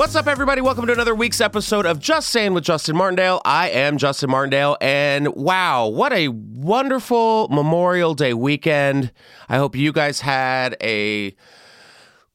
What's 0.00 0.16
up, 0.16 0.28
everybody? 0.28 0.62
Welcome 0.62 0.86
to 0.86 0.94
another 0.94 1.14
week's 1.14 1.42
episode 1.42 1.84
of 1.84 1.98
Just 1.98 2.30
Saying 2.30 2.54
with 2.54 2.64
Justin 2.64 2.96
Martindale. 2.96 3.42
I 3.44 3.68
am 3.68 3.98
Justin 3.98 4.30
Martindale, 4.30 4.78
and 4.80 5.28
wow, 5.34 5.88
what 5.88 6.10
a 6.14 6.28
wonderful 6.28 7.48
Memorial 7.48 8.14
Day 8.14 8.32
weekend. 8.32 9.12
I 9.50 9.58
hope 9.58 9.76
you 9.76 9.92
guys 9.92 10.22
had 10.22 10.74
a 10.82 11.36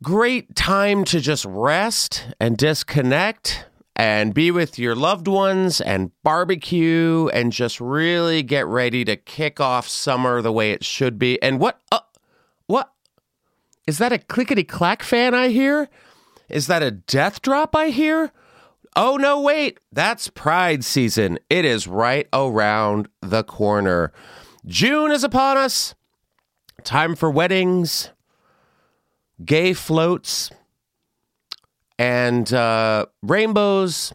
great 0.03 0.55
time 0.55 1.05
to 1.05 1.19
just 1.19 1.43
rest 1.45 2.27
and 2.39 2.55
disconnect 2.55 3.65
and 3.95 4.35
be 4.35 4.51
with 4.51 4.77
your 4.77 4.95
loved 4.95 5.27
ones 5.27 5.81
and 5.81 6.11
barbecue 6.21 7.29
and 7.33 7.51
just 7.51 7.81
really 7.81 8.43
get 8.43 8.67
ready 8.67 9.03
to 9.05 9.15
kick 9.15 9.59
off 9.59 9.87
summer 9.87 10.39
the 10.43 10.51
way 10.51 10.69
it 10.69 10.85
should 10.85 11.17
be. 11.17 11.41
And 11.41 11.59
what, 11.59 11.81
uh, 11.91 12.01
what? 12.67 12.93
Is 13.87 13.97
that 13.97 14.13
a 14.13 14.19
clickety 14.19 14.63
clack 14.63 15.01
fan 15.01 15.33
I 15.33 15.47
hear? 15.47 15.89
Is 16.49 16.67
that 16.67 16.83
a 16.83 16.91
death 16.91 17.41
drop 17.41 17.75
I 17.75 17.89
hear? 17.89 18.31
Oh, 18.95 19.17
no, 19.17 19.41
wait. 19.41 19.79
That's 19.91 20.29
Pride 20.29 20.83
season. 20.83 21.39
It 21.49 21.65
is 21.65 21.87
right 21.87 22.27
around 22.31 23.09
the 23.21 23.43
corner. 23.43 24.13
June 24.65 25.11
is 25.11 25.23
upon 25.23 25.57
us. 25.57 25.95
Time 26.83 27.15
for 27.15 27.31
weddings, 27.31 28.11
gay 29.43 29.73
floats, 29.73 30.51
and 31.97 32.51
uh, 32.53 33.07
rainbows 33.21 34.13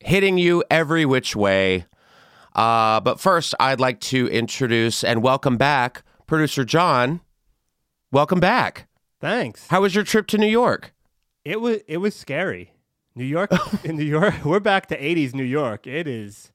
hitting 0.00 0.36
you 0.38 0.62
every 0.70 1.06
which 1.06 1.34
way. 1.34 1.86
Uh, 2.54 3.00
but 3.00 3.18
first, 3.18 3.54
I'd 3.58 3.80
like 3.80 4.00
to 4.00 4.28
introduce 4.28 5.02
and 5.02 5.22
welcome 5.22 5.56
back 5.56 6.02
producer 6.26 6.64
John. 6.64 7.20
Welcome 8.12 8.40
back. 8.40 8.86
Thanks. 9.24 9.68
How 9.68 9.80
was 9.80 9.94
your 9.94 10.04
trip 10.04 10.26
to 10.26 10.36
New 10.36 10.46
York? 10.46 10.92
It 11.46 11.58
was 11.58 11.78
it 11.88 11.96
was 11.96 12.14
scary. 12.14 12.74
New 13.14 13.24
York 13.24 13.50
in 13.82 13.96
New 13.96 14.04
York. 14.04 14.44
We're 14.44 14.60
back 14.60 14.86
to 14.88 15.00
80s 15.00 15.32
New 15.34 15.44
York. 15.44 15.86
It 15.86 16.06
is 16.06 16.52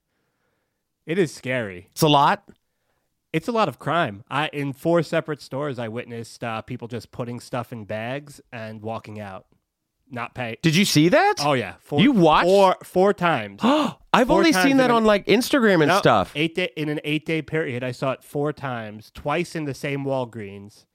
it 1.08 1.18
is 1.18 1.34
scary. 1.34 1.88
It's 1.90 2.04
a 2.04 2.08
lot. 2.08 2.48
It's 3.34 3.48
a 3.48 3.52
lot 3.52 3.70
of 3.70 3.80
crime. 3.80 4.24
I 4.30 4.50
in 4.50 4.74
four 4.74 5.02
separate 5.02 5.42
stores 5.42 5.80
I 5.80 5.88
witnessed 5.88 6.44
uh, 6.44 6.62
people 6.62 6.88
just 6.88 7.12
putting 7.12 7.40
stuff 7.40 7.74
in 7.74 7.86
bags 7.86 8.40
and 8.54 8.84
walking 8.84 9.20
out. 9.20 9.48
Not 10.12 10.36
pay. 10.36 10.60
Did 10.62 10.76
you 10.76 10.86
see 10.86 11.10
that? 11.10 11.38
Oh 11.40 11.54
yeah. 11.54 11.74
Four, 11.80 12.02
You 12.02 12.12
watched? 12.12 12.46
four 12.46 12.76
four 12.84 13.14
times. 13.16 13.62
I've 13.64 14.28
four 14.28 14.38
only 14.38 14.52
times 14.52 14.64
seen 14.64 14.78
that 14.78 14.92
on 14.92 15.06
like 15.06 15.26
Instagram 15.26 15.82
and 15.82 15.88
No, 15.88 15.98
stuff. 15.98 16.34
Eight 16.36 16.54
day 16.54 16.70
in 16.78 16.90
an 16.90 17.00
eight 17.04 17.26
day 17.26 17.42
period, 17.42 17.84
I 17.84 17.94
saw 17.94 18.12
it 18.12 18.24
four 18.24 18.54
times, 18.54 19.10
twice 19.10 19.56
in 19.56 19.66
the 19.66 19.74
same 19.74 20.06
Walgreens. 20.06 20.86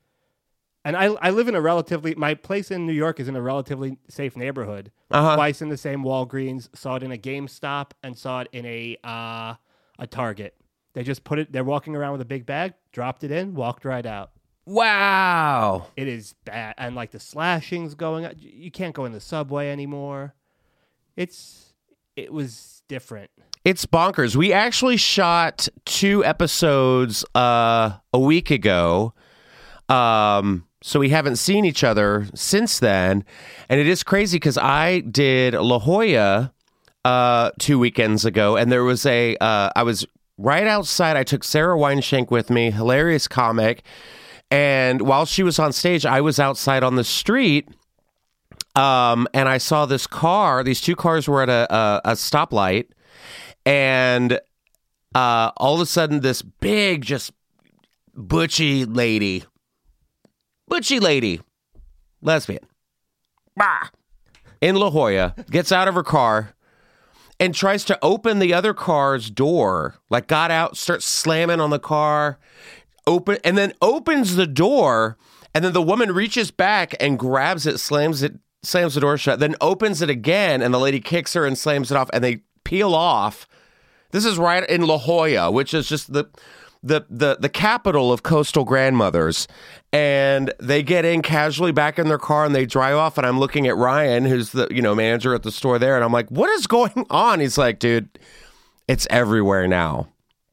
And 0.85 0.97
I 0.97 1.07
I 1.21 1.31
live 1.31 1.49
in 1.49 1.55
a 1.55 1.61
relatively 1.61 2.15
my 2.15 2.35
place 2.35 2.71
in 2.71 2.87
New 2.87 2.93
York 2.93 3.19
is 3.19 3.29
in 3.29 3.37
a 3.37 3.43
relatively 3.43 3.99
safe 4.09 4.37
neighborhood. 4.37 4.93
Uh-huh. 5.11 5.37
Twice 5.37 5.63
in 5.63 5.71
the 5.71 5.77
same 5.77 6.03
Walgreens, 6.03 6.69
saw 6.77 6.97
it 6.97 7.03
in 7.03 7.13
a 7.13 7.17
GameStop, 7.17 7.93
and 8.03 8.17
saw 8.17 8.41
it 8.41 8.49
in 8.53 8.67
a 8.67 8.99
uh, 9.03 9.55
a 9.99 10.07
Target. 10.07 10.55
They 10.93 11.03
just 11.03 11.25
put 11.25 11.39
it. 11.39 11.53
They're 11.53 11.65
walking 11.65 11.97
around 11.97 12.13
with 12.13 12.21
a 12.21 12.27
big 12.27 12.45
bag, 12.47 12.75
dropped 12.93 13.25
it 13.25 13.31
in, 13.31 13.55
walked 13.55 13.85
right 13.85 14.05
out. 14.05 14.31
Wow. 14.67 15.89
It 15.97 16.09
is 16.09 16.35
bad, 16.45 16.75
and 16.79 16.95
like 16.95 17.11
the 17.11 17.21
slashings 17.21 17.95
going. 17.95 18.27
on. 18.27 18.35
You 18.39 18.71
can't 18.71 18.95
go 18.95 19.05
in 19.05 19.13
the 19.13 19.21
subway 19.21 19.71
anymore. 19.71 20.35
It's 21.17 21.75
it 22.17 22.33
was 22.33 22.83
different. 22.89 23.31
It's 23.65 23.87
bonkers. 23.87 24.37
We 24.37 24.53
actually 24.53 24.99
shot 24.99 25.69
two 25.87 26.23
episodes 26.25 27.25
uh, 27.35 27.97
a 28.13 28.19
week 28.19 28.51
ago. 28.51 29.15
Um, 29.89 30.67
so 30.87 31.01
we 31.01 31.09
haven't 31.09 31.37
seen 31.37 31.65
each 31.65 31.83
other 31.83 32.27
since 32.35 32.79
then. 32.79 33.25
And 33.71 33.81
it 33.81 33.87
is 33.87 34.03
crazy 34.03 34.37
because 34.37 34.59
I 34.59 35.01
did 35.01 35.55
La 35.55 35.79
Jolla 35.79 36.53
uh, 37.07 37.53
two 37.59 37.79
weekends 37.79 38.27
ago, 38.27 38.59
and 38.59 38.71
there 38.71 38.85
was 38.85 39.07
a, 39.07 39.35
uh, 39.39 39.71
I 39.75 39.83
was 39.83 40.07
right 40.37 40.67
outside. 40.67 41.17
I 41.17 41.25
took 41.25 41.43
Sarah 41.43 41.79
Weinshank 41.79 42.31
with 42.31 42.51
me, 42.51 42.71
hilarious 42.71 43.27
comic. 43.27 43.83
And 44.51 45.01
while 45.01 45.25
she 45.25 45.43
was 45.43 45.59
on 45.59 45.73
stage, 45.73 46.05
I 46.05 46.21
was 46.21 46.39
outside 46.39 46.85
on 46.85 46.97
the 46.97 47.05
street. 47.05 47.67
Um, 48.77 49.27
and 49.33 49.49
I 49.49 49.57
saw 49.57 49.87
this 49.87 50.07
car. 50.07 50.63
These 50.63 50.83
two 50.83 50.97
cars 50.97 51.27
were 51.27 51.43
at 51.43 51.49
a, 51.49 51.75
a, 51.75 52.01
a 52.11 52.13
stoplight, 52.13 52.89
and 53.65 54.39
uh, 55.15 55.51
all 55.57 55.77
of 55.77 55.81
a 55.81 55.87
sudden, 55.87 56.21
this 56.21 56.43
big, 56.43 57.07
just 57.07 57.33
butchy 58.15 58.85
lady, 58.85 59.45
butchy 60.69 61.01
lady, 61.01 61.41
lesbian, 62.23 62.65
bah, 63.57 63.89
in 64.61 64.77
La 64.77 64.91
Jolla, 64.91 65.35
gets 65.51 65.73
out 65.73 65.89
of 65.89 65.95
her 65.95 66.03
car 66.03 66.55
and 67.41 67.55
tries 67.55 67.85
to 67.85 67.99
open 68.03 68.39
the 68.39 68.55
other 68.55 68.75
car's 68.75 69.31
door. 69.31 69.97
Like, 70.11 70.27
got 70.27 70.51
out, 70.51 70.77
starts 70.77 71.05
slamming 71.05 71.61
on 71.61 71.71
the 71.71 71.79
car, 71.79 72.39
open, 73.07 73.39
and 73.45 73.59
then 73.59 73.73
opens 73.83 74.37
the 74.37 74.47
door. 74.47 75.17
And 75.55 75.65
then 75.65 75.73
the 75.73 75.83
woman 75.83 76.13
reaches 76.13 76.51
back 76.51 76.95
and 77.01 77.19
grabs 77.19 77.67
it, 77.67 77.79
slams 77.79 78.23
it, 78.23 78.39
slams 78.63 78.95
the 78.95 79.01
door 79.01 79.19
shut, 79.19 79.41
then 79.41 79.57
opens 79.61 80.03
it 80.03 80.11
again, 80.11 80.63
and 80.63 80.73
the 80.73 80.79
lady 80.79 81.01
kicks 81.01 81.35
her 81.35 81.45
and 81.45 81.57
slams 81.57 81.91
it 81.91 81.97
off, 81.97 82.11
and 82.13 82.25
they 82.25 82.41
peel 82.65 82.95
off. 82.95 83.47
This 84.11 84.25
is 84.25 84.39
right 84.39 84.69
in 84.69 84.87
La 84.87 84.99
Jolla, 84.99 85.51
which 85.51 85.75
is 85.75 85.89
just 85.89 86.13
the 86.13 86.27
the 86.83 87.05
the 87.09 87.37
the 87.41 87.49
capital 87.49 88.13
of 88.13 88.23
coastal 88.23 88.65
grandmothers. 88.65 89.49
And 89.95 90.53
they 90.59 90.83
get 90.83 91.05
in 91.05 91.23
casually 91.23 91.71
back 91.71 92.01
in 92.01 92.09
their 92.09 92.19
car 92.19 92.45
and 92.45 92.53
they 92.53 92.67
drive 92.67 92.97
off. 92.97 93.17
And 93.17 93.25
I'm 93.25 93.39
looking 93.39 93.69
at 93.69 93.77
Ryan, 93.77 94.25
who's 94.25 94.51
the 94.51 94.67
you 94.69 94.83
know 94.83 94.93
manager 94.93 95.35
at 95.35 95.45
the 95.45 95.53
store 95.53 95.79
there, 95.79 95.95
and 95.95 96.05
I'm 96.05 96.13
like, 96.13 96.29
"What 96.31 96.51
is 96.51 96.67
going 96.67 97.07
on?" 97.11 97.39
He's 97.39 97.57
like, 97.57 97.79
"Dude, 97.79 98.19
it's 98.89 99.07
everywhere 99.09 99.69
now." 99.69 100.09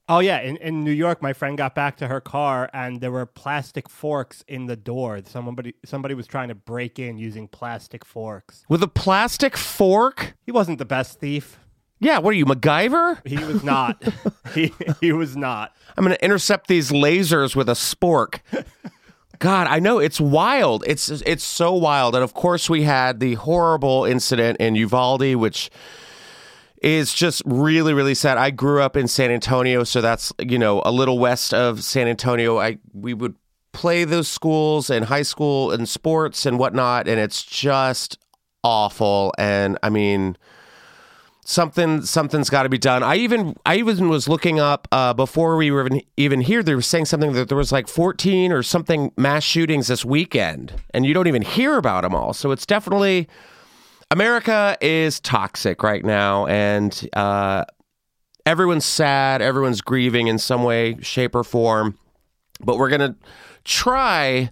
Oh 0.07 0.19
yeah, 0.19 0.41
in, 0.41 0.57
in 0.57 0.83
New 0.83 0.91
York, 0.91 1.23
my 1.23 1.33
friend 1.33 1.57
got 1.57 1.73
back 1.73 1.97
to 1.97 2.07
her 2.07 2.19
car 2.19 2.69
and 2.73 3.01
there 3.01 3.11
were 3.11 3.25
plastic 3.25 3.89
forks 3.89 4.43
in 4.47 4.67
the 4.67 4.75
door. 4.75 5.21
Somebody 5.25 5.73
somebody 5.85 6.13
was 6.13 6.27
trying 6.27 6.49
to 6.49 6.55
break 6.55 6.99
in 6.99 7.17
using 7.17 7.47
plastic 7.47 8.05
forks. 8.05 8.63
With 8.69 8.83
a 8.83 8.87
plastic 8.87 9.57
fork? 9.57 10.35
He 10.45 10.51
wasn't 10.51 10.77
the 10.77 10.85
best 10.85 11.19
thief. 11.19 11.57
Yeah, 11.99 12.19
what 12.19 12.31
are 12.31 12.37
you, 12.37 12.45
MacGyver? 12.45 13.25
He 13.25 13.37
was 13.37 13.63
not. 13.63 14.03
he 14.53 14.73
he 14.99 15.13
was 15.13 15.35
not. 15.37 15.73
I'm 15.97 16.03
going 16.03 16.15
to 16.15 16.23
intercept 16.23 16.67
these 16.67 16.91
lasers 16.91 17.55
with 17.55 17.69
a 17.69 17.73
spork. 17.73 18.41
God, 19.41 19.65
I 19.65 19.79
know 19.79 19.97
it's 19.97 20.21
wild. 20.21 20.83
It's 20.85 21.09
it's 21.09 21.43
so 21.43 21.73
wild. 21.73 22.13
And 22.13 22.23
of 22.23 22.35
course, 22.35 22.69
we 22.69 22.83
had 22.83 23.19
the 23.19 23.33
horrible 23.33 24.05
incident 24.05 24.59
in 24.59 24.75
Uvalde, 24.75 25.35
which 25.35 25.71
is 26.79 27.11
just 27.11 27.41
really 27.43 27.91
really 27.95 28.13
sad. 28.13 28.37
I 28.37 28.51
grew 28.51 28.83
up 28.83 28.95
in 28.95 29.07
San 29.07 29.31
Antonio, 29.31 29.83
so 29.83 29.99
that's 29.99 30.31
you 30.39 30.59
know 30.59 30.83
a 30.85 30.91
little 30.91 31.17
west 31.17 31.55
of 31.55 31.83
San 31.83 32.07
Antonio. 32.07 32.59
I 32.59 32.77
we 32.93 33.15
would 33.15 33.35
play 33.71 34.03
those 34.03 34.27
schools 34.27 34.91
and 34.91 35.05
high 35.05 35.23
school 35.23 35.71
and 35.71 35.89
sports 35.89 36.45
and 36.45 36.59
whatnot, 36.59 37.07
and 37.07 37.19
it's 37.19 37.41
just 37.41 38.19
awful. 38.63 39.33
And 39.39 39.75
I 39.81 39.89
mean 39.89 40.37
something 41.45 42.03
something's 42.03 42.49
got 42.49 42.63
to 42.63 42.69
be 42.69 42.77
done. 42.77 43.03
I 43.03 43.15
even 43.15 43.55
I 43.65 43.77
even 43.77 44.09
was 44.09 44.29
looking 44.29 44.59
up 44.59 44.87
uh, 44.91 45.13
before 45.13 45.57
we 45.57 45.71
were 45.71 45.85
even, 45.85 46.01
even 46.17 46.41
here. 46.41 46.63
They 46.63 46.75
were 46.75 46.81
saying 46.81 47.05
something 47.05 47.33
that 47.33 47.47
there 47.47 47.57
was 47.57 47.71
like 47.71 47.87
14 47.87 48.51
or 48.51 48.63
something 48.63 49.11
mass 49.17 49.43
shootings 49.43 49.87
this 49.87 50.05
weekend, 50.05 50.73
and 50.93 51.05
you 51.05 51.13
don't 51.13 51.27
even 51.27 51.41
hear 51.41 51.77
about 51.77 52.01
them 52.01 52.15
all. 52.15 52.33
So 52.33 52.51
it's 52.51 52.65
definitely 52.65 53.27
America 54.09 54.77
is 54.81 55.19
toxic 55.19 55.83
right 55.83 56.03
now, 56.03 56.45
and 56.47 57.09
uh, 57.13 57.65
everyone's 58.45 58.85
sad, 58.85 59.41
everyone's 59.41 59.81
grieving 59.81 60.27
in 60.27 60.37
some 60.37 60.63
way, 60.63 60.97
shape, 61.01 61.35
or 61.35 61.43
form. 61.43 61.97
But 62.59 62.77
we're 62.77 62.89
gonna 62.89 63.15
try 63.63 64.51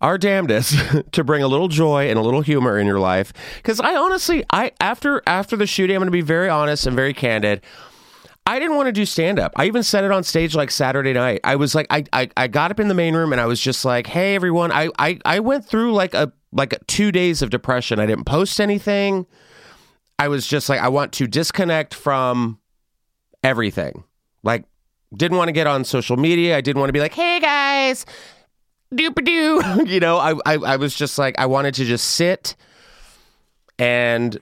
our 0.00 0.18
damnedest 0.18 0.76
to 1.12 1.24
bring 1.24 1.42
a 1.42 1.48
little 1.48 1.68
joy 1.68 2.08
and 2.08 2.18
a 2.18 2.22
little 2.22 2.40
humor 2.40 2.78
in 2.78 2.86
your 2.86 3.00
life. 3.00 3.32
Because 3.56 3.80
i 3.80 3.96
honestly 3.96 4.44
i 4.50 4.72
after 4.80 5.22
after 5.26 5.56
the 5.56 5.66
shooting 5.66 5.96
i'm 5.96 6.00
going 6.00 6.06
to 6.06 6.12
be 6.12 6.20
very 6.20 6.48
honest 6.48 6.86
and 6.86 6.94
very 6.94 7.14
candid. 7.14 7.62
I 8.46 8.58
didn't 8.58 8.76
want 8.76 8.86
to 8.86 8.92
do 8.92 9.04
stand 9.04 9.38
up 9.38 9.52
i 9.56 9.66
even 9.66 9.82
said 9.82 10.04
it 10.04 10.10
on 10.10 10.22
stage 10.24 10.54
like 10.54 10.70
saturday 10.70 11.12
night. 11.12 11.40
I 11.44 11.56
was 11.56 11.74
like 11.74 11.86
I, 11.90 12.04
I 12.12 12.30
i 12.36 12.46
got 12.48 12.70
up 12.70 12.80
in 12.80 12.88
the 12.88 12.94
main 12.94 13.14
room 13.14 13.32
and 13.32 13.40
i 13.40 13.46
was 13.46 13.60
just 13.60 13.84
like 13.84 14.06
hey 14.06 14.34
everyone. 14.34 14.72
I 14.72 14.88
i, 14.98 15.18
I 15.24 15.40
went 15.40 15.66
through 15.66 15.92
like 15.92 16.14
a 16.14 16.32
like 16.52 16.74
two 16.86 17.12
days 17.12 17.42
of 17.42 17.50
depression. 17.50 17.98
I 17.98 18.06
didn't 18.06 18.24
post 18.24 18.60
anything. 18.60 19.26
I 20.18 20.28
was 20.28 20.46
just 20.46 20.68
like 20.68 20.80
i 20.80 20.88
want 20.88 21.12
to 21.14 21.26
disconnect 21.26 21.94
from 21.94 22.58
everything. 23.42 24.04
Like 24.42 24.64
didn't 25.14 25.38
want 25.38 25.48
to 25.48 25.52
get 25.52 25.66
on 25.66 25.84
social 25.84 26.18
media. 26.18 26.56
I 26.56 26.60
didn't 26.60 26.80
want 26.80 26.88
to 26.88 26.92
be 26.92 27.00
like 27.00 27.14
hey 27.14 27.40
guys 27.40 28.06
doop 28.94 29.24
doo. 29.24 29.84
You 29.86 30.00
know, 30.00 30.18
I, 30.18 30.34
I 30.46 30.54
I 30.54 30.76
was 30.76 30.94
just 30.94 31.18
like 31.18 31.34
I 31.38 31.46
wanted 31.46 31.74
to 31.74 31.84
just 31.84 32.12
sit 32.12 32.56
and 33.78 34.38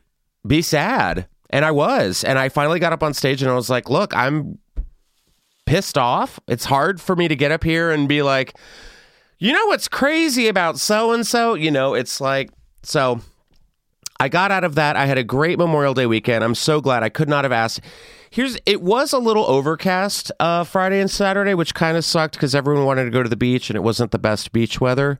be 0.46 0.62
sad. 0.62 1.26
And 1.50 1.64
I 1.64 1.70
was. 1.70 2.25
And 2.25 2.38
I 2.38 2.48
finally 2.48 2.81
got 2.81 2.93
up 2.93 3.02
on 3.02 3.14
stage 3.14 3.40
and 3.43 3.50
I 3.50 3.54
was 3.54 3.70
like, 3.70 3.88
look, 3.88 4.14
I'm 4.16 4.58
pissed 5.64 5.96
off. 5.96 6.40
It's 6.48 6.64
hard 6.64 7.00
for 7.00 7.14
me 7.14 7.28
to 7.28 7.37
get 7.37 7.52
up 7.52 7.62
here 7.62 7.90
and 7.90 8.08
be 8.08 8.22
like, 8.22 8.56
you 9.38 9.52
know 9.52 9.66
what's 9.66 9.88
crazy 9.88 10.48
about 10.48 10.78
so 10.78 11.12
and 11.12 11.26
so? 11.26 11.54
You 11.54 11.70
know, 11.70 11.94
it's 11.94 12.20
like 12.20 12.50
so 12.82 13.20
I 14.19 14.29
got 14.29 14.51
out 14.51 14.65
of 14.65 14.75
that. 14.77 14.97
I 14.97 15.07
had 15.07 15.19
a 15.19 15.25
great 15.25 15.59
Memorial 15.59 15.95
Day 15.95 16.07
weekend. 16.07 16.43
I'm 16.43 16.55
so 16.55 16.81
glad. 16.81 17.03
I 17.03 17.09
could 17.09 17.29
not 17.29 17.45
have 17.45 17.53
asked. 17.53 17.81
Here's 18.31 18.59
it 18.67 18.83
was 18.83 19.13
a 19.13 19.19
little 19.19 19.45
overcast 19.47 20.33
uh, 20.41 20.65
Friday 20.65 21.01
and 21.01 21.11
Saturday, 21.11 21.55
which 21.55 21.75
kind 21.75 21.97
of 21.97 22.05
sucked 22.05 22.35
because 22.35 22.55
everyone 22.55 22.85
wanted 22.85 23.05
to 23.05 23.11
go 23.11 23.23
to 23.23 23.29
the 23.29 23.37
beach 23.37 23.71
and 23.71 23.77
it 23.77 23.83
wasn't 23.83 24.11
the 24.11 24.19
best 24.19 24.53
beach 24.53 24.81
weather. 24.81 25.19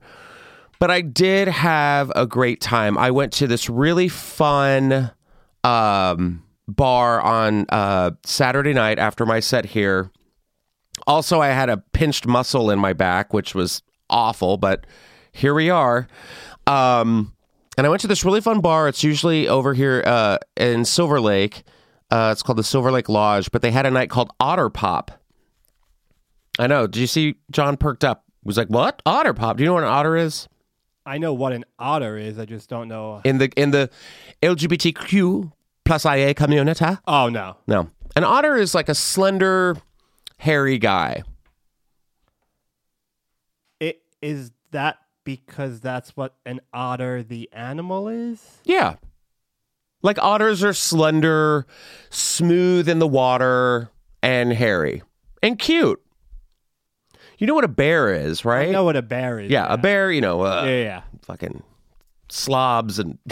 But 0.79 0.91
I 0.91 1.01
did 1.01 1.49
have 1.49 2.13
a 2.15 2.27
great 2.27 2.61
time. 2.61 2.99
I 2.99 3.11
went 3.11 3.33
to 3.35 3.47
this 3.47 3.71
really 3.71 4.09
fun 4.09 5.11
um, 5.65 6.43
bar 6.69 7.21
on 7.21 7.67
uh, 7.71 8.13
Saturday 8.25 8.75
night 8.75 8.99
after 8.99 9.25
my 9.25 9.41
set 9.41 9.67
here. 9.67 10.11
Also, 11.07 11.41
I 11.41 11.49
had 11.49 11.69
a 11.69 11.79
pinched 11.79 12.27
muscle 12.27 12.71
in 12.71 12.79
my 12.79 12.93
back, 12.93 13.33
which 13.33 13.55
was 13.55 13.83
awful, 14.11 14.57
but 14.57 14.87
here 15.33 15.55
we 15.55 15.71
are. 15.71 16.09
Um, 16.67 17.36
and 17.77 17.87
I 17.87 17.91
went 17.91 18.01
to 18.03 18.07
this 18.07 18.25
really 18.25 18.41
fun 18.41 18.61
bar. 18.61 18.89
It's 18.89 19.05
usually 19.05 19.49
over 19.49 19.75
here 19.75 20.03
uh, 20.07 20.39
in 20.57 20.85
Silver 20.85 21.21
Lake. 21.21 21.65
Uh, 22.11 22.31
it's 22.33 22.43
called 22.43 22.59
the 22.59 22.65
Silver 22.65 22.91
Lake 22.91 23.09
Lodge, 23.09 23.51
but 23.51 23.63
they 23.63 23.71
had 23.71 23.85
a 23.87 23.91
night 23.91 24.11
called 24.11 24.31
Otter 24.41 24.71
Pop. 24.71 25.11
I 26.59 26.67
know. 26.67 26.87
Did 26.87 27.01
you 27.01 27.07
see 27.07 27.37
John 27.51 27.77
perked 27.77 28.05
up? 28.05 28.25
He 28.43 28.47
was 28.47 28.57
like, 28.57 28.69
"What 28.69 29.03
Otter 29.05 29.35
Pop? 29.35 29.57
Do 29.57 29.63
you 29.63 29.67
know 29.69 29.75
what 29.75 29.83
an 29.83 29.89
otter 29.91 30.17
is?" 30.17 30.49
I 31.05 31.19
know 31.19 31.33
what 31.35 31.53
an 31.53 31.65
otter 31.79 32.17
is. 32.17 32.39
I 32.39 32.47
just 32.47 32.69
don't 32.69 32.89
know. 32.89 33.21
In 33.25 33.39
the 33.39 33.51
in 33.57 33.71
the 33.71 33.91
LGBTQ 34.43 35.53
plus 35.85 36.05
IA 36.05 36.35
community. 36.35 36.85
Oh 37.07 37.29
no. 37.29 37.57
No, 37.67 37.91
an 38.17 38.25
otter 38.25 38.57
is 38.57 38.75
like 38.75 38.89
a 38.89 38.95
slender, 38.95 39.77
hairy 40.39 40.79
guy. 40.79 41.23
It 43.79 44.03
is 44.23 44.51
that 44.71 44.99
because 45.27 45.81
that's 45.81 46.17
what 46.17 46.37
an 46.47 46.61
otter 46.73 47.23
the 47.23 47.51
animal 47.53 48.09
is? 48.09 48.61
Yeah. 48.65 48.95
Like 50.03 50.19
otters 50.23 50.65
are 50.65 50.73
slender, 50.73 51.67
smooth 52.09 52.89
in 52.89 53.01
the 53.01 53.07
water, 53.09 53.91
and 54.23 54.53
hairy 54.53 55.03
and 55.43 55.59
cute. 55.59 56.01
You 57.39 57.47
know 57.47 57.55
what 57.55 57.65
a 57.65 57.69
bear 57.69 58.15
is, 58.15 58.47
right? 58.47 58.69
I 58.69 58.73
know 58.73 58.85
what 58.85 58.97
a 58.97 59.03
bear 59.03 59.39
is. 59.41 59.51
yeah, 59.51 59.67
a 59.69 59.77
bear, 59.77 60.11
you 60.11 60.23
know, 60.23 60.41
uh, 60.43 60.63
Yeah, 60.65 60.83
yeah. 60.83 61.03
fucking 61.23 61.63
slobs 62.31 62.99
and. 62.99 63.19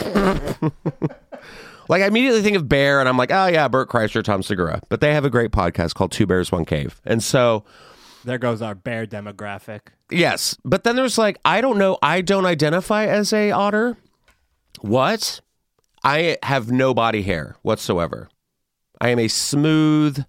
like, 1.89 2.03
I 2.03 2.07
immediately 2.07 2.43
think 2.43 2.57
of 2.57 2.69
bear, 2.69 3.01
and 3.01 3.09
I'm 3.09 3.17
like, 3.17 3.31
oh, 3.31 3.47
yeah, 3.47 3.69
Bert 3.69 3.89
Kreischer, 3.89 4.23
Tom 4.23 4.43
Segura. 4.43 4.81
But 4.91 5.01
they 5.01 5.15
have 5.15 5.25
a 5.25 5.31
great 5.31 5.53
podcast 5.53 5.95
called 5.95 6.13
Two 6.13 6.27
Bears, 6.27 6.53
One 6.53 6.65
Cave. 6.67 7.01
And 7.07 7.23
so. 7.23 7.65
There 8.25 8.39
goes 8.39 8.61
our 8.63 8.75
bear 8.75 9.07
demographic. 9.07 9.81
Yes, 10.15 10.57
but 10.65 10.85
then 10.85 10.97
there's 10.97 11.19
like 11.19 11.39
I 11.45 11.61
don't 11.61 11.79
know. 11.79 11.99
I 12.03 12.21
don't 12.21 12.47
identify 12.47 13.07
as 13.07 13.33
a 13.33 13.51
otter. 13.51 13.97
What? 14.81 15.41
I 16.05 16.37
have 16.43 16.71
no 16.71 16.93
body 16.95 17.23
hair 17.23 17.57
whatsoever. 17.63 18.29
I 19.01 19.09
am 19.09 19.19
a 19.19 19.29
smooth, 19.29 20.25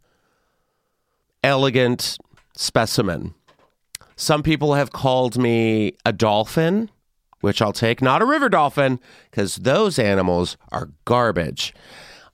elegant 1.43 2.17
specimen. 2.55 3.33
Some 4.15 4.41
people 4.41 4.73
have 4.73 4.91
called 4.91 5.37
me 5.37 5.97
a 6.05 6.13
dolphin, 6.13 6.89
which 7.41 7.61
I'll 7.61 7.73
take. 7.73 8.01
Not 8.01 8.21
a 8.21 8.25
river 8.25 8.47
dolphin, 8.47 8.99
because 9.29 9.57
those 9.57 9.99
animals 9.99 10.55
are 10.71 10.89
garbage. 11.03 11.73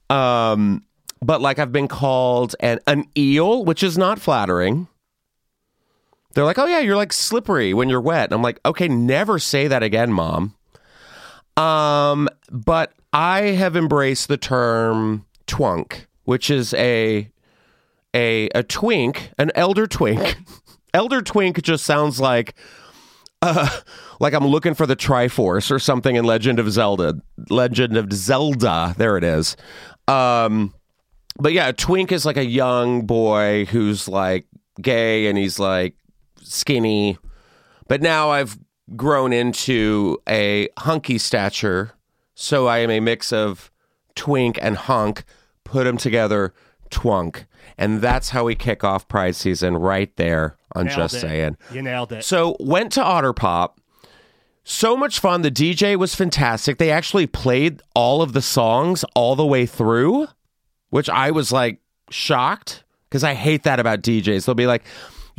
Um, 0.10 0.86
but 1.22 1.42
like 1.42 1.58
I've 1.58 1.72
been 1.72 1.88
called 1.88 2.56
an 2.60 2.80
an 2.86 3.06
eel, 3.18 3.66
which 3.66 3.82
is 3.82 3.98
not 3.98 4.20
flattering. 4.20 4.88
They're 6.34 6.46
like, 6.46 6.58
oh 6.58 6.66
yeah, 6.66 6.80
you're 6.80 6.96
like 6.96 7.14
slippery 7.14 7.74
when 7.74 7.90
you're 7.90 8.02
wet. 8.02 8.26
And 8.26 8.34
I'm 8.34 8.42
like, 8.42 8.60
okay, 8.66 8.88
never 8.88 9.40
say 9.40 9.68
that 9.68 9.84
again, 9.84 10.12
mom. 10.12 10.56
Um, 11.58 12.30
but 12.50 12.94
I 13.14 13.42
have 13.42 13.76
embraced 13.76 14.28
the 14.28 14.38
term 14.38 15.26
twunk, 15.48 16.06
which 16.24 16.50
is 16.50 16.74
a 16.76 17.30
a 18.16 18.50
a 18.50 18.64
twink, 18.64 19.32
an 19.38 19.52
elder 19.56 19.88
twink. 19.88 20.38
elder 20.94 21.22
twink 21.22 21.62
just 21.62 21.86
sounds 21.86 22.20
like 22.20 22.56
uh, 23.42 23.70
like 24.20 24.34
I'm 24.34 24.46
looking 24.46 24.74
for 24.74 24.86
the 24.86 24.96
Triforce 24.96 25.72
or 25.72 25.80
something 25.80 26.16
in 26.16 26.26
Legend 26.26 26.60
of 26.60 26.72
Zelda. 26.72 27.22
Legend 27.50 27.98
of 27.98 28.14
Zelda. 28.14 28.94
There 28.98 29.18
it 29.18 29.24
is. 29.24 29.58
Um, 30.08 30.74
but 31.40 31.54
yeah, 31.54 31.72
twink 31.72 32.12
is 32.12 32.26
like 32.26 32.38
a 32.38 32.46
young 32.46 33.06
boy 33.06 33.66
who's 33.66 34.08
like 34.08 34.46
gay 34.82 35.28
and 35.28 35.38
he's 35.38 35.60
like 35.60 35.96
skinny. 36.44 37.18
But 37.88 38.02
now 38.02 38.30
I've 38.30 38.58
grown 38.96 39.34
into 39.34 40.22
a 40.28 40.70
hunky 40.80 41.18
stature. 41.18 41.94
So 42.36 42.68
I 42.68 42.80
am 42.80 42.90
a 42.90 43.00
mix 43.00 43.32
of 43.32 43.72
twink 44.16 44.58
and 44.62 44.78
hunk. 44.78 45.24
Put 45.64 45.86
them 45.86 45.98
together, 45.98 46.54
twunk. 46.90 47.46
And 47.78 48.02
that's 48.02 48.30
how 48.30 48.46
we 48.46 48.56
kick 48.56 48.84
off 48.84 49.08
Pride 49.08 49.36
season 49.36 49.78
right 49.78 50.16
there 50.18 50.58
on 50.76 50.86
Nailed 50.86 50.98
Just 50.98 51.16
it. 51.16 51.20
Saying. 51.22 51.58
You 51.72 51.82
nailed 51.82 52.12
it. 52.12 52.24
So 52.24 52.58
went 52.60 52.92
to 52.94 53.04
Otter 53.04 53.34
Pop. 53.34 53.80
So 54.64 54.96
much 54.96 55.20
fun. 55.20 55.42
The 55.42 55.52
DJ 55.52 55.96
was 55.96 56.14
fantastic. 56.14 56.78
They 56.78 56.92
actually 56.92 57.28
played 57.28 57.82
all 57.96 58.22
of 58.22 58.34
the 58.34 58.42
songs 58.42 59.04
all 59.16 59.36
the 59.36 59.46
way 59.46 59.66
through, 59.66 60.28
which 60.90 61.10
I 61.10 61.32
was 61.32 61.52
like 61.52 61.80
shocked 62.10 62.84
because 63.10 63.24
I 63.24 63.34
hate 63.34 63.64
that 63.64 63.80
about 63.80 64.02
DJs. 64.02 64.46
They'll 64.46 64.56
be 64.56 64.68
like, 64.68 64.84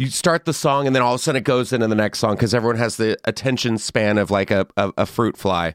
you 0.02 0.10
start 0.10 0.46
the 0.46 0.52
song 0.52 0.88
and 0.88 0.96
then 0.96 1.02
all 1.02 1.14
of 1.14 1.20
a 1.20 1.22
sudden 1.22 1.38
it 1.38 1.44
goes 1.44 1.72
into 1.72 1.86
the 1.86 1.94
next 1.94 2.18
song 2.18 2.34
because 2.34 2.52
everyone 2.52 2.76
has 2.76 2.96
the 2.96 3.16
attention 3.24 3.78
span 3.78 4.18
of 4.18 4.32
like 4.32 4.50
a, 4.50 4.66
a, 4.76 4.92
a 4.98 5.06
fruit 5.06 5.36
fly. 5.36 5.74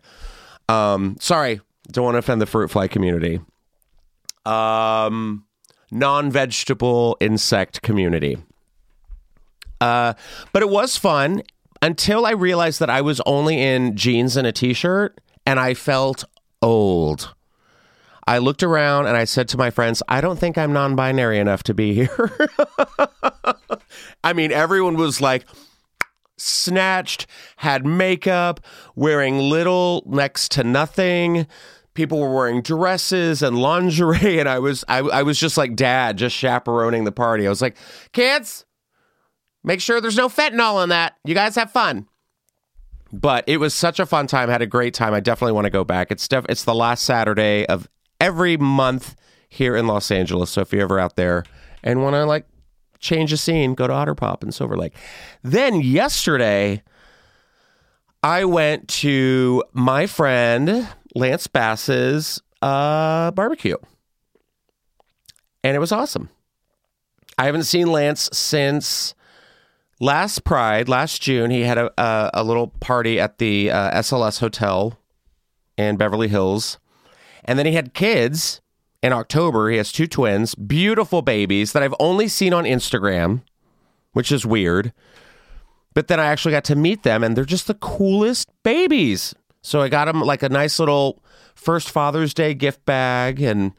Um, 0.68 1.15
sorry, 1.21 1.62
don't 1.89 2.03
want 2.03 2.15
to 2.15 2.19
offend 2.19 2.41
the 2.41 2.45
fruit 2.45 2.69
fly 2.69 2.89
community. 2.89 3.39
Um, 4.45 5.45
non 5.91 6.29
vegetable 6.29 7.15
insect 7.21 7.81
community. 7.81 8.38
Uh, 9.79 10.13
but 10.51 10.62
it 10.62 10.69
was 10.69 10.97
fun 10.97 11.41
until 11.81 12.25
I 12.25 12.31
realized 12.31 12.81
that 12.81 12.89
I 12.89 13.00
was 13.00 13.21
only 13.25 13.62
in 13.62 13.95
jeans 13.95 14.35
and 14.35 14.45
a 14.45 14.51
t 14.51 14.74
shirt 14.74 15.21
and 15.45 15.57
I 15.57 15.74
felt 15.74 16.25
old. 16.62 17.33
I 18.27 18.39
looked 18.39 18.62
around 18.62 19.07
and 19.07 19.15
I 19.15 19.24
said 19.24 19.47
to 19.50 19.57
my 19.57 19.69
friends, 19.69 20.03
I 20.09 20.19
don't 20.19 20.38
think 20.38 20.57
I'm 20.57 20.74
non 20.74 20.96
binary 20.96 21.39
enough 21.39 21.63
to 21.63 21.74
be 21.74 21.93
here. 21.93 22.50
I 24.24 24.34
mean, 24.34 24.51
everyone 24.51 24.98
was 24.98 25.22
like 25.22 25.46
snatched, 26.38 27.25
had 27.55 27.86
makeup, 27.86 28.60
wearing 28.96 29.39
little 29.39 30.03
next 30.05 30.51
to 30.51 30.63
nothing. 30.65 31.48
People 31.93 32.19
were 32.19 32.36
wearing 32.36 32.62
dresses 32.62 33.41
and 33.41 33.57
lingerie, 33.57 34.39
and 34.39 34.50
I 34.50 34.60
was 34.60 34.84
I, 34.89 35.00
I 35.00 35.24
was 35.24 35.39
just 35.39 35.57
like 35.57 35.75
dad, 35.75 36.17
just 36.17 36.36
chaperoning 36.36 37.05
the 37.05 37.13
party. 37.13 37.48
I 37.48 37.50
was 37.50 37.62
like, 37.62 37.77
kids, 38.12 38.65
make 39.63 39.79
sure 39.79 40.01
there's 40.01 40.17
no 40.17 40.27
fentanyl 40.27 40.84
in 40.84 40.89
that. 40.89 41.15
You 41.24 41.34
guys 41.34 41.55
have 41.55 41.72
fun. 41.72 42.07
But 43.13 43.46
it 43.48 43.57
was 43.57 43.74
such 43.74 44.01
a 44.01 44.05
fun 44.05 44.27
time. 44.27 44.50
I 44.50 44.51
Had 44.51 44.62
a 44.62 44.67
great 44.67 44.93
time. 44.93 45.13
I 45.13 45.22
definitely 45.22 45.53
want 45.53 45.63
to 45.63 45.72
go 45.72 45.86
back. 45.86 46.12
It's 46.12 46.27
def- 46.27 46.46
it's 46.50 46.65
the 46.65 46.75
last 46.75 47.05
Saturday 47.05 47.65
of 47.67 47.88
every 48.19 48.57
month 48.57 49.15
here 49.50 49.75
in 49.75 49.88
Los 49.88 50.12
Angeles. 50.12 50.50
So 50.51 50.62
if 50.62 50.71
you're 50.71 50.81
ever 50.81 51.00
out 51.00 51.15
there 51.15 51.43
and 51.83 52.01
want 52.01 52.15
to 52.15 52.25
like 52.25 52.45
change 53.00 53.31
the 53.31 53.38
scene, 53.38 53.74
go 53.74 53.88
to 53.88 53.93
Otter 53.93 54.15
Pop 54.15 54.43
in 54.43 54.51
Silver 54.51 54.77
Lake. 54.77 54.93
Then 55.43 55.81
yesterday, 55.81 56.83
I 58.24 58.45
went 58.45 58.88
to 58.89 59.63
my 59.74 60.07
friend 60.07 60.88
Lance 61.15 61.47
Bass's 61.47 62.41
uh, 62.62 63.31
barbecue, 63.31 63.77
and 65.63 65.75
it 65.75 65.79
was 65.79 65.91
awesome. 65.91 66.29
I 67.38 67.45
haven't 67.45 67.63
seen 67.63 67.88
Lance 67.88 68.29
since 68.33 69.13
last 70.00 70.43
Pride, 70.43 70.89
last 70.89 71.21
June. 71.21 71.51
He 71.51 71.62
had 71.62 71.77
a 71.77 71.91
a, 72.01 72.31
a 72.36 72.43
little 72.43 72.67
party 72.67 73.19
at 73.19 73.38
the 73.38 73.71
uh, 73.71 74.00
SLS 74.01 74.39
Hotel 74.39 74.97
in 75.77 75.97
Beverly 75.97 76.27
Hills, 76.27 76.79
and 77.48 77.58
then 77.58 77.66
he 77.66 77.74
had 77.74 77.94
kids 77.94 78.62
in 79.01 79.13
October. 79.13 79.70
He 79.70 79.77
has 79.77 79.92
two 79.92 80.08
twins, 80.08 80.54
beautiful 80.56 81.22
babies 81.22 81.74
that 81.74 81.82
I've 81.82 81.96
only 82.00 82.27
seen 82.27 82.54
on 82.54 82.66
Instagram, 82.66 83.42
which 84.13 84.32
is 84.32 84.46
weird. 84.46 84.94
But 85.94 86.08
then 86.08 86.20
I 86.20 86.25
actually 86.25 86.51
got 86.51 86.66
to 86.66 86.75
meet 86.75 87.04
them, 87.04 87.24
and 87.24 87.36
they're 87.36 87.46
just 87.46 87.68
the 87.68 87.74
coolest 87.74 88.50
babies. 88.63 89.34
So 89.62 89.82
I 89.82 89.89
got 89.89 90.08
him 90.08 90.22
like 90.22 90.44
a 90.44 90.50
nice 90.50 90.80
little 90.80 91.24
first 91.56 91.89
Father's 91.89 92.34
Day 92.34 92.54
gift 92.54 92.86
bag, 92.86 93.42
and 93.42 93.74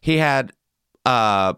he 0.00 0.18
had 0.18 0.52
uh, 1.06 1.54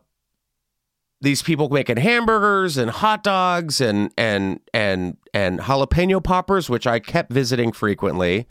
these 1.20 1.42
people 1.42 1.68
making 1.68 1.96
hamburgers 1.96 2.76
and 2.76 2.90
hot 2.90 3.24
dogs 3.24 3.80
and 3.80 4.12
and 4.16 4.60
and 4.72 5.16
and 5.34 5.60
jalapeno 5.60 6.22
poppers, 6.22 6.70
which 6.70 6.86
I 6.86 7.00
kept 7.00 7.32
visiting 7.32 7.72
frequently. 7.72 8.46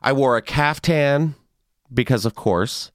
I 0.00 0.12
wore 0.12 0.36
a 0.36 0.42
caftan 0.42 1.34
because, 1.92 2.24
of 2.24 2.34
course, 2.34 2.90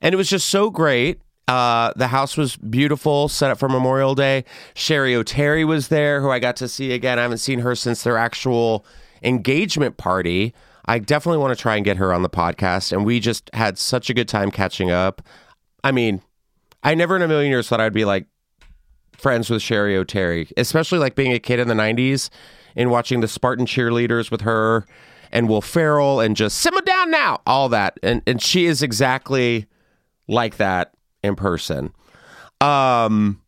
and 0.00 0.12
it 0.12 0.16
was 0.16 0.28
just 0.28 0.48
so 0.48 0.70
great. 0.70 1.20
Uh, 1.48 1.92
the 1.94 2.08
house 2.08 2.36
was 2.36 2.56
beautiful, 2.56 3.28
set 3.28 3.50
up 3.50 3.58
for 3.58 3.68
Memorial 3.68 4.14
Day. 4.14 4.44
Cheri 4.74 5.12
Oteri 5.14 5.66
was 5.66 5.88
there, 5.88 6.20
who 6.20 6.30
I 6.30 6.38
got 6.38 6.56
to 6.56 6.68
see 6.68 6.92
again. 6.92 7.18
I 7.18 7.22
haven't 7.22 7.38
seen 7.38 7.60
her 7.60 7.74
since 7.74 8.02
their 8.02 8.18
actual 8.18 8.84
engagement 9.22 9.96
party. 9.96 10.54
I 10.86 10.98
definitely 10.98 11.38
want 11.38 11.56
to 11.56 11.60
try 11.60 11.76
and 11.76 11.84
get 11.84 11.96
her 11.98 12.12
on 12.12 12.22
the 12.22 12.28
podcast. 12.28 12.92
And 12.92 13.04
we 13.04 13.20
just 13.20 13.50
had 13.54 13.78
such 13.78 14.10
a 14.10 14.14
good 14.14 14.28
time 14.28 14.50
catching 14.50 14.90
up. 14.90 15.22
I 15.84 15.92
mean, 15.92 16.20
I 16.82 16.94
never 16.94 17.14
in 17.16 17.22
a 17.22 17.28
million 17.28 17.50
years 17.50 17.68
thought 17.68 17.80
I'd 17.80 17.92
be 17.92 18.04
like 18.04 18.26
friends 19.16 19.48
with 19.48 19.62
Cheri 19.62 19.94
Oteri, 19.94 20.50
especially 20.56 20.98
like 20.98 21.14
being 21.14 21.32
a 21.32 21.38
kid 21.38 21.58
in 21.58 21.68
the 21.68 21.74
90s 21.74 22.28
and 22.74 22.90
watching 22.90 23.20
the 23.20 23.28
Spartan 23.28 23.66
cheerleaders 23.66 24.30
with 24.30 24.42
her 24.42 24.86
and 25.36 25.50
Will 25.50 25.60
Ferrell 25.60 26.18
and 26.18 26.34
just 26.34 26.56
simmer 26.58 26.80
down 26.80 27.10
now, 27.10 27.42
all 27.46 27.68
that. 27.68 28.00
And 28.02 28.22
and 28.26 28.40
she 28.40 28.64
is 28.64 28.82
exactly 28.82 29.66
like 30.26 30.56
that 30.56 30.94
in 31.22 31.36
person. 31.36 31.92
Um 32.62 33.42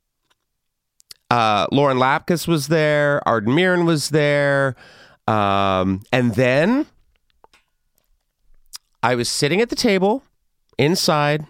uh 1.30 1.66
Lauren 1.72 1.96
Lapkus 1.96 2.46
was 2.46 2.68
there, 2.68 3.26
Arden 3.26 3.54
Mirren 3.54 3.86
was 3.86 4.10
there. 4.10 4.76
Um 5.26 6.02
and 6.12 6.34
then 6.34 6.84
I 9.02 9.14
was 9.14 9.30
sitting 9.30 9.62
at 9.62 9.70
the 9.70 9.76
table 9.76 10.22
inside 10.76 11.46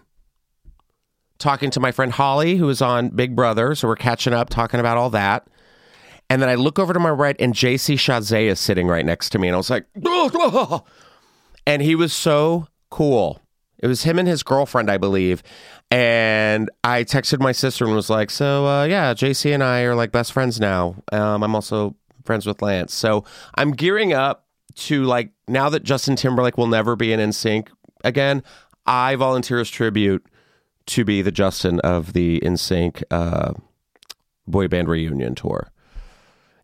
talking 1.38 1.70
to 1.70 1.80
my 1.80 1.90
friend 1.90 2.12
Holly, 2.12 2.56
who 2.56 2.66
was 2.66 2.80
on 2.80 3.08
Big 3.08 3.34
Brother. 3.34 3.74
So 3.74 3.88
we're 3.88 3.96
catching 3.96 4.32
up, 4.32 4.50
talking 4.50 4.78
about 4.78 4.96
all 4.98 5.10
that. 5.10 5.48
And 6.30 6.42
then 6.42 6.48
I 6.48 6.56
look 6.56 6.78
over 6.78 6.92
to 6.92 6.98
my 6.98 7.10
right, 7.10 7.36
and 7.38 7.54
JC 7.54 7.96
Chasez 7.96 8.48
is 8.48 8.60
sitting 8.60 8.86
right 8.86 9.04
next 9.04 9.30
to 9.30 9.38
me. 9.38 9.48
And 9.48 9.54
I 9.54 9.58
was 9.58 9.70
like, 9.70 9.86
and 11.66 11.82
he 11.82 11.94
was 11.94 12.12
so 12.12 12.68
cool. 12.90 13.40
It 13.78 13.86
was 13.86 14.02
him 14.02 14.18
and 14.18 14.28
his 14.28 14.42
girlfriend, 14.42 14.90
I 14.90 14.98
believe. 14.98 15.42
And 15.90 16.70
I 16.84 17.04
texted 17.04 17.40
my 17.40 17.52
sister 17.52 17.84
and 17.84 17.94
was 17.94 18.10
like, 18.10 18.30
so 18.30 18.66
uh, 18.66 18.84
yeah, 18.84 19.14
JC 19.14 19.54
and 19.54 19.62
I 19.62 19.82
are 19.82 19.94
like 19.94 20.12
best 20.12 20.32
friends 20.32 20.60
now. 20.60 20.96
Um, 21.12 21.42
I'm 21.42 21.54
also 21.54 21.94
friends 22.24 22.44
with 22.44 22.60
Lance. 22.60 22.92
So 22.92 23.24
I'm 23.54 23.70
gearing 23.70 24.12
up 24.12 24.46
to 24.74 25.04
like, 25.04 25.30
now 25.46 25.68
that 25.70 25.82
Justin 25.82 26.16
Timberlake 26.16 26.58
will 26.58 26.66
never 26.66 26.96
be 26.96 27.12
in 27.12 27.20
NSYNC 27.20 27.68
again, 28.04 28.42
I 28.86 29.16
volunteer 29.16 29.60
as 29.60 29.70
tribute 29.70 30.26
to 30.86 31.04
be 31.04 31.22
the 31.22 31.32
Justin 31.32 31.80
of 31.80 32.12
the 32.12 32.40
NSYNC 32.40 33.02
uh, 33.10 33.52
boy 34.46 34.68
band 34.68 34.88
reunion 34.88 35.34
tour. 35.34 35.70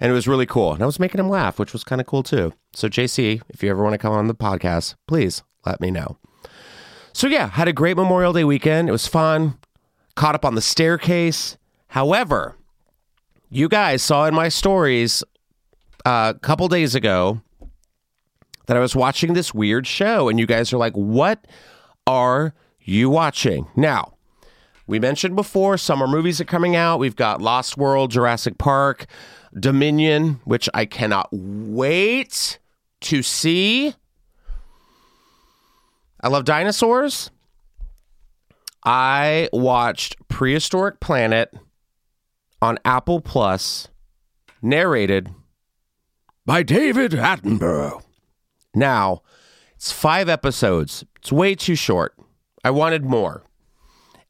And 0.05 0.11
it 0.11 0.15
was 0.15 0.29
really 0.29 0.45
cool. 0.45 0.75
And 0.75 0.83
I 0.83 0.87
was 0.87 1.01
making 1.01 1.19
him 1.19 1.31
laugh, 1.31 1.59
which 1.59 1.73
was 1.73 1.83
kind 1.83 1.99
of 1.99 2.07
cool 2.07 2.23
too. 2.23 2.53
So, 2.75 2.91
JC, 2.91 3.41
if 3.49 3.63
you 3.63 3.71
ever 3.71 3.83
want 3.83 3.95
to 3.95 3.99
come 3.99 4.13
on 4.13 4.27
the 4.27 4.35
podcast, 4.35 4.97
please 5.09 5.43
let 5.65 5.81
me 5.81 5.91
know. 5.91 6.19
So, 7.15 7.27
yeah, 7.27 7.49
had 7.49 7.69
a 7.69 7.73
great 7.73 7.97
Memorial 7.97 8.35
Day 8.35 8.45
weekend. 8.45 8.91
It 8.91 8.93
was 8.93 9.07
fun. 9.07 9.57
Caught 10.15 10.35
up 10.35 10.45
on 10.45 10.57
the 10.57 10.61
staircase. 10.61 11.57
However, 11.87 12.55
you 13.49 13.67
guys 13.67 14.03
saw 14.03 14.27
in 14.27 14.35
my 14.35 14.51
stories 14.51 15.25
uh, 16.05 16.35
a 16.37 16.39
couple 16.39 16.69
days 16.69 16.95
ago 16.95 17.41
that 18.67 18.77
I 18.77 18.81
was 18.81 18.95
watching 18.95 19.33
this 19.33 19.55
weird 19.55 19.87
show, 19.87 20.29
and 20.29 20.39
you 20.39 20.45
guys 20.45 20.71
are 20.71 20.77
like, 20.77 20.93
what 20.93 21.47
are 22.07 22.53
you 22.79 23.09
watching? 23.09 23.69
Now, 23.75 24.13
we 24.87 24.99
mentioned 24.99 25.35
before 25.35 25.79
summer 25.79 26.07
movies 26.07 26.43
are 26.43 26.45
coming 26.45 26.77
out. 26.77 26.99
We've 26.99 27.17
got 27.17 27.41
Lost 27.41 27.79
World, 27.79 28.11
Jurassic 28.11 28.59
Park, 28.59 29.07
Dominion, 29.59 30.41
which 30.45 30.69
I 30.75 30.85
cannot 30.85 31.29
wait 31.33 32.59
to 33.03 33.23
see. 33.23 33.95
I 36.21 36.29
love 36.29 36.45
dinosaurs. 36.45 37.31
I 38.85 39.49
watched 39.53 40.17
Prehistoric 40.29 41.01
Planet 41.01 41.55
on 42.61 42.79
Apple 42.85 43.21
Plus, 43.21 43.89
narrated 44.63 45.31
by 46.47 46.63
David 46.63 47.13
Attenborough. 47.13 48.03
Now, 48.75 49.23
it's 49.75 49.93
five 49.93 50.29
episodes. 50.29 51.05
It's 51.17 51.33
way 51.33 51.55
too 51.55 51.75
short. 51.75 52.15
I 52.65 52.71
wanted 52.71 53.05
more. 53.05 53.45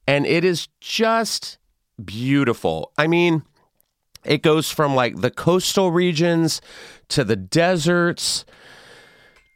And 0.06 0.26
it 0.26 0.44
is 0.44 0.68
just 0.80 1.58
beautiful. 2.04 2.92
I 2.98 3.06
mean, 3.06 3.42
it 4.24 4.42
goes 4.42 4.70
from 4.70 4.94
like 4.94 5.16
the 5.16 5.30
coastal 5.30 5.90
regions 5.90 6.60
to 7.08 7.24
the 7.24 7.36
deserts 7.36 8.44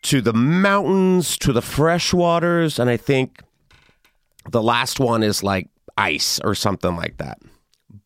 to 0.02 0.20
the 0.20 0.32
mountains 0.32 1.36
to 1.38 1.52
the 1.52 1.60
freshwaters. 1.60 2.78
And 2.78 2.88
I 2.88 2.96
think 2.96 3.42
the 4.50 4.62
last 4.62 5.00
one 5.00 5.22
is 5.22 5.42
like 5.42 5.68
ice 5.96 6.40
or 6.44 6.54
something 6.54 6.96
like 6.96 7.18
that. 7.18 7.38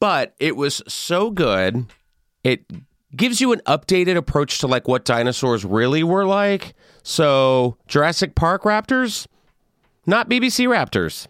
But 0.00 0.34
it 0.40 0.56
was 0.56 0.82
so 0.88 1.30
good. 1.30 1.86
It 2.42 2.64
gives 3.14 3.40
you 3.40 3.52
an 3.52 3.60
updated 3.66 4.16
approach 4.16 4.58
to 4.58 4.66
like 4.66 4.88
what 4.88 5.04
dinosaurs 5.04 5.64
really 5.64 6.02
were 6.02 6.26
like. 6.26 6.74
So, 7.04 7.76
Jurassic 7.88 8.34
Park 8.34 8.62
raptors, 8.62 9.26
not 10.06 10.28
BBC 10.28 10.66
raptors. 10.66 11.26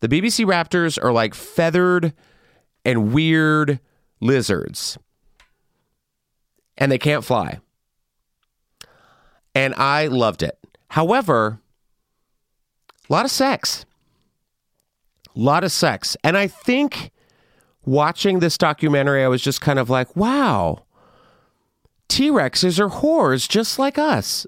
The 0.00 0.08
BBC 0.08 0.44
raptors 0.44 1.02
are 1.02 1.12
like 1.12 1.34
feathered 1.34 2.12
and 2.84 3.12
weird 3.12 3.80
lizards. 4.22 4.96
And 6.78 6.90
they 6.90 6.98
can't 6.98 7.24
fly. 7.24 7.60
And 9.54 9.74
I 9.74 10.06
loved 10.06 10.42
it. 10.42 10.58
However, 10.88 11.60
a 13.08 13.12
lot 13.12 13.26
of 13.26 13.30
sex. 13.30 13.84
A 15.34 15.38
lot 15.38 15.64
of 15.64 15.72
sex. 15.72 16.16
And 16.24 16.38
I 16.38 16.46
think 16.46 17.10
watching 17.84 18.38
this 18.38 18.56
documentary, 18.56 19.22
I 19.22 19.28
was 19.28 19.42
just 19.42 19.60
kind 19.60 19.78
of 19.78 19.90
like, 19.90 20.14
wow, 20.16 20.84
T 22.08 22.30
Rexes 22.30 22.78
are 22.78 22.88
whores 22.88 23.48
just 23.48 23.78
like 23.78 23.98
us. 23.98 24.46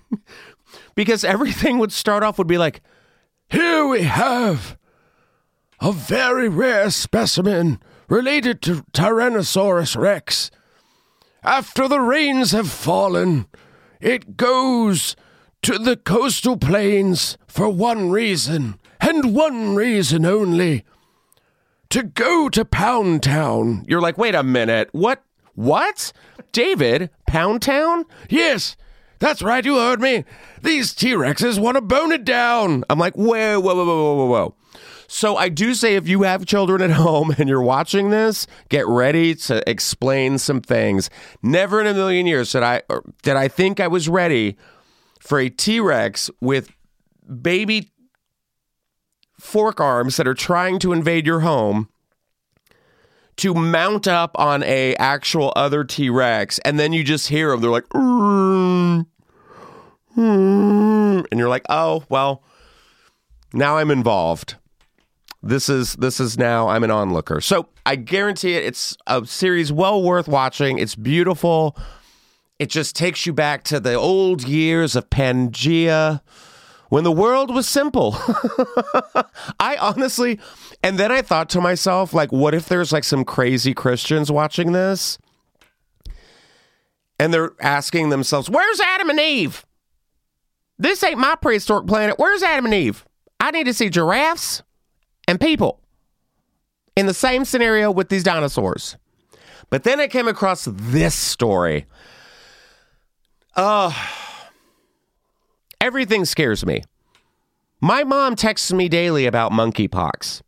because 0.94 1.24
everything 1.24 1.78
would 1.78 1.92
start 1.92 2.22
off 2.22 2.38
would 2.38 2.46
be 2.46 2.58
like, 2.58 2.80
here 3.48 3.86
we 3.86 4.02
have 4.02 4.76
a 5.80 5.92
very 5.92 6.48
rare 6.48 6.90
specimen 6.90 7.80
related 8.08 8.62
to 8.62 8.84
Tyrannosaurus 8.92 9.96
rex. 9.96 10.50
After 11.42 11.86
the 11.88 12.00
rains 12.00 12.52
have 12.52 12.70
fallen, 12.70 13.46
it 14.00 14.36
goes 14.36 15.16
to 15.62 15.78
the 15.78 15.96
coastal 15.96 16.56
plains 16.56 17.36
for 17.46 17.68
one 17.68 18.10
reason, 18.10 18.78
and 19.00 19.34
one 19.34 19.74
reason 19.74 20.24
only 20.24 20.84
to 21.90 22.02
go 22.02 22.48
to 22.48 22.64
Pound 22.64 23.22
Town. 23.22 23.84
You're 23.88 24.00
like, 24.00 24.18
wait 24.18 24.34
a 24.34 24.42
minute, 24.42 24.88
what? 24.92 25.24
What? 25.54 26.12
David, 26.52 27.10
Pound 27.26 27.62
Town? 27.62 28.04
Yes, 28.28 28.76
that's 29.18 29.42
right, 29.42 29.64
you 29.64 29.76
heard 29.76 30.00
me. 30.00 30.24
These 30.62 30.94
T 30.94 31.08
Rexes 31.08 31.58
want 31.58 31.76
to 31.76 31.80
bone 31.80 32.12
it 32.12 32.24
down. 32.24 32.84
I'm 32.88 32.98
like, 32.98 33.14
whoa, 33.14 33.58
whoa, 33.60 33.74
whoa, 33.74 33.84
whoa, 33.84 34.14
whoa, 34.14 34.26
whoa. 34.26 34.54
So 35.10 35.36
I 35.36 35.48
do 35.48 35.74
say 35.74 35.96
if 35.96 36.06
you 36.06 36.22
have 36.22 36.44
children 36.46 36.82
at 36.82 36.90
home 36.92 37.34
and 37.36 37.48
you're 37.48 37.62
watching 37.62 38.10
this, 38.10 38.46
get 38.68 38.86
ready 38.86 39.34
to 39.34 39.68
explain 39.68 40.38
some 40.38 40.60
things. 40.60 41.10
Never 41.42 41.80
in 41.80 41.86
a 41.86 41.94
million 41.94 42.26
years 42.26 42.52
did 42.52 42.62
I 42.62 42.82
did 43.22 43.34
I 43.34 43.48
think 43.48 43.80
I 43.80 43.88
was 43.88 44.08
ready 44.08 44.56
for 45.18 45.40
a 45.40 45.48
T-Rex 45.48 46.30
with 46.40 46.70
baby 47.42 47.90
fork 49.40 49.80
arms 49.80 50.16
that 50.16 50.28
are 50.28 50.34
trying 50.34 50.78
to 50.80 50.92
invade 50.92 51.26
your 51.26 51.40
home 51.40 51.88
to 53.36 53.54
mount 53.54 54.06
up 54.06 54.32
on 54.38 54.62
a 54.64 54.94
actual 54.96 55.52
other 55.56 55.84
T-Rex 55.84 56.58
and 56.60 56.78
then 56.78 56.92
you 56.92 57.02
just 57.02 57.28
hear 57.28 57.50
them 57.50 57.60
they're 57.60 57.70
like 57.70 57.88
mm, 57.90 59.06
mm, 60.16 61.26
and 61.30 61.38
you're 61.38 61.48
like, 61.48 61.64
"Oh, 61.68 62.04
well, 62.08 62.42
now 63.52 63.78
I'm 63.78 63.90
involved." 63.90 64.56
This 65.42 65.68
is 65.68 65.94
this 65.94 66.18
is 66.18 66.36
now 66.36 66.68
I'm 66.68 66.82
an 66.82 66.90
onlooker. 66.90 67.40
So 67.40 67.68
I 67.86 67.96
guarantee 67.96 68.54
it. 68.54 68.64
It's 68.64 68.96
a 69.06 69.24
series 69.24 69.72
well 69.72 70.02
worth 70.02 70.26
watching. 70.26 70.78
It's 70.78 70.96
beautiful. 70.96 71.76
It 72.58 72.70
just 72.70 72.96
takes 72.96 73.24
you 73.24 73.32
back 73.32 73.62
to 73.64 73.78
the 73.78 73.94
old 73.94 74.42
years 74.48 74.96
of 74.96 75.08
Pangea 75.10 76.20
when 76.88 77.04
the 77.04 77.12
world 77.12 77.54
was 77.54 77.68
simple. 77.68 78.16
I 79.60 79.76
honestly, 79.80 80.40
and 80.82 80.98
then 80.98 81.12
I 81.12 81.22
thought 81.22 81.48
to 81.50 81.60
myself, 81.60 82.12
like, 82.12 82.32
what 82.32 82.54
if 82.54 82.68
there's 82.68 82.92
like 82.92 83.04
some 83.04 83.24
crazy 83.24 83.74
Christians 83.74 84.32
watching 84.32 84.72
this? 84.72 85.18
And 87.20 87.32
they're 87.32 87.52
asking 87.60 88.10
themselves, 88.10 88.50
where's 88.50 88.80
Adam 88.80 89.10
and 89.10 89.20
Eve? 89.20 89.64
This 90.78 91.02
ain't 91.02 91.18
my 91.18 91.36
prehistoric 91.36 91.86
planet. 91.86 92.18
Where's 92.18 92.42
Adam 92.42 92.64
and 92.64 92.74
Eve? 92.74 93.04
I 93.40 93.50
need 93.50 93.64
to 93.64 93.74
see 93.74 93.88
giraffes 93.88 94.62
and 95.28 95.38
people 95.38 95.78
in 96.96 97.06
the 97.06 97.14
same 97.14 97.44
scenario 97.44 97.92
with 97.92 98.08
these 98.08 98.24
dinosaurs. 98.24 98.96
But 99.70 99.84
then 99.84 100.00
I 100.00 100.08
came 100.08 100.26
across 100.26 100.66
this 100.68 101.14
story. 101.14 101.86
Uh, 103.54 103.92
everything 105.80 106.24
scares 106.24 106.66
me. 106.66 106.82
My 107.80 108.02
mom 108.02 108.34
texts 108.34 108.72
me 108.72 108.88
daily 108.88 109.26
about 109.26 109.52
monkeypox. 109.52 110.40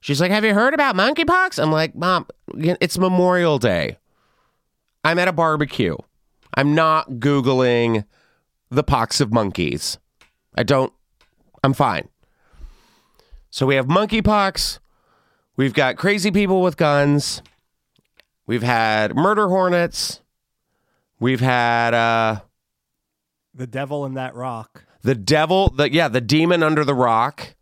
She's 0.00 0.20
like, 0.20 0.30
Have 0.30 0.44
you 0.44 0.54
heard 0.54 0.72
about 0.72 0.94
monkeypox? 0.94 1.60
I'm 1.60 1.72
like, 1.72 1.94
Mom, 1.94 2.26
it's 2.56 2.96
Memorial 2.96 3.58
Day. 3.58 3.98
I'm 5.04 5.18
at 5.18 5.28
a 5.28 5.32
barbecue. 5.32 5.96
I'm 6.54 6.74
not 6.74 7.10
Googling 7.12 8.04
the 8.70 8.84
pox 8.84 9.20
of 9.20 9.32
monkeys. 9.32 9.98
I 10.54 10.62
don't, 10.62 10.92
I'm 11.62 11.74
fine. 11.74 12.08
So 13.50 13.66
we 13.66 13.74
have 13.76 13.86
monkeypox. 13.86 14.78
We've 15.56 15.74
got 15.74 15.96
crazy 15.96 16.30
people 16.30 16.62
with 16.62 16.76
guns. 16.76 17.42
We've 18.46 18.62
had 18.62 19.14
murder 19.16 19.48
hornets. 19.48 20.20
We've 21.20 21.40
had 21.40 21.94
uh, 21.94 22.40
The 23.54 23.66
devil 23.66 24.04
in 24.06 24.14
that 24.14 24.34
rock. 24.34 24.84
the 25.02 25.14
devil, 25.14 25.68
the 25.70 25.92
yeah, 25.92 26.08
the 26.08 26.20
demon 26.20 26.62
under 26.62 26.84
the 26.84 26.94
rock. 26.94 27.54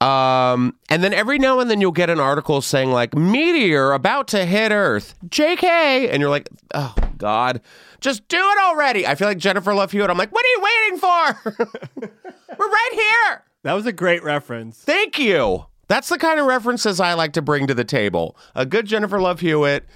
Um, 0.00 0.76
and 0.88 1.04
then 1.04 1.12
every 1.12 1.38
now 1.38 1.60
and 1.60 1.70
then 1.70 1.80
you'll 1.82 1.92
get 1.92 2.08
an 2.08 2.18
article 2.20 2.62
saying 2.62 2.90
like 2.90 3.14
meteor 3.14 3.92
about 3.92 4.28
to 4.28 4.46
hit 4.46 4.72
Earth, 4.72 5.14
J.K. 5.28 6.08
And 6.08 6.20
you're 6.20 6.30
like, 6.30 6.48
oh 6.74 6.94
God, 7.18 7.60
just 8.00 8.26
do 8.28 8.38
it 8.38 8.58
already. 8.62 9.06
I 9.06 9.14
feel 9.14 9.28
like 9.28 9.36
Jennifer 9.38 9.74
Love 9.74 9.92
Hewitt. 9.92 10.08
I'm 10.08 10.16
like, 10.16 10.32
what 10.32 10.42
are 10.44 10.48
you 10.48 10.62
waiting 10.62 10.98
for? 10.98 12.08
We're 12.58 12.68
right 12.70 12.90
here. 12.92 13.42
That 13.62 13.74
was 13.74 13.86
a 13.86 13.92
great 13.92 14.22
reference. 14.22 14.78
Thank 14.78 15.18
you. 15.18 15.66
That's 15.88 16.08
the 16.08 16.18
kind 16.18 16.38
of 16.40 16.46
references 16.46 17.00
I 17.00 17.14
like 17.14 17.32
to 17.32 17.42
bring 17.42 17.66
to 17.66 17.74
the 17.74 17.84
table. 17.84 18.36
A 18.54 18.64
good 18.64 18.86
Jennifer 18.86 19.20
Love 19.20 19.40
Hewitt. 19.40 19.86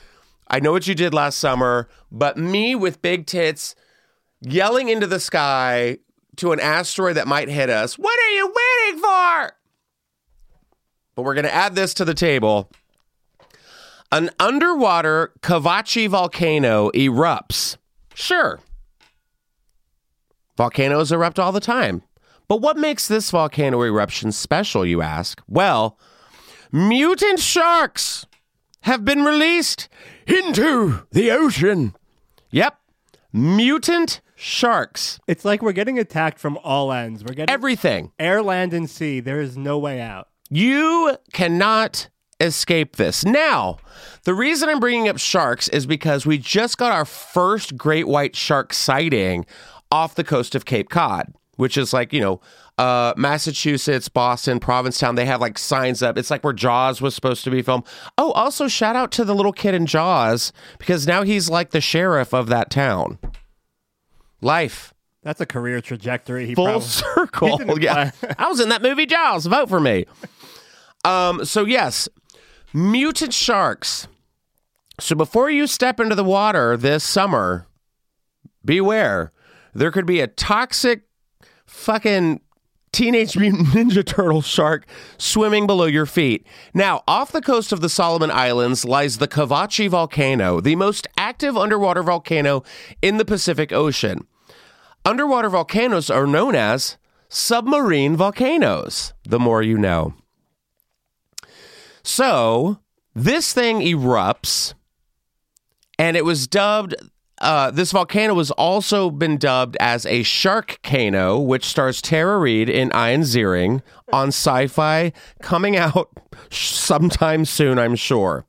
I 0.48 0.60
know 0.60 0.72
what 0.72 0.86
you 0.86 0.94
did 0.94 1.14
last 1.14 1.38
summer, 1.38 1.88
but 2.10 2.36
me 2.36 2.74
with 2.74 3.00
big 3.00 3.26
tits 3.26 3.74
yelling 4.40 4.88
into 4.88 5.06
the 5.06 5.20
sky 5.20 5.98
to 6.36 6.52
an 6.52 6.60
asteroid 6.60 7.16
that 7.16 7.26
might 7.26 7.48
hit 7.48 7.70
us. 7.70 7.98
What 7.98 8.18
are 8.18 8.30
you 8.30 8.46
waiting 8.46 9.00
for? 9.00 9.52
But 11.14 11.22
we're 11.22 11.34
going 11.34 11.44
to 11.44 11.54
add 11.54 11.74
this 11.74 11.94
to 11.94 12.04
the 12.04 12.14
table. 12.14 12.70
An 14.12 14.30
underwater 14.38 15.32
Kavachi 15.40 16.08
volcano 16.08 16.90
erupts. 16.90 17.76
Sure. 18.14 18.60
Volcanoes 20.56 21.10
erupt 21.10 21.38
all 21.38 21.52
the 21.52 21.60
time. 21.60 22.02
But 22.48 22.60
what 22.60 22.76
makes 22.76 23.08
this 23.08 23.30
volcano 23.30 23.82
eruption 23.82 24.32
special, 24.32 24.84
you 24.84 25.00
ask? 25.02 25.40
Well, 25.48 25.98
mutant 26.72 27.40
sharks 27.40 28.26
have 28.82 29.04
been 29.04 29.24
released 29.24 29.88
into 30.26 31.06
the 31.10 31.30
ocean. 31.30 31.94
Yep. 32.50 32.78
Mutant 33.32 34.20
sharks. 34.36 35.18
It's 35.26 35.44
like 35.44 35.62
we're 35.62 35.72
getting 35.72 35.98
attacked 35.98 36.38
from 36.38 36.58
all 36.62 36.92
ends. 36.92 37.24
We're 37.24 37.34
getting 37.34 37.52
Everything. 37.52 38.12
air, 38.18 38.42
land, 38.42 38.74
and 38.74 38.88
sea. 38.88 39.20
There 39.20 39.40
is 39.40 39.56
no 39.56 39.78
way 39.78 40.00
out. 40.00 40.28
You 40.50 41.16
cannot 41.32 42.08
escape 42.40 42.96
this. 42.96 43.24
Now, 43.24 43.78
the 44.24 44.34
reason 44.34 44.68
I'm 44.68 44.80
bringing 44.80 45.08
up 45.08 45.18
sharks 45.18 45.68
is 45.68 45.86
because 45.86 46.26
we 46.26 46.36
just 46.36 46.76
got 46.76 46.92
our 46.92 47.04
first 47.04 47.76
great 47.76 48.06
white 48.06 48.36
shark 48.36 48.72
sighting 48.74 49.46
off 49.90 50.14
the 50.14 50.24
coast 50.24 50.54
of 50.54 50.64
Cape 50.64 50.90
Cod, 50.90 51.32
which 51.56 51.76
is 51.76 51.92
like, 51.92 52.12
you 52.12 52.20
know, 52.20 52.40
uh, 52.78 53.14
Massachusetts, 53.16 54.08
Boston, 54.08 54.58
Provincetown. 54.60 55.14
They 55.14 55.26
have 55.26 55.40
like 55.40 55.58
signs 55.58 56.02
up. 56.02 56.18
It's 56.18 56.30
like 56.30 56.42
where 56.42 56.52
Jaws 56.52 57.00
was 57.00 57.14
supposed 57.14 57.44
to 57.44 57.50
be 57.50 57.62
filmed. 57.62 57.84
Oh, 58.18 58.32
also 58.32 58.68
shout 58.68 58.96
out 58.96 59.12
to 59.12 59.24
the 59.24 59.34
little 59.34 59.52
kid 59.52 59.74
in 59.74 59.86
Jaws 59.86 60.52
because 60.78 61.06
now 61.06 61.22
he's 61.22 61.48
like 61.48 61.70
the 61.70 61.80
sheriff 61.80 62.32
of 62.34 62.48
that 62.48 62.70
town. 62.70 63.18
Life. 64.40 64.92
That's 65.22 65.40
a 65.40 65.46
career 65.46 65.80
trajectory. 65.80 66.46
He 66.46 66.54
full 66.54 66.66
probably, 66.66 66.86
circle. 66.88 67.80
Yeah. 67.80 68.10
I 68.38 68.48
was 68.48 68.60
in 68.60 68.68
that 68.68 68.82
movie 68.82 69.06
Jaws. 69.06 69.46
Vote 69.46 69.68
for 69.68 69.80
me. 69.80 70.04
Um. 71.04 71.44
So 71.44 71.64
yes, 71.64 72.08
mutant 72.72 73.32
sharks. 73.32 74.08
So 75.00 75.14
before 75.16 75.50
you 75.50 75.66
step 75.66 75.98
into 75.98 76.14
the 76.14 76.24
water 76.24 76.76
this 76.76 77.04
summer, 77.04 77.66
beware. 78.64 79.32
There 79.74 79.90
could 79.90 80.06
be 80.06 80.20
a 80.20 80.28
toxic, 80.28 81.02
fucking 81.66 82.40
teenage 82.92 83.36
mutant 83.36 83.68
ninja 83.74 84.04
turtle 84.04 84.40
shark 84.40 84.86
swimming 85.18 85.66
below 85.66 85.86
your 85.86 86.06
feet. 86.06 86.46
Now, 86.72 87.02
off 87.08 87.32
the 87.32 87.42
coast 87.42 87.72
of 87.72 87.80
the 87.80 87.88
Solomon 87.88 88.30
Islands 88.30 88.84
lies 88.84 89.18
the 89.18 89.28
Kavachi 89.28 89.88
volcano, 89.88 90.60
the 90.60 90.76
most 90.76 91.06
active 91.18 91.56
underwater 91.56 92.02
volcano 92.02 92.62
in 93.02 93.16
the 93.16 93.24
Pacific 93.24 93.72
Ocean. 93.72 94.26
Underwater 95.04 95.50
volcanoes 95.50 96.08
are 96.08 96.26
known 96.26 96.54
as 96.54 96.96
submarine 97.28 98.16
volcanoes. 98.16 99.12
The 99.24 99.40
more 99.40 99.62
you 99.62 99.76
know. 99.76 100.14
So, 102.02 102.78
this 103.14 103.52
thing 103.52 103.80
erupts, 103.80 104.74
and 105.98 106.16
it 106.16 106.24
was 106.24 106.46
dubbed. 106.46 106.94
Uh, 107.40 107.70
this 107.70 107.92
volcano 107.92 108.36
has 108.36 108.50
also 108.52 109.10
been 109.10 109.36
dubbed 109.36 109.76
as 109.80 110.06
a 110.06 110.22
shark 110.22 110.78
cano, 110.82 111.38
which 111.38 111.64
stars 111.64 112.00
Tara 112.00 112.38
Reid 112.38 112.70
and 112.70 112.92
Ian 112.94 113.22
Ziering 113.22 113.82
on 114.12 114.28
sci 114.28 114.68
fi, 114.68 115.12
coming 115.42 115.76
out 115.76 116.10
sometime 116.50 117.44
soon, 117.44 117.78
I'm 117.78 117.96
sure. 117.96 118.46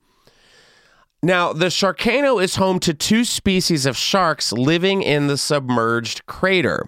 Now, 1.23 1.53
the 1.53 1.67
Sharkano 1.67 2.43
is 2.43 2.57
home 2.57 2.79
to 2.81 2.93
two 2.93 3.23
species 3.23 3.87
of 3.87 3.97
sharks 3.97 4.51
living 4.51 5.01
in 5.01 5.25
the 5.25 5.39
submerged 5.39 6.27
crater. 6.27 6.87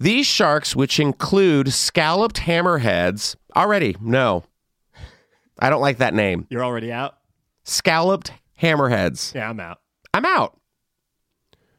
These 0.00 0.26
sharks, 0.26 0.74
which 0.74 0.98
include 0.98 1.72
scalloped 1.72 2.38
hammerheads, 2.38 3.36
already, 3.54 3.96
no. 4.00 4.42
I 5.60 5.70
don't 5.70 5.80
like 5.80 5.98
that 5.98 6.12
name. 6.12 6.48
You're 6.50 6.64
already 6.64 6.90
out. 6.90 7.18
Scalloped 7.62 8.32
hammerheads. 8.60 9.32
Yeah, 9.32 9.48
I'm 9.48 9.60
out. 9.60 9.78
I'm 10.12 10.24
out. 10.24 10.58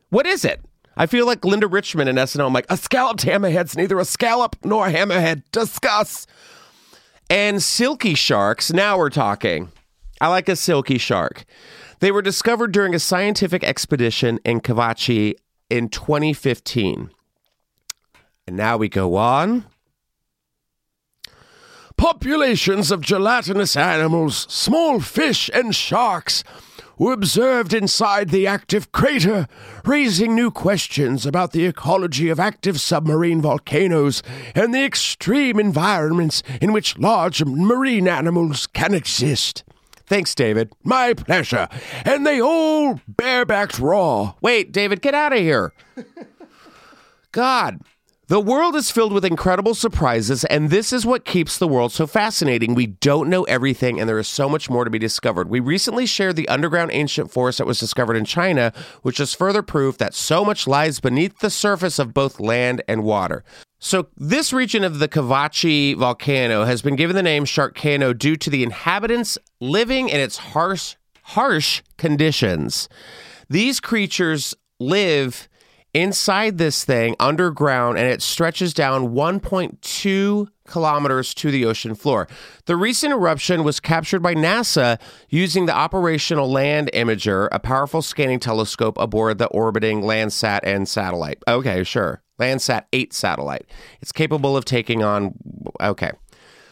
What 0.10 0.26
is 0.26 0.44
it? 0.44 0.62
I 0.98 1.06
feel 1.06 1.26
like 1.26 1.46
Linda 1.46 1.68
Richman 1.68 2.08
in 2.08 2.18
SNL. 2.18 2.48
I'm 2.48 2.54
like, 2.54 2.66
a 2.70 2.78
scalloped 2.78 3.24
hammerhead's 3.24 3.78
neither 3.78 4.00
a 4.00 4.06
scallop 4.06 4.56
nor 4.64 4.88
a 4.88 4.92
hammerhead. 4.92 5.44
Discuss. 5.52 6.28
And 7.30 7.62
silky 7.62 8.16
sharks, 8.16 8.74
now 8.74 8.98
we're 8.98 9.10
talking. 9.10 9.72
I 10.20 10.28
like 10.28 10.50
a 10.50 10.56
silky 10.56 10.98
shark. 10.98 11.46
They 12.00 12.12
were 12.12 12.22
discovered 12.22 12.72
during 12.72 12.96
a 12.96 13.00
scientific 13.00 13.64
expedition 13.64 14.40
in 14.44 14.62
Kavachi 14.62 15.36
in 15.70 15.90
2015. 15.90 17.12
And 18.48 18.58
now 18.58 18.78
we 18.78 18.90
go 18.90 19.16
on. 19.16 19.66
Populations 21.98 22.92
of 22.92 23.02
gelatinous 23.02 23.76
animals, 23.76 24.48
small 24.50 25.00
fish, 25.00 25.50
and 25.54 25.76
sharks 25.76 26.44
were 27.00 27.14
observed 27.14 27.74
inside 27.74 28.30
the 28.30 28.46
active 28.46 28.92
crater, 28.92 29.48
raising 29.84 30.36
new 30.36 30.52
questions 30.52 31.26
about 31.26 31.52
the 31.52 31.66
ecology 31.66 32.30
of 32.30 32.40
active 32.40 32.80
submarine 32.80 33.42
volcanoes 33.42 34.22
and 34.54 34.74
the 34.74 34.84
extreme 34.84 35.60
environments 35.60 36.44
in 36.62 36.74
which 36.74 37.00
large 37.00 37.44
marine 37.44 38.08
animals 38.08 38.68
can 38.68 38.94
exist. 38.94 39.64
Thanks, 40.06 40.36
David. 40.36 40.74
My 40.84 41.14
pleasure. 41.14 41.68
And 42.04 42.26
they 42.26 42.42
all 42.42 43.00
barebacked 43.10 43.80
raw. 43.80 44.34
Wait, 44.42 44.72
David, 44.72 45.02
get 45.02 45.14
out 45.14 45.34
of 45.34 45.40
here. 45.40 45.72
God. 47.32 47.80
The 48.30 48.40
world 48.40 48.76
is 48.76 48.92
filled 48.92 49.12
with 49.12 49.26
incredible 49.26 49.74
surprises, 49.74 50.46
and 50.46 50.70
this 50.70 50.94
is 50.94 51.04
what 51.04 51.26
keeps 51.26 51.58
the 51.58 51.68
world 51.68 51.92
so 51.92 52.06
fascinating. 52.06 52.76
We 52.76 52.86
don't 52.86 53.28
know 53.28 53.42
everything, 53.46 54.00
and 54.00 54.08
there 54.08 54.20
is 54.20 54.28
so 54.28 54.48
much 54.48 54.70
more 54.70 54.84
to 54.84 54.92
be 54.92 55.00
discovered. 55.00 55.50
We 55.50 55.60
recently 55.60 56.06
shared 56.06 56.36
the 56.36 56.48
underground 56.48 56.92
ancient 56.94 57.32
forest 57.32 57.58
that 57.58 57.66
was 57.66 57.80
discovered 57.80 58.16
in 58.16 58.26
China, 58.26 58.72
which 59.02 59.20
is 59.20 59.34
further 59.34 59.64
proof 59.64 59.98
that 59.98 60.14
so 60.14 60.46
much 60.46 60.68
lies 60.68 61.00
beneath 61.00 61.40
the 61.40 61.50
surface 61.50 61.98
of 61.98 62.14
both 62.14 62.40
land 62.40 62.84
and 62.88 63.04
water. 63.04 63.44
So, 63.80 64.10
this 64.16 64.54
region 64.54 64.84
of 64.84 65.00
the 65.00 65.08
Kavachi 65.08 65.98
volcano 65.98 66.66
has 66.66 66.84
been 66.84 66.96
given 66.96 67.16
the 67.16 67.24
name 67.24 67.46
Sharkano 67.46 68.16
due 68.16 68.36
to 68.36 68.52
the 68.52 68.62
inhabitants 68.62 69.40
living 69.60 70.08
in 70.08 70.20
its 70.20 70.38
harsh, 70.38 70.98
harsh 71.24 71.82
conditions. 71.98 72.90
These 73.50 73.80
creatures 73.80 74.54
live 74.80 75.50
inside 75.94 76.58
this 76.58 76.86
thing 76.86 77.16
underground 77.20 77.98
and 77.98 78.08
it 78.08 78.22
stretches 78.22 78.74
down 78.74 79.10
1.2 79.10 80.48
kilometers 80.68 81.34
to 81.34 81.52
the 81.52 81.66
ocean 81.66 81.96
floor. 81.96 82.28
The 82.66 82.76
recent 82.76 83.12
eruption 83.12 83.64
was 83.64 83.80
captured 83.80 84.22
by 84.22 84.36
NASA 84.36 85.00
using 85.30 85.66
the 85.66 85.76
operational 85.76 86.50
land 86.50 86.90
imager, 86.94 87.50
a 87.52 87.60
powerful 87.60 88.02
scanning 88.02 88.40
telescope 88.40 88.98
aboard 89.00 89.40
the 89.40 89.48
orbiting 89.48 90.02
Landsat 90.02 90.60
and 90.64 90.88
satellite. 90.88 91.42
Okay, 91.48 91.84
sure. 91.84 92.22
Landsat 92.40 92.86
8 92.94 93.12
satellite. 93.12 93.66
It's 94.02 94.12
capable 94.12 94.56
of 94.56 94.66
taking 94.66 95.04
on 95.04 95.34
okay. 95.82 96.12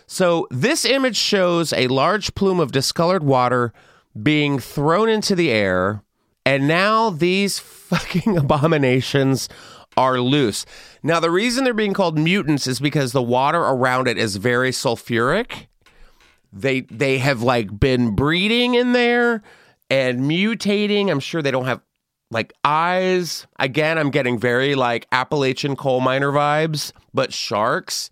So 0.06 0.48
this 0.50 0.86
image 0.86 1.18
shows 1.18 1.74
a 1.74 1.88
large 1.88 2.34
plume 2.36 2.62
of 2.62 2.72
discolored 2.72 3.24
water 3.24 3.74
being 4.22 4.58
thrown 4.58 5.10
into 5.10 5.36
the 5.36 5.52
air, 5.52 6.02
and 6.48 6.66
now 6.66 7.10
these 7.10 7.60
fucking 7.90 8.38
abominations 8.38 9.50
are 9.98 10.22
loose. 10.22 10.66
Now, 11.04 11.20
the 11.20 11.30
reason 11.30 11.66
they're 11.66 11.74
being 11.74 11.94
called 11.94 12.18
mutants 12.18 12.68
is 12.68 12.80
because 12.80 13.12
the 13.12 13.22
water 13.22 13.60
around 13.60 14.08
it 14.08 14.18
is 14.18 14.38
very 14.38 14.72
sulfuric. 14.72 15.68
They 16.54 16.82
they 16.82 17.18
have 17.18 17.42
like 17.44 17.78
been 17.78 18.16
breeding 18.16 18.76
in 18.76 18.94
there 18.94 19.44
and 19.90 20.22
mutating. 20.22 21.12
I'm 21.12 21.20
sure 21.20 21.42
they 21.42 21.52
don't 21.52 21.66
have 21.66 21.82
like 22.32 22.54
eyes. 22.64 23.46
Again, 23.60 23.98
I'm 23.98 24.10
getting 24.10 24.40
very 24.40 24.76
like 24.76 25.06
Appalachian 25.12 25.76
coal 25.76 26.00
miner 26.00 26.32
vibes, 26.32 26.94
but 27.14 27.34
sharks. 27.34 28.10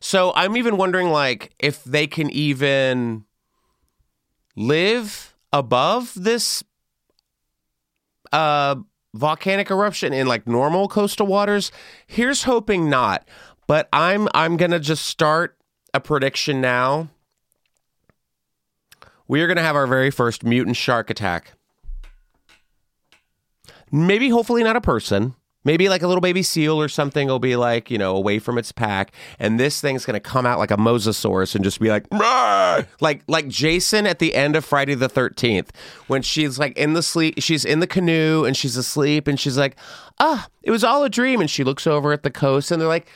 So 0.00 0.32
I'm 0.34 0.58
even 0.58 0.76
wondering 0.76 1.08
like 1.08 1.54
if 1.58 1.82
they 1.84 2.06
can 2.06 2.28
even 2.30 3.24
live 4.54 5.34
above 5.52 6.12
this 6.14 6.62
uh 8.32 8.76
volcanic 9.14 9.70
eruption 9.70 10.12
in 10.12 10.26
like 10.26 10.46
normal 10.46 10.88
coastal 10.88 11.26
waters. 11.26 11.70
Here's 12.06 12.44
hoping 12.44 12.88
not, 12.88 13.28
but 13.66 13.88
I'm 13.92 14.28
I'm 14.34 14.56
to 14.70 14.80
just 14.80 15.06
start 15.06 15.56
a 15.94 16.00
prediction 16.00 16.60
now. 16.60 17.08
We 19.28 19.40
are 19.40 19.46
to 19.56 19.62
have 19.62 19.76
our 19.76 19.86
very 19.86 20.10
first 20.10 20.44
mutant 20.44 20.76
shark 20.76 21.10
attack. 21.10 21.52
Maybe 23.90 24.30
hopefully 24.30 24.62
not 24.62 24.76
a 24.76 24.80
person. 24.80 25.34
Maybe 25.64 25.88
like 25.88 26.02
a 26.02 26.08
little 26.08 26.20
baby 26.20 26.42
seal 26.42 26.80
or 26.80 26.88
something 26.88 27.28
will 27.28 27.38
be 27.38 27.56
like, 27.56 27.90
you 27.90 27.98
know, 27.98 28.16
away 28.16 28.38
from 28.38 28.58
its 28.58 28.72
pack. 28.72 29.12
And 29.38 29.60
this 29.60 29.80
thing's 29.80 30.04
going 30.04 30.14
to 30.14 30.20
come 30.20 30.44
out 30.46 30.58
like 30.58 30.70
a 30.70 30.76
mosasaurus 30.76 31.54
and 31.54 31.62
just 31.62 31.80
be 31.80 31.88
like, 31.88 32.06
like, 33.00 33.22
like 33.28 33.48
Jason 33.48 34.06
at 34.06 34.18
the 34.18 34.34
end 34.34 34.56
of 34.56 34.64
Friday 34.64 34.94
the 34.94 35.08
13th 35.08 35.68
when 36.08 36.22
she's 36.22 36.58
like 36.58 36.76
in 36.76 36.94
the 36.94 37.02
sleep, 37.02 37.34
she's 37.38 37.64
in 37.64 37.80
the 37.80 37.86
canoe 37.86 38.44
and 38.44 38.56
she's 38.56 38.76
asleep 38.76 39.28
and 39.28 39.38
she's 39.38 39.56
like, 39.56 39.76
ah, 40.18 40.48
it 40.62 40.70
was 40.70 40.82
all 40.84 41.04
a 41.04 41.10
dream. 41.10 41.40
And 41.40 41.48
she 41.48 41.64
looks 41.64 41.86
over 41.86 42.12
at 42.12 42.22
the 42.22 42.30
coast 42.30 42.70
and 42.70 42.80
they're 42.80 42.88
like, 42.88 43.08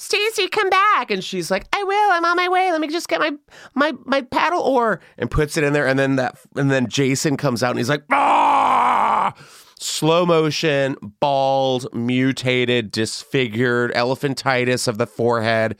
Stacy, 0.00 0.46
come 0.46 0.70
back. 0.70 1.10
And 1.10 1.24
she's 1.24 1.50
like, 1.50 1.66
I 1.74 1.82
will. 1.82 2.12
I'm 2.12 2.24
on 2.24 2.36
my 2.36 2.48
way. 2.48 2.70
Let 2.70 2.80
me 2.80 2.86
just 2.86 3.08
get 3.08 3.18
my 3.18 3.32
my 3.74 3.92
my 4.04 4.22
paddle 4.22 4.60
oar 4.60 5.00
and 5.18 5.28
puts 5.28 5.56
it 5.56 5.64
in 5.64 5.72
there. 5.72 5.88
And 5.88 5.98
then 5.98 6.14
that 6.16 6.38
and 6.54 6.70
then 6.70 6.88
Jason 6.88 7.36
comes 7.36 7.64
out 7.64 7.70
and 7.70 7.78
he's 7.78 7.88
like, 7.88 8.04
ah 8.12 9.34
slow 9.80 10.26
motion, 10.26 10.96
bald, 11.20 11.92
mutated, 11.94 12.90
disfigured, 12.90 13.92
elephantitis 13.94 14.88
of 14.88 14.98
the 14.98 15.06
forehead. 15.06 15.76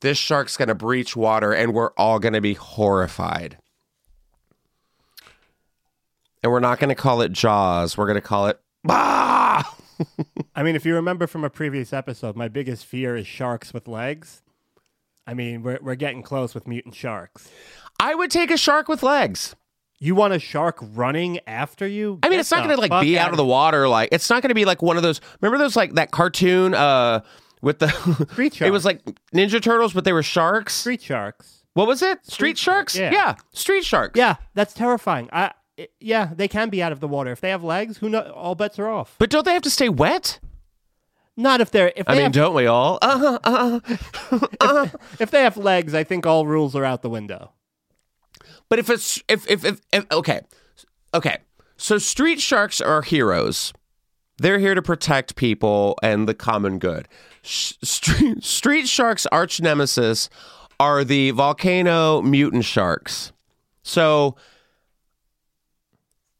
This 0.00 0.18
shark's 0.18 0.56
going 0.56 0.68
to 0.68 0.74
breach 0.74 1.16
water 1.16 1.52
and 1.52 1.74
we're 1.74 1.92
all 1.92 2.18
going 2.18 2.34
to 2.34 2.40
be 2.40 2.54
horrified. 2.54 3.58
And 6.42 6.52
we're 6.52 6.60
not 6.60 6.78
going 6.78 6.90
to 6.90 6.94
call 6.94 7.20
it 7.20 7.32
Jaws. 7.32 7.96
We're 7.96 8.06
going 8.06 8.14
to 8.14 8.20
call 8.20 8.46
it 8.46 8.60
Bah! 8.84 9.62
I 10.54 10.62
mean, 10.62 10.76
if 10.76 10.86
you 10.86 10.94
remember 10.94 11.26
from 11.26 11.42
a 11.42 11.50
previous 11.50 11.92
episode, 11.92 12.36
my 12.36 12.46
biggest 12.46 12.86
fear 12.86 13.16
is 13.16 13.26
sharks 13.26 13.74
with 13.74 13.88
legs. 13.88 14.42
I 15.26 15.34
mean, 15.34 15.62
we're 15.62 15.78
we're 15.82 15.96
getting 15.96 16.22
close 16.22 16.54
with 16.54 16.66
mutant 16.66 16.94
sharks. 16.94 17.50
I 18.00 18.14
would 18.14 18.30
take 18.30 18.50
a 18.50 18.56
shark 18.56 18.88
with 18.88 19.02
legs. 19.02 19.56
You 20.00 20.14
want 20.14 20.32
a 20.32 20.38
shark 20.38 20.78
running 20.80 21.40
after 21.46 21.86
you? 21.86 22.20
I 22.22 22.28
mean, 22.28 22.36
Get 22.36 22.40
it's 22.40 22.50
not 22.52 22.62
going 22.64 22.74
to 22.76 22.80
like 22.80 23.02
be 23.02 23.18
out 23.18 23.30
of 23.30 23.36
the 23.36 23.44
water. 23.44 23.88
Like, 23.88 24.10
it's 24.12 24.30
not 24.30 24.42
going 24.42 24.50
to 24.50 24.54
be 24.54 24.64
like 24.64 24.80
one 24.80 24.96
of 24.96 25.02
those. 25.02 25.20
Remember 25.40 25.58
those 25.58 25.74
like 25.74 25.94
that 25.94 26.12
cartoon 26.12 26.74
uh 26.74 27.20
with 27.62 27.80
the 27.80 27.88
Street 28.32 28.60
It 28.62 28.70
was 28.70 28.84
like 28.84 29.04
Ninja 29.34 29.60
Turtles, 29.60 29.92
but 29.92 30.04
they 30.04 30.12
were 30.12 30.22
sharks. 30.22 30.74
street 30.74 31.02
sharks. 31.02 31.64
What 31.74 31.88
was 31.88 32.02
it? 32.02 32.18
Street, 32.24 32.56
Street 32.56 32.58
sharks? 32.58 32.94
shark, 32.96 33.12
yeah. 33.12 33.34
street 33.52 33.84
sharks. 33.84 34.16
Yeah, 34.18 34.36
that's 34.54 34.72
terrifying. 34.72 35.28
I 35.32 35.52
it- 35.76 35.92
yeah, 36.00 36.30
they 36.34 36.48
can 36.48 36.68
be 36.70 36.82
out 36.82 36.92
of 36.92 37.00
the 37.00 37.08
water 37.08 37.32
if 37.32 37.40
they 37.40 37.50
have 37.50 37.64
legs. 37.64 37.98
Who 37.98 38.08
know? 38.08 38.20
All 38.34 38.54
bets 38.54 38.78
are 38.78 38.88
off. 38.88 39.16
But 39.18 39.30
don't 39.30 39.44
they 39.44 39.52
have 39.52 39.62
to 39.62 39.70
stay 39.70 39.88
wet? 39.88 40.38
Not 41.36 41.60
if 41.60 41.70
they're 41.70 41.92
if 41.94 42.06
they 42.06 42.12
I 42.12 42.14
mean, 42.16 42.22
have, 42.24 42.32
don't 42.32 42.54
we 42.54 42.66
all? 42.66 42.98
Uh-huh, 43.02 43.38
uh-huh. 43.44 44.86
if 45.20 45.30
they 45.30 45.42
have 45.42 45.56
legs. 45.56 45.94
I 45.94 46.02
think 46.04 46.26
all 46.26 46.46
rules 46.46 46.74
are 46.74 46.84
out 46.84 47.02
the 47.02 47.10
window. 47.10 47.52
But 48.68 48.78
if 48.78 48.90
it's 48.90 49.22
if, 49.28 49.48
if 49.50 49.64
if 49.64 49.80
if 49.92 50.06
okay, 50.12 50.40
okay. 51.14 51.38
So 51.76 51.98
street 51.98 52.40
sharks 52.40 52.80
are 52.80 53.02
heroes. 53.02 53.72
They're 54.38 54.58
here 54.58 54.74
to 54.74 54.82
protect 54.82 55.36
people 55.36 55.98
and 56.02 56.28
the 56.28 56.34
common 56.34 56.78
good. 56.78 57.08
Sh- 57.42 57.74
street, 57.82 58.44
street 58.44 58.88
sharks' 58.88 59.26
arch 59.26 59.60
nemesis 59.60 60.28
are 60.78 61.02
the 61.02 61.32
volcano 61.32 62.22
mutant 62.22 62.64
sharks. 62.64 63.32
So 63.82 64.36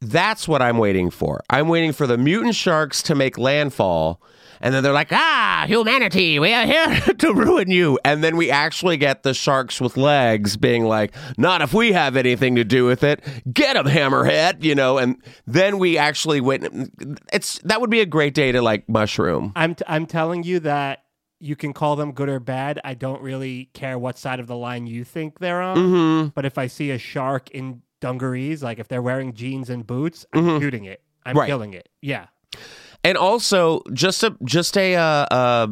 that's 0.01 0.47
what 0.47 0.62
I'm 0.62 0.79
waiting 0.79 1.11
for. 1.11 1.43
I'm 1.51 1.69
waiting 1.69 1.93
for 1.93 2.07
the 2.07 2.19
mutant 2.19 2.55
sharks 2.55 3.03
to 3.05 3.14
make 3.14 3.37
landfall. 3.37 4.21
And 4.61 4.75
then 4.75 4.83
they're 4.83 4.92
like, 4.92 5.12
ah, 5.12 5.64
humanity, 5.66 6.38
we 6.38 6.53
are 6.53 6.66
here 6.66 7.01
to 7.18 7.33
ruin 7.35 7.71
you. 7.71 7.99
And 8.05 8.23
then 8.25 8.37
we 8.37 8.51
actually 8.51 8.97
get 8.97 9.23
the 9.23 9.35
sharks 9.35 9.81
with 9.81 9.97
legs 9.97 10.57
being 10.57 10.85
like, 10.85 11.14
not 11.37 11.62
if 11.62 11.73
we 11.75 11.92
have 11.92 12.16
anything 12.16 12.57
to 12.57 12.64
do 12.64 12.85
with 12.85 13.03
it. 13.05 13.25
Get 13.53 13.77
him, 13.77 13.87
hammerhead, 13.87 14.62
you 14.64 14.75
know. 14.75 14.99
And 14.99 15.23
then 15.47 15.79
we 15.79 15.97
actually 15.99 16.40
went. 16.40 16.66
It's 17.33 17.59
that 17.61 17.81
would 17.81 17.90
be 17.90 18.01
a 18.01 18.07
great 18.07 18.35
day 18.35 18.53
to 18.53 18.62
like 18.62 18.88
mushroom. 18.88 19.53
I'm 19.57 19.75
t- 19.75 19.85
I'm 19.87 20.07
telling 20.07 20.42
you 20.42 20.61
that 20.61 21.05
you 21.40 21.55
can 21.55 21.73
call 21.73 21.94
them 21.94 22.12
good 22.12 22.29
or 22.29 22.40
bad. 22.40 22.81
I 22.85 22.94
don't 22.94 23.23
really 23.23 23.66
care 23.73 23.99
what 23.99 24.18
side 24.18 24.40
of 24.40 24.47
the 24.49 24.57
line 24.57 24.87
you 24.88 25.05
think 25.05 25.38
they're 25.38 25.62
on. 25.62 25.77
Mm-hmm. 25.77 26.29
But 26.35 26.44
if 26.44 26.59
I 26.59 26.66
see 26.66 26.90
a 26.90 26.99
shark 26.99 27.51
in 27.53 27.83
dungarees, 28.01 28.62
like 28.62 28.79
if 28.81 28.88
they're 28.88 29.03
wearing 29.03 29.35
jeans 29.35 29.71
and 29.71 29.87
boots, 29.87 30.27
I'm 30.33 30.61
shooting 30.61 30.85
it. 30.85 31.01
I'm 31.25 31.31
Mm-hmm. 31.33 31.38
Right. 31.40 31.47
killing 31.47 31.75
it. 31.75 31.88
Yeah. 32.01 32.27
And 33.04 33.16
also, 33.16 33.82
just 33.92 34.22
a 34.22 34.37
just 34.44 34.76
a 34.76 34.96
uh, 34.96 35.26
uh, 35.30 35.66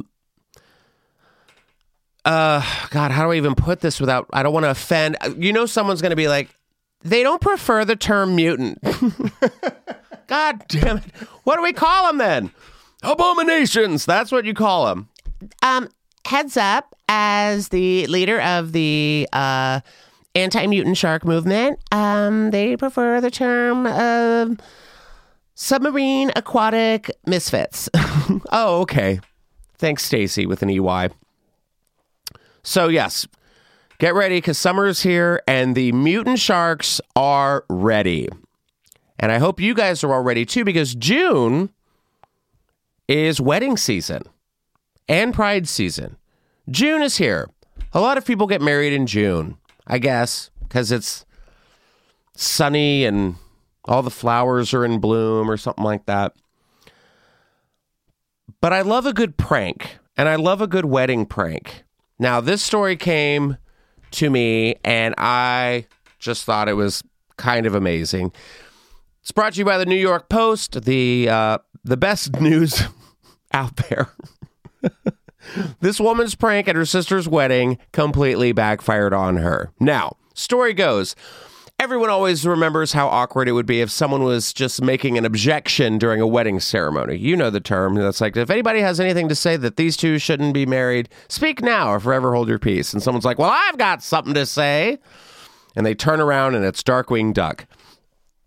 uh, 2.24 2.88
God, 2.90 3.12
how 3.12 3.24
do 3.24 3.32
I 3.32 3.36
even 3.36 3.54
put 3.54 3.80
this 3.80 4.00
without? 4.00 4.26
I 4.32 4.42
don't 4.42 4.52
want 4.52 4.64
to 4.64 4.70
offend. 4.70 5.16
You 5.38 5.52
know, 5.52 5.66
someone's 5.66 6.02
going 6.02 6.10
to 6.10 6.16
be 6.16 6.28
like, 6.28 6.48
they 7.02 7.22
don't 7.22 7.40
prefer 7.40 7.84
the 7.84 7.96
term 7.96 8.34
mutant. 8.34 8.78
God 10.26 10.66
damn 10.68 10.98
it! 10.98 11.04
What 11.44 11.56
do 11.56 11.62
we 11.62 11.72
call 11.72 12.08
them 12.08 12.18
then? 12.18 12.50
Abominations. 13.02 14.04
That's 14.04 14.32
what 14.32 14.44
you 14.44 14.54
call 14.54 14.86
them. 14.86 15.08
Um, 15.62 15.88
heads 16.24 16.56
up, 16.56 16.96
as 17.08 17.68
the 17.68 18.06
leader 18.08 18.40
of 18.40 18.72
the 18.72 19.28
uh, 19.32 19.80
anti-mutant 20.34 20.96
shark 20.96 21.24
movement, 21.24 21.78
um, 21.92 22.50
they 22.50 22.76
prefer 22.76 23.20
the 23.20 23.30
term. 23.30 23.86
Uh, 23.86 24.54
Submarine 25.58 26.30
aquatic 26.36 27.10
misfits. 27.24 27.88
oh, 28.52 28.80
okay. 28.82 29.20
Thanks, 29.78 30.04
Stacy, 30.04 30.44
with 30.44 30.62
an 30.62 30.68
EY. 30.68 31.08
So, 32.62 32.88
yes, 32.88 33.26
get 33.98 34.14
ready 34.14 34.36
because 34.36 34.58
summer's 34.58 35.00
here 35.00 35.42
and 35.48 35.74
the 35.74 35.92
mutant 35.92 36.40
sharks 36.40 37.00
are 37.16 37.64
ready. 37.70 38.28
And 39.18 39.32
I 39.32 39.38
hope 39.38 39.58
you 39.58 39.72
guys 39.72 40.04
are 40.04 40.12
all 40.12 40.22
ready 40.22 40.44
too 40.44 40.62
because 40.62 40.94
June 40.94 41.70
is 43.08 43.40
wedding 43.40 43.78
season 43.78 44.24
and 45.08 45.32
pride 45.32 45.68
season. 45.68 46.18
June 46.68 47.00
is 47.00 47.16
here. 47.16 47.48
A 47.94 48.00
lot 48.00 48.18
of 48.18 48.26
people 48.26 48.46
get 48.46 48.60
married 48.60 48.92
in 48.92 49.06
June, 49.06 49.56
I 49.86 50.00
guess, 50.00 50.50
because 50.64 50.92
it's 50.92 51.24
sunny 52.34 53.06
and 53.06 53.36
all 53.86 54.02
the 54.02 54.10
flowers 54.10 54.74
are 54.74 54.84
in 54.84 54.98
bloom 54.98 55.50
or 55.50 55.56
something 55.56 55.84
like 55.84 56.06
that. 56.06 56.34
But 58.60 58.72
I 58.72 58.82
love 58.82 59.06
a 59.06 59.12
good 59.12 59.36
prank 59.36 59.98
and 60.16 60.28
I 60.28 60.36
love 60.36 60.60
a 60.60 60.66
good 60.66 60.86
wedding 60.86 61.26
prank. 61.26 61.84
Now, 62.18 62.40
this 62.40 62.62
story 62.62 62.96
came 62.96 63.58
to 64.12 64.30
me 64.30 64.76
and 64.82 65.14
I 65.18 65.86
just 66.18 66.44
thought 66.44 66.68
it 66.68 66.74
was 66.74 67.02
kind 67.36 67.66
of 67.66 67.74
amazing. 67.74 68.32
It's 69.20 69.32
brought 69.32 69.54
to 69.54 69.58
you 69.58 69.64
by 69.64 69.78
the 69.78 69.86
New 69.86 69.96
York 69.96 70.28
Post, 70.28 70.84
the 70.84 71.28
uh, 71.28 71.58
the 71.84 71.96
best 71.96 72.32
news 72.40 72.82
out 73.52 73.76
there. 73.88 74.08
this 75.80 76.00
woman's 76.00 76.34
prank 76.34 76.68
at 76.68 76.76
her 76.76 76.86
sister's 76.86 77.28
wedding 77.28 77.78
completely 77.92 78.52
backfired 78.52 79.12
on 79.12 79.36
her. 79.36 79.72
Now, 79.80 80.16
story 80.34 80.74
goes 80.74 81.14
everyone 81.78 82.08
always 82.08 82.46
remembers 82.46 82.92
how 82.92 83.06
awkward 83.08 83.48
it 83.48 83.52
would 83.52 83.66
be 83.66 83.80
if 83.80 83.90
someone 83.90 84.22
was 84.22 84.52
just 84.52 84.80
making 84.82 85.18
an 85.18 85.24
objection 85.24 85.98
during 85.98 86.20
a 86.20 86.26
wedding 86.26 86.58
ceremony. 86.58 87.16
You 87.16 87.36
know 87.36 87.50
the 87.50 87.60
term. 87.60 87.94
That's 87.94 88.20
like, 88.20 88.36
if 88.36 88.50
anybody 88.50 88.80
has 88.80 88.98
anything 88.98 89.28
to 89.28 89.34
say 89.34 89.56
that 89.58 89.76
these 89.76 89.96
two 89.96 90.18
shouldn't 90.18 90.54
be 90.54 90.64
married, 90.64 91.08
speak 91.28 91.60
now 91.60 91.92
or 91.92 92.00
forever 92.00 92.34
hold 92.34 92.48
your 92.48 92.58
peace. 92.58 92.92
And 92.92 93.02
someone's 93.02 93.24
like, 93.24 93.38
well, 93.38 93.50
I've 93.52 93.78
got 93.78 94.02
something 94.02 94.34
to 94.34 94.46
say. 94.46 94.98
And 95.74 95.84
they 95.84 95.94
turn 95.94 96.20
around 96.20 96.54
and 96.54 96.64
it's 96.64 96.82
Darkwing 96.82 97.34
Duck. 97.34 97.66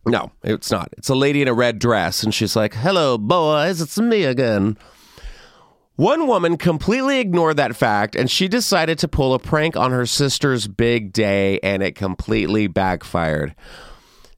No, 0.05 0.31
it's 0.43 0.71
not. 0.71 0.89
It's 0.97 1.09
a 1.09 1.15
lady 1.15 1.41
in 1.41 1.47
a 1.47 1.53
red 1.53 1.77
dress. 1.77 2.23
And 2.23 2.33
she's 2.33 2.55
like, 2.55 2.73
hello, 2.73 3.17
boys, 3.17 3.79
it's 3.79 3.99
me 3.99 4.23
again. 4.23 4.77
One 5.99 6.27
woman 6.27 6.55
completely 6.55 7.19
ignored 7.19 7.57
that 7.57 7.75
fact 7.75 8.15
and 8.15 8.31
she 8.31 8.47
decided 8.47 8.97
to 8.99 9.09
pull 9.09 9.33
a 9.33 9.38
prank 9.38 9.75
on 9.75 9.91
her 9.91 10.05
sister's 10.05 10.65
big 10.65 11.12
day 11.12 11.59
and 11.62 11.83
it 11.83 11.95
completely 11.95 12.67
backfired. 12.67 13.53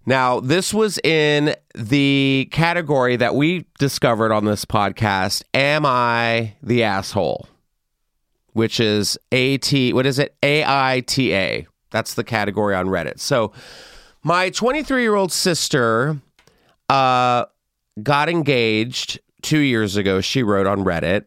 Now, 0.03 0.39
this 0.39 0.73
was 0.73 0.97
in 1.03 1.53
the 1.75 2.49
category 2.51 3.15
that 3.17 3.35
we 3.35 3.67
discovered 3.77 4.31
on 4.31 4.45
this 4.45 4.65
podcast 4.65 5.43
Am 5.53 5.85
I 5.85 6.55
the 6.63 6.81
Asshole? 6.81 7.47
Which 8.53 8.79
is 8.79 9.19
AT, 9.31 9.71
what 9.93 10.07
is 10.07 10.17
it? 10.17 10.35
AITA. 10.41 11.67
That's 11.91 12.15
the 12.15 12.23
category 12.23 12.73
on 12.73 12.87
Reddit. 12.87 13.19
So, 13.19 13.53
my 14.23 14.49
23 14.49 15.03
year 15.03 15.13
old 15.13 15.31
sister 15.31 16.19
uh, 16.89 17.45
got 18.01 18.29
engaged 18.29 19.19
two 19.41 19.59
years 19.59 19.95
ago, 19.95 20.21
she 20.21 20.43
wrote 20.43 20.67
on 20.67 20.83
Reddit. 20.83 21.25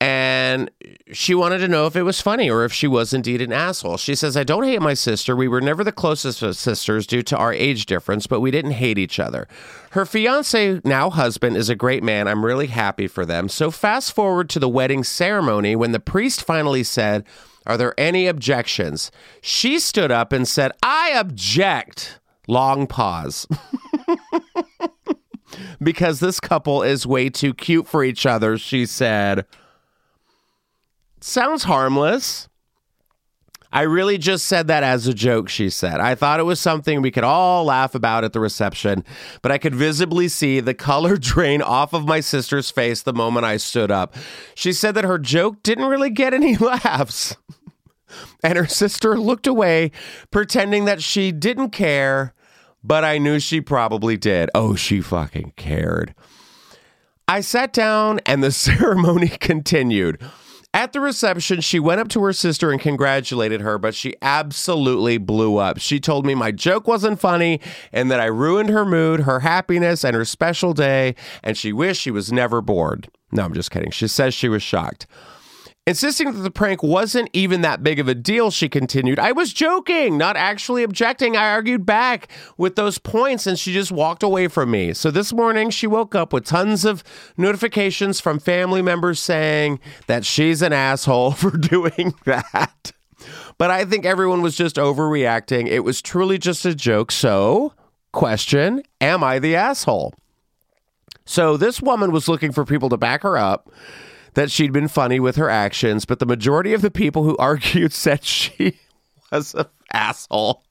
And 0.00 0.70
she 1.12 1.34
wanted 1.34 1.58
to 1.58 1.68
know 1.68 1.86
if 1.86 1.96
it 1.96 2.04
was 2.04 2.20
funny 2.20 2.48
or 2.48 2.64
if 2.64 2.72
she 2.72 2.86
was 2.86 3.12
indeed 3.12 3.42
an 3.42 3.52
asshole. 3.52 3.96
She 3.96 4.14
says, 4.14 4.36
I 4.36 4.44
don't 4.44 4.62
hate 4.62 4.80
my 4.80 4.94
sister. 4.94 5.34
We 5.34 5.48
were 5.48 5.60
never 5.60 5.82
the 5.82 5.90
closest 5.90 6.40
of 6.40 6.56
sisters 6.56 7.04
due 7.04 7.22
to 7.22 7.36
our 7.36 7.52
age 7.52 7.84
difference, 7.86 8.28
but 8.28 8.40
we 8.40 8.52
didn't 8.52 8.72
hate 8.72 8.96
each 8.96 9.18
other. 9.18 9.48
Her 9.90 10.06
fiance, 10.06 10.80
now 10.84 11.10
husband, 11.10 11.56
is 11.56 11.68
a 11.68 11.74
great 11.74 12.04
man. 12.04 12.28
I'm 12.28 12.44
really 12.44 12.68
happy 12.68 13.08
for 13.08 13.26
them. 13.26 13.48
So, 13.48 13.72
fast 13.72 14.12
forward 14.12 14.48
to 14.50 14.60
the 14.60 14.68
wedding 14.68 15.02
ceremony 15.02 15.74
when 15.74 15.90
the 15.90 16.00
priest 16.00 16.44
finally 16.44 16.84
said, 16.84 17.24
Are 17.66 17.76
there 17.76 17.98
any 17.98 18.28
objections? 18.28 19.10
She 19.40 19.80
stood 19.80 20.12
up 20.12 20.32
and 20.32 20.46
said, 20.46 20.70
I 20.80 21.10
object. 21.16 22.20
Long 22.46 22.86
pause. 22.86 23.48
because 25.82 26.20
this 26.20 26.40
couple 26.40 26.82
is 26.82 27.06
way 27.06 27.28
too 27.28 27.54
cute 27.54 27.86
for 27.86 28.04
each 28.04 28.26
other, 28.26 28.58
she 28.58 28.86
said. 28.86 29.46
Sounds 31.20 31.64
harmless. 31.64 32.48
I 33.70 33.82
really 33.82 34.16
just 34.16 34.46
said 34.46 34.66
that 34.68 34.82
as 34.82 35.06
a 35.06 35.12
joke, 35.12 35.50
she 35.50 35.68
said. 35.68 36.00
I 36.00 36.14
thought 36.14 36.40
it 36.40 36.44
was 36.44 36.58
something 36.58 37.02
we 37.02 37.10
could 37.10 37.24
all 37.24 37.64
laugh 37.64 37.94
about 37.94 38.24
at 38.24 38.32
the 38.32 38.40
reception, 38.40 39.04
but 39.42 39.52
I 39.52 39.58
could 39.58 39.74
visibly 39.74 40.28
see 40.28 40.60
the 40.60 40.72
color 40.72 41.16
drain 41.18 41.60
off 41.60 41.92
of 41.92 42.06
my 42.06 42.20
sister's 42.20 42.70
face 42.70 43.02
the 43.02 43.12
moment 43.12 43.44
I 43.44 43.58
stood 43.58 43.90
up. 43.90 44.14
She 44.54 44.72
said 44.72 44.94
that 44.94 45.04
her 45.04 45.18
joke 45.18 45.62
didn't 45.62 45.86
really 45.86 46.10
get 46.10 46.32
any 46.32 46.56
laughs. 46.56 47.36
And 48.42 48.56
her 48.56 48.66
sister 48.66 49.18
looked 49.18 49.46
away, 49.46 49.90
pretending 50.30 50.86
that 50.86 51.02
she 51.02 51.30
didn't 51.30 51.70
care, 51.70 52.32
but 52.82 53.04
I 53.04 53.18
knew 53.18 53.38
she 53.40 53.60
probably 53.60 54.16
did. 54.16 54.50
Oh, 54.54 54.74
she 54.74 55.00
fucking 55.00 55.52
cared. 55.56 56.14
I 57.26 57.40
sat 57.40 57.72
down 57.72 58.20
and 58.26 58.42
the 58.42 58.52
ceremony 58.52 59.28
continued. 59.28 60.20
At 60.74 60.92
the 60.92 61.00
reception, 61.00 61.62
she 61.62 61.80
went 61.80 62.00
up 62.00 62.08
to 62.08 62.22
her 62.22 62.32
sister 62.32 62.70
and 62.70 62.80
congratulated 62.80 63.62
her, 63.62 63.78
but 63.78 63.94
she 63.94 64.14
absolutely 64.20 65.16
blew 65.16 65.56
up. 65.56 65.78
She 65.78 65.98
told 65.98 66.26
me 66.26 66.34
my 66.34 66.52
joke 66.52 66.86
wasn't 66.86 67.20
funny 67.20 67.60
and 67.90 68.10
that 68.10 68.20
I 68.20 68.26
ruined 68.26 68.68
her 68.68 68.84
mood, 68.84 69.20
her 69.20 69.40
happiness, 69.40 70.04
and 70.04 70.14
her 70.14 70.26
special 70.26 70.74
day, 70.74 71.14
and 71.42 71.56
she 71.56 71.72
wished 71.72 72.02
she 72.02 72.10
was 72.10 72.30
never 72.30 72.60
bored. 72.60 73.08
No, 73.32 73.44
I'm 73.44 73.54
just 73.54 73.70
kidding. 73.70 73.90
She 73.90 74.08
says 74.08 74.34
she 74.34 74.48
was 74.48 74.62
shocked. 74.62 75.06
Insisting 75.88 76.30
that 76.32 76.40
the 76.40 76.50
prank 76.50 76.82
wasn't 76.82 77.30
even 77.32 77.62
that 77.62 77.82
big 77.82 77.98
of 77.98 78.08
a 78.08 78.14
deal, 78.14 78.50
she 78.50 78.68
continued. 78.68 79.18
I 79.18 79.32
was 79.32 79.54
joking, 79.54 80.18
not 80.18 80.36
actually 80.36 80.82
objecting. 80.82 81.34
I 81.34 81.48
argued 81.48 81.86
back 81.86 82.28
with 82.58 82.76
those 82.76 82.98
points 82.98 83.46
and 83.46 83.58
she 83.58 83.72
just 83.72 83.90
walked 83.90 84.22
away 84.22 84.48
from 84.48 84.70
me. 84.70 84.92
So 84.92 85.10
this 85.10 85.32
morning, 85.32 85.70
she 85.70 85.86
woke 85.86 86.14
up 86.14 86.30
with 86.30 86.44
tons 86.44 86.84
of 86.84 87.02
notifications 87.38 88.20
from 88.20 88.38
family 88.38 88.82
members 88.82 89.18
saying 89.18 89.80
that 90.08 90.26
she's 90.26 90.60
an 90.60 90.74
asshole 90.74 91.30
for 91.32 91.52
doing 91.52 92.12
that. 92.26 92.92
But 93.56 93.70
I 93.70 93.86
think 93.86 94.04
everyone 94.04 94.42
was 94.42 94.56
just 94.56 94.76
overreacting. 94.76 95.68
It 95.68 95.80
was 95.80 96.02
truly 96.02 96.36
just 96.36 96.66
a 96.66 96.74
joke. 96.74 97.10
So, 97.10 97.72
question 98.12 98.82
Am 99.00 99.24
I 99.24 99.38
the 99.38 99.56
asshole? 99.56 100.12
So, 101.24 101.56
this 101.56 101.80
woman 101.80 102.12
was 102.12 102.28
looking 102.28 102.52
for 102.52 102.66
people 102.66 102.90
to 102.90 102.98
back 102.98 103.22
her 103.22 103.38
up 103.38 103.70
that 104.38 104.52
she'd 104.52 104.72
been 104.72 104.86
funny 104.86 105.18
with 105.18 105.34
her 105.34 105.50
actions, 105.50 106.04
but 106.04 106.20
the 106.20 106.26
majority 106.26 106.72
of 106.72 106.80
the 106.80 106.92
people 106.92 107.24
who 107.24 107.36
argued 107.40 107.92
said 107.92 108.24
she 108.24 108.78
was 109.32 109.52
an 109.52 109.66
asshole. 109.92 110.62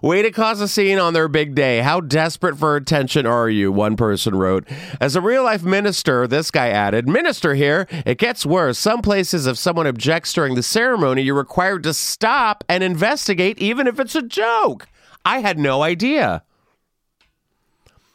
Way 0.00 0.22
to 0.22 0.30
cause 0.30 0.62
a 0.62 0.66
scene 0.66 0.98
on 0.98 1.12
their 1.12 1.28
big 1.28 1.54
day. 1.54 1.80
How 1.80 2.00
desperate 2.00 2.56
for 2.56 2.74
attention 2.74 3.26
are 3.26 3.50
you? 3.50 3.70
One 3.70 3.96
person 3.96 4.34
wrote. 4.34 4.66
As 4.98 5.14
a 5.14 5.20
real 5.20 5.44
life 5.44 5.62
minister, 5.62 6.26
this 6.26 6.50
guy 6.50 6.70
added, 6.70 7.06
Minister 7.06 7.54
here, 7.54 7.86
it 8.06 8.16
gets 8.16 8.46
worse. 8.46 8.78
Some 8.78 9.02
places, 9.02 9.46
if 9.46 9.58
someone 9.58 9.86
objects 9.86 10.32
during 10.32 10.54
the 10.54 10.62
ceremony, 10.62 11.20
you're 11.20 11.34
required 11.34 11.82
to 11.82 11.92
stop 11.92 12.64
and 12.66 12.82
investigate, 12.82 13.58
even 13.58 13.86
if 13.86 14.00
it's 14.00 14.16
a 14.16 14.22
joke. 14.22 14.88
I 15.22 15.40
had 15.40 15.58
no 15.58 15.82
idea. 15.82 16.44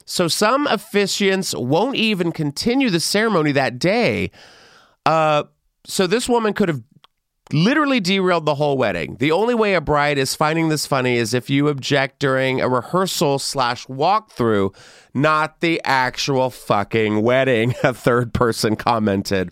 So 0.06 0.28
some 0.28 0.66
officiants 0.66 1.58
won't 1.58 1.98
even 1.98 2.32
continue 2.32 2.90
the 2.90 3.00
ceremony 3.00 3.52
that 3.52 3.78
day 3.78 4.32
uh, 5.08 5.44
so 5.86 6.06
this 6.06 6.28
woman 6.28 6.54
could 6.54 6.68
have 6.68 6.84
literally 7.54 8.02
derailed 8.02 8.46
the 8.46 8.56
whole 8.56 8.78
wedding. 8.78 9.16
The 9.20 9.32
only 9.32 9.56
way 9.56 9.74
a 9.74 9.80
bride 9.80 10.18
is 10.18 10.36
finding 10.36 10.68
this 10.68 10.86
funny 10.86 11.16
is 11.16 11.34
if 11.34 11.50
you 11.50 11.70
object 11.70 12.20
during 12.20 12.60
a 12.60 12.68
rehearsal 12.68 13.40
slash 13.40 13.86
walkthrough, 13.88 14.76
not 15.14 15.62
the 15.62 15.82
actual 15.86 16.50
fucking 16.50 17.22
wedding. 17.22 17.74
A 17.84 17.94
third 17.94 18.34
person 18.34 18.76
commented. 18.76 19.52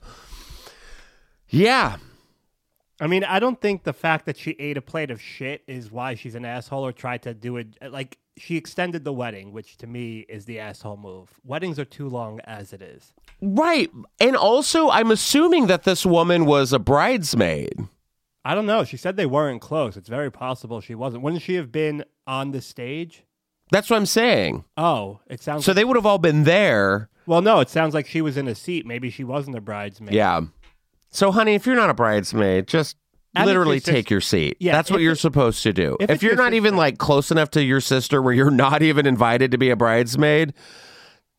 Yeah. 1.48 1.96
I 3.00 3.08
mean, 3.08 3.24
I 3.24 3.40
don't 3.40 3.60
think 3.60 3.84
the 3.84 3.94
fact 3.94 4.26
that 4.26 4.38
she 4.38 4.52
ate 4.52 4.78
a 4.78 4.82
plate 4.82 5.12
of 5.12 5.22
shit 5.22 5.64
is 5.68 5.92
why 5.92 6.16
she's 6.16 6.36
an 6.36 6.46
asshole 6.46 6.86
or 6.86 6.94
tried 6.94 7.24
to 7.24 7.34
do 7.34 7.58
it. 7.58 7.78
Like, 7.92 8.18
she 8.38 8.56
extended 8.58 9.04
the 9.04 9.14
wedding, 9.14 9.52
which 9.52 9.78
to 9.78 9.88
me 9.88 10.20
is 10.30 10.46
the 10.46 10.60
asshole 10.60 10.98
move. 10.98 11.30
Weddings 11.44 11.78
are 11.80 11.86
too 11.86 12.08
long 12.10 12.40
as 12.42 12.72
it 12.74 12.82
is. 12.82 13.14
Right. 13.42 13.90
And 14.20 14.36
also, 14.36 14.90
I'm 14.90 15.12
assuming 15.12 15.68
that 15.68 15.84
this 15.84 16.06
woman 16.06 16.46
was 16.46 16.72
a 16.74 16.80
bridesmaid. 16.80 17.88
I 18.44 18.54
don't 18.56 18.66
know. 18.66 18.84
She 18.84 18.98
said 18.98 19.18
they 19.18 19.26
weren't 19.26 19.62
close. 19.62 19.98
It's 19.98 20.10
very 20.10 20.32
possible 20.32 20.80
she 20.80 20.96
wasn't. 20.96 21.24
Wouldn't 21.24 21.42
she 21.42 21.56
have 21.56 21.72
been 21.72 22.04
on 22.28 22.52
the 22.52 22.62
stage? 22.62 23.24
That's 23.72 23.90
what 23.90 23.98
I'm 23.98 24.06
saying. 24.06 24.64
Oh, 24.78 25.20
it 25.28 25.42
sounds 25.42 25.66
So 25.66 25.72
like, 25.72 25.78
they 25.78 25.84
would 25.84 25.96
have 25.96 26.06
all 26.06 26.20
been 26.20 26.44
there. 26.44 27.10
well, 27.26 27.42
no, 27.42 27.60
it 27.60 27.70
sounds 27.70 27.94
like 27.94 28.06
she 28.06 28.22
was 28.22 28.38
in 28.38 28.48
a 28.48 28.54
seat. 28.56 28.86
Maybe 28.86 29.10
she 29.10 29.24
wasn't 29.24 29.58
a 29.58 29.62
bridesmaid. 29.62 30.14
Yeah. 30.14 30.42
So, 31.16 31.32
honey, 31.32 31.56
if 31.56 31.66
you're 31.66 31.76
not 31.76 31.90
a 31.90 31.94
bridesmaid, 31.94 32.68
just 32.68 32.98
if 33.38 33.46
literally 33.46 33.76
your 33.78 33.82
take 33.82 34.10
your 34.10 34.22
seat. 34.22 34.58
Yeah, 34.60 34.74
That's 34.74 34.92
what 34.92 35.02
you're 35.02 35.14
it- 35.14 35.20
supposed 35.20 35.64
to 35.64 35.72
do. 35.74 35.96
if 36.00 36.10
If, 36.10 36.24
you're 36.24 36.34
your 36.34 36.44
not 36.44 36.54
even 36.54 36.76
like 36.76 36.98
close 36.98 37.32
enough 37.32 37.50
to 37.52 37.64
your 37.64 37.80
sister 37.82 38.22
where 38.22 38.34
you're 38.34 38.52
not 38.66 38.82
even 38.82 39.06
invited 39.06 39.52
to 39.52 39.58
be 39.58 39.70
a 39.70 39.76
bridesmaid, 39.76 40.54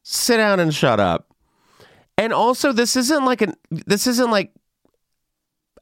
sit 0.02 0.38
down 0.38 0.60
and 0.60 0.74
shut 0.74 0.98
up. 1.00 1.28
And 2.18 2.32
also, 2.32 2.72
this 2.72 2.96
isn't 2.96 3.24
like 3.26 3.42
an 3.42 3.54
this 3.70 4.06
isn't 4.06 4.30
like 4.30 4.50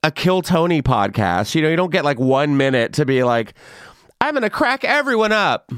a 0.02 0.10
Kill 0.10 0.42
Tony 0.42 0.82
podcast. 0.82 1.54
You 1.54 1.62
know, 1.62 1.68
you 1.70 1.76
don't 1.76 1.92
get 1.92 2.04
like 2.04 2.18
one 2.18 2.56
minute 2.56 2.92
to 2.94 3.06
be 3.06 3.22
like, 3.22 3.54
I'm 4.20 4.34
gonna 4.34 4.50
crack 4.50 4.84
everyone 4.84 5.30
up. 5.32 5.70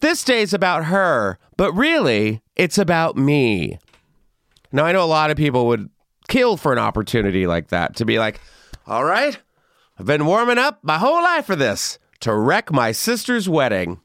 This 0.00 0.24
day's 0.24 0.52
about 0.52 0.86
her, 0.86 1.38
but 1.56 1.72
really, 1.72 2.42
it's 2.56 2.78
about 2.78 3.16
me. 3.16 3.78
Now, 4.72 4.84
I 4.84 4.90
know 4.92 5.04
a 5.04 5.06
lot 5.06 5.30
of 5.30 5.36
people 5.36 5.68
would 5.68 5.88
kill 6.28 6.56
for 6.56 6.72
an 6.72 6.78
opportunity 6.78 7.46
like 7.46 7.68
that 7.68 7.96
to 7.96 8.04
be 8.04 8.18
like, 8.18 8.40
all 8.86 9.04
right, 9.04 9.38
I've 9.98 10.06
been 10.06 10.26
warming 10.26 10.58
up 10.58 10.80
my 10.82 10.98
whole 10.98 11.22
life 11.22 11.46
for 11.46 11.56
this 11.56 11.98
to 12.20 12.34
wreck 12.34 12.72
my 12.72 12.92
sister's 12.92 13.48
wedding. 13.48 14.00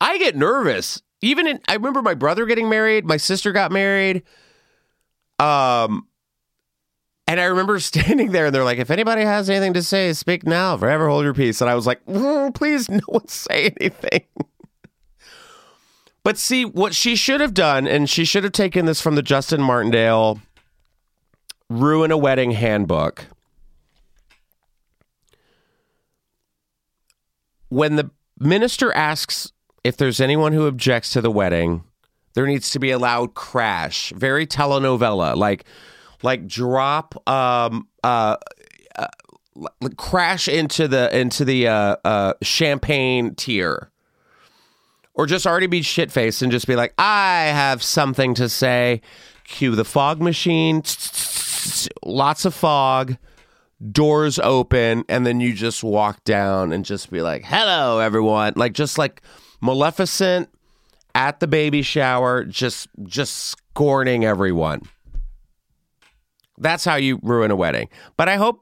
I 0.00 0.18
get 0.18 0.36
nervous. 0.36 1.02
Even 1.20 1.46
in, 1.48 1.60
I 1.66 1.74
remember 1.74 2.00
my 2.02 2.14
brother 2.14 2.46
getting 2.46 2.68
married, 2.68 3.04
my 3.04 3.16
sister 3.16 3.52
got 3.52 3.72
married. 3.72 4.22
Um, 5.40 6.06
and 7.26 7.40
I 7.40 7.44
remember 7.44 7.78
standing 7.80 8.32
there 8.32 8.46
and 8.46 8.54
they're 8.54 8.64
like, 8.64 8.78
if 8.78 8.90
anybody 8.90 9.22
has 9.22 9.50
anything 9.50 9.74
to 9.74 9.82
say, 9.82 10.12
speak 10.12 10.46
now, 10.46 10.76
forever 10.76 11.08
hold 11.08 11.24
your 11.24 11.34
peace. 11.34 11.60
And 11.60 11.68
I 11.68 11.74
was 11.74 11.86
like, 11.86 12.04
"Mm, 12.06 12.54
please, 12.54 12.88
no 12.88 13.00
one 13.06 13.26
say 13.28 13.74
anything. 13.80 14.22
But 16.28 16.36
see, 16.36 16.66
what 16.66 16.94
she 16.94 17.16
should 17.16 17.40
have 17.40 17.54
done, 17.54 17.88
and 17.88 18.06
she 18.06 18.26
should 18.26 18.44
have 18.44 18.52
taken 18.52 18.84
this 18.84 19.00
from 19.00 19.14
the 19.14 19.22
Justin 19.22 19.62
Martindale 19.62 20.42
Ruin 21.70 22.10
a 22.10 22.18
Wedding 22.18 22.50
Handbook. 22.50 23.24
When 27.70 27.96
the 27.96 28.10
minister 28.38 28.92
asks 28.92 29.52
if 29.84 29.96
there's 29.96 30.20
anyone 30.20 30.52
who 30.52 30.66
objects 30.66 31.08
to 31.14 31.22
the 31.22 31.30
wedding, 31.30 31.82
there 32.34 32.46
needs 32.46 32.72
to 32.72 32.78
be 32.78 32.90
a 32.90 32.98
loud 32.98 33.32
crash, 33.32 34.12
very 34.14 34.46
telenovela, 34.46 35.34
like 35.34 35.64
like 36.22 36.46
drop 36.46 37.26
um 37.26 37.88
uh, 38.04 38.36
uh 38.96 39.06
crash 39.96 40.46
into 40.46 40.88
the 40.88 41.18
into 41.18 41.46
the 41.46 41.68
uh 41.68 41.96
uh 42.04 42.34
champagne 42.42 43.34
tier 43.34 43.90
or 45.18 45.26
just 45.26 45.46
already 45.46 45.66
be 45.66 45.82
shit 45.82 46.12
faced 46.12 46.40
and 46.42 46.52
just 46.52 46.68
be 46.68 46.76
like, 46.76 46.94
I 46.96 47.46
have 47.46 47.82
something 47.82 48.34
to 48.34 48.48
say. 48.48 49.02
Cue 49.44 49.74
the 49.74 49.84
fog 49.84 50.22
machine, 50.22 50.82
lots 52.04 52.44
of 52.44 52.54
fog, 52.54 53.16
doors 53.90 54.38
open, 54.38 55.04
and 55.08 55.26
then 55.26 55.40
you 55.40 55.54
just 55.54 55.82
walk 55.82 56.22
down 56.22 56.72
and 56.72 56.84
just 56.84 57.10
be 57.10 57.20
like, 57.20 57.44
hello, 57.44 57.98
everyone. 57.98 58.52
Like, 58.56 58.74
just 58.74 58.96
like 58.96 59.22
Maleficent 59.60 60.50
at 61.14 61.40
the 61.40 61.46
baby 61.48 61.82
shower, 61.82 62.44
just 62.44 62.88
just 63.02 63.36
scorning 63.36 64.24
everyone. 64.24 64.82
That's 66.58 66.84
how 66.84 66.96
you 66.96 67.18
ruin 67.22 67.50
a 67.50 67.56
wedding. 67.56 67.88
But 68.16 68.28
I 68.28 68.36
hope 68.36 68.60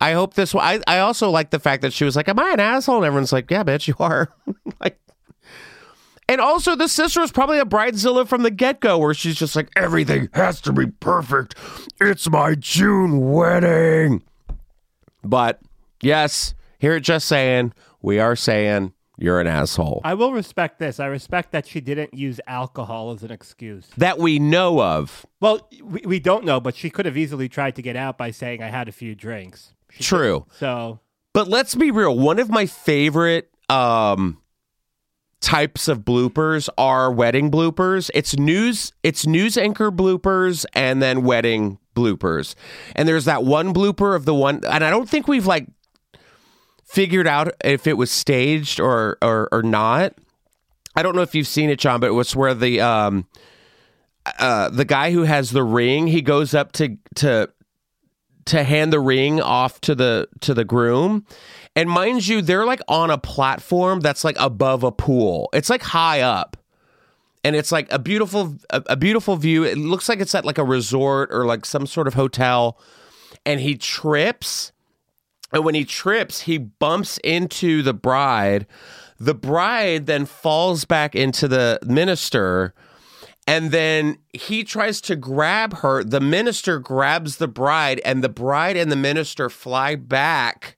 I 0.00 0.12
hope 0.12 0.34
this 0.34 0.54
I 0.54 0.80
I 0.86 0.98
also 0.98 1.30
like 1.30 1.50
the 1.50 1.60
fact 1.60 1.82
that 1.82 1.92
she 1.92 2.04
was 2.04 2.16
like, 2.16 2.28
Am 2.28 2.38
I 2.38 2.50
an 2.50 2.60
asshole? 2.60 2.96
And 2.96 3.06
everyone's 3.06 3.32
like, 3.32 3.50
Yeah, 3.50 3.64
bitch, 3.64 3.86
you 3.86 3.94
are. 3.98 4.34
like 4.80 4.98
And 6.30 6.40
also, 6.40 6.76
the 6.76 6.86
sister 6.86 7.20
was 7.20 7.32
probably 7.32 7.58
a 7.58 7.64
bridezilla 7.64 8.24
from 8.24 8.44
the 8.44 8.52
get 8.52 8.78
go, 8.78 8.98
where 8.98 9.12
she's 9.14 9.34
just 9.34 9.56
like, 9.56 9.68
everything 9.74 10.28
has 10.32 10.60
to 10.60 10.72
be 10.72 10.86
perfect. 10.86 11.56
It's 12.00 12.30
my 12.30 12.54
June 12.54 13.32
wedding. 13.32 14.22
But 15.24 15.60
yes, 16.00 16.54
here 16.78 16.92
at 16.92 17.02
Just 17.02 17.26
Saying, 17.26 17.72
we 18.00 18.20
are 18.20 18.36
saying 18.36 18.92
you're 19.18 19.40
an 19.40 19.48
asshole. 19.48 20.02
I 20.04 20.14
will 20.14 20.32
respect 20.32 20.78
this. 20.78 21.00
I 21.00 21.06
respect 21.06 21.50
that 21.50 21.66
she 21.66 21.80
didn't 21.80 22.14
use 22.14 22.40
alcohol 22.46 23.10
as 23.10 23.24
an 23.24 23.32
excuse. 23.32 23.88
that 23.96 24.20
we 24.20 24.38
know 24.38 24.80
of. 24.80 25.26
Well, 25.40 25.68
we, 25.82 26.02
we 26.06 26.20
don't 26.20 26.44
know, 26.44 26.60
but 26.60 26.76
she 26.76 26.90
could 26.90 27.06
have 27.06 27.16
easily 27.16 27.48
tried 27.48 27.74
to 27.74 27.82
get 27.82 27.96
out 27.96 28.16
by 28.16 28.30
saying, 28.30 28.62
I 28.62 28.68
had 28.68 28.88
a 28.88 28.92
few 28.92 29.16
drinks. 29.16 29.74
She 29.90 30.04
True. 30.04 30.46
So, 30.52 31.00
But 31.32 31.48
let's 31.48 31.74
be 31.74 31.90
real. 31.90 32.16
One 32.16 32.38
of 32.38 32.50
my 32.50 32.66
favorite 32.66 33.50
um 33.68 34.39
types 35.40 35.88
of 35.88 36.00
bloopers 36.00 36.68
are 36.76 37.10
wedding 37.10 37.50
bloopers. 37.50 38.10
It's 38.14 38.36
news 38.36 38.92
it's 39.02 39.26
news 39.26 39.56
anchor 39.56 39.90
bloopers 39.90 40.66
and 40.74 41.02
then 41.02 41.22
wedding 41.22 41.78
bloopers. 41.94 42.54
And 42.94 43.08
there's 43.08 43.24
that 43.24 43.44
one 43.44 43.72
blooper 43.72 44.14
of 44.14 44.26
the 44.26 44.34
one 44.34 44.62
and 44.68 44.84
I 44.84 44.90
don't 44.90 45.08
think 45.08 45.28
we've 45.28 45.46
like 45.46 45.66
figured 46.84 47.26
out 47.26 47.52
if 47.64 47.86
it 47.86 47.94
was 47.94 48.10
staged 48.10 48.80
or 48.80 49.16
or, 49.22 49.48
or 49.50 49.62
not. 49.62 50.14
I 50.94 51.02
don't 51.02 51.16
know 51.16 51.22
if 51.22 51.34
you've 51.34 51.46
seen 51.46 51.70
it, 51.70 51.78
John, 51.78 52.00
but 52.00 52.08
it 52.08 52.14
was 52.14 52.36
where 52.36 52.54
the 52.54 52.80
um 52.82 53.26
uh 54.38 54.68
the 54.68 54.84
guy 54.84 55.12
who 55.12 55.22
has 55.22 55.50
the 55.50 55.64
ring, 55.64 56.06
he 56.06 56.20
goes 56.20 56.52
up 56.52 56.72
to 56.72 56.98
to 57.16 57.48
to 58.46 58.64
hand 58.64 58.92
the 58.92 59.00
ring 59.00 59.40
off 59.40 59.80
to 59.82 59.94
the 59.94 60.28
to 60.40 60.52
the 60.52 60.64
groom 60.64 61.24
and 61.76 61.88
mind 61.88 62.26
you 62.26 62.42
they're 62.42 62.66
like 62.66 62.82
on 62.88 63.10
a 63.10 63.18
platform 63.18 64.00
that's 64.00 64.24
like 64.24 64.36
above 64.38 64.82
a 64.82 64.92
pool. 64.92 65.48
It's 65.52 65.70
like 65.70 65.82
high 65.82 66.20
up. 66.20 66.56
And 67.42 67.56
it's 67.56 67.72
like 67.72 67.90
a 67.90 67.98
beautiful 67.98 68.56
a, 68.70 68.82
a 68.90 68.96
beautiful 68.96 69.36
view. 69.36 69.64
It 69.64 69.78
looks 69.78 70.08
like 70.08 70.20
it's 70.20 70.34
at 70.34 70.44
like 70.44 70.58
a 70.58 70.64
resort 70.64 71.30
or 71.32 71.46
like 71.46 71.64
some 71.64 71.86
sort 71.86 72.06
of 72.06 72.14
hotel. 72.14 72.78
And 73.46 73.60
he 73.60 73.76
trips. 73.76 74.72
And 75.52 75.64
when 75.64 75.74
he 75.74 75.84
trips 75.84 76.42
he 76.42 76.58
bumps 76.58 77.18
into 77.18 77.82
the 77.82 77.94
bride. 77.94 78.66
The 79.18 79.34
bride 79.34 80.06
then 80.06 80.26
falls 80.26 80.84
back 80.84 81.14
into 81.14 81.46
the 81.46 81.78
minister. 81.84 82.74
And 83.46 83.70
then 83.70 84.18
he 84.32 84.64
tries 84.64 85.00
to 85.02 85.16
grab 85.16 85.78
her. 85.78 86.04
The 86.04 86.20
minister 86.20 86.78
grabs 86.78 87.36
the 87.36 87.48
bride, 87.48 88.00
and 88.04 88.22
the 88.22 88.28
bride 88.28 88.76
and 88.76 88.92
the 88.92 88.96
minister 88.96 89.50
fly 89.50 89.96
back 89.96 90.76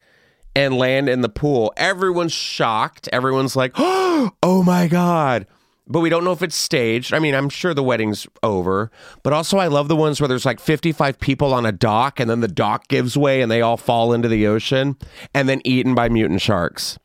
and 0.55 0.77
land 0.77 1.09
in 1.09 1.21
the 1.23 1.29
pool. 1.29 1.73
Everyone's 1.77 2.33
shocked. 2.33 3.09
Everyone's 3.13 3.57
like, 3.57 3.73
oh 3.77 4.63
my 4.65 4.89
God. 4.89 5.47
But 5.89 6.01
we 6.01 6.09
don't 6.11 6.23
know 6.25 6.33
if 6.33 6.43
it's 6.43 6.55
staged. 6.57 7.13
I 7.13 7.19
mean, 7.19 7.35
I'm 7.35 7.49
sure 7.49 7.75
the 7.75 7.83
wedding's 7.83 8.27
over. 8.43 8.91
But 9.25 9.33
also, 9.33 9.59
I 9.59 9.67
love 9.67 9.89
the 9.89 9.97
ones 9.97 10.21
where 10.21 10.29
there's 10.29 10.47
like 10.47 10.61
55 10.61 11.19
people 11.19 11.53
on 11.53 11.67
a 11.67 11.73
dock, 11.73 12.21
and 12.21 12.31
then 12.31 12.41
the 12.41 12.49
dock 12.49 12.87
gives 12.89 13.17
way 13.17 13.43
and 13.43 13.51
they 13.51 13.61
all 13.61 13.77
fall 13.77 14.13
into 14.13 14.29
the 14.29 14.47
ocean 14.47 14.97
and 15.35 15.49
then 15.49 15.61
eaten 15.65 15.95
by 15.95 16.09
mutant 16.09 16.41
sharks. 16.41 16.99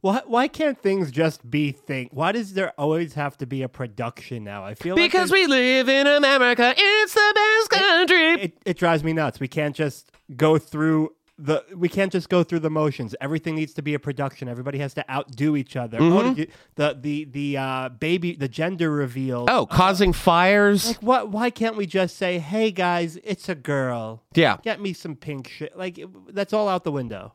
why, 0.00 0.22
why 0.26 0.46
can't 0.46 0.80
things 0.80 1.10
just 1.10 1.50
be 1.50 1.72
thing? 1.72 2.08
Why 2.12 2.30
does 2.30 2.54
there 2.54 2.72
always 2.78 3.14
have 3.14 3.36
to 3.38 3.46
be 3.46 3.62
a 3.62 3.68
production 3.68 4.44
now? 4.44 4.64
I 4.64 4.74
feel 4.74 4.94
Because 4.94 5.30
like 5.30 5.40
we 5.40 5.46
live 5.48 5.88
in 5.88 6.06
America, 6.06 6.72
it's 6.76 7.14
the 7.14 7.32
best 7.34 7.82
country. 7.82 8.16
there's- 8.16 8.44
it, 8.44 8.58
it 8.64 8.78
drives 8.78 9.02
me 9.02 9.12
nuts. 9.12 9.40
We 9.40 9.48
can't 9.48 9.74
just 9.74 10.12
go 10.36 10.56
through 10.56 11.10
the 11.38 11.64
we 11.74 11.88
can't 11.88 12.12
just 12.12 12.28
go 12.28 12.44
through 12.44 12.60
the 12.60 12.70
motions. 12.70 13.14
Everything 13.20 13.54
needs 13.54 13.74
to 13.74 13.82
be 13.82 13.94
a 13.94 13.98
production. 13.98 14.48
Everybody 14.48 14.78
has 14.78 14.94
to 14.94 15.10
outdo 15.10 15.56
each 15.56 15.76
other. 15.76 15.98
Oh, 16.00 16.22
did 16.22 16.38
you, 16.38 16.46
the 16.76 16.96
the 17.00 17.24
the 17.24 17.56
uh, 17.56 17.88
baby 17.88 18.34
the 18.34 18.48
gender 18.48 18.90
reveal. 18.90 19.46
Oh, 19.48 19.66
causing 19.66 20.12
fires. 20.12 20.88
Like 20.88 21.02
what? 21.02 21.28
Why 21.30 21.50
can't 21.50 21.76
we 21.76 21.86
just 21.86 22.16
say, 22.16 22.38
"Hey 22.38 22.70
guys, 22.70 23.18
it's 23.24 23.48
a 23.48 23.54
girl. 23.54 24.22
Yeah. 24.34 24.58
Get 24.62 24.80
me 24.80 24.92
some 24.92 25.16
pink 25.16 25.48
shit." 25.48 25.76
Like 25.76 26.00
that's 26.28 26.52
all 26.52 26.68
out 26.68 26.84
the 26.84 26.92
window. 26.92 27.34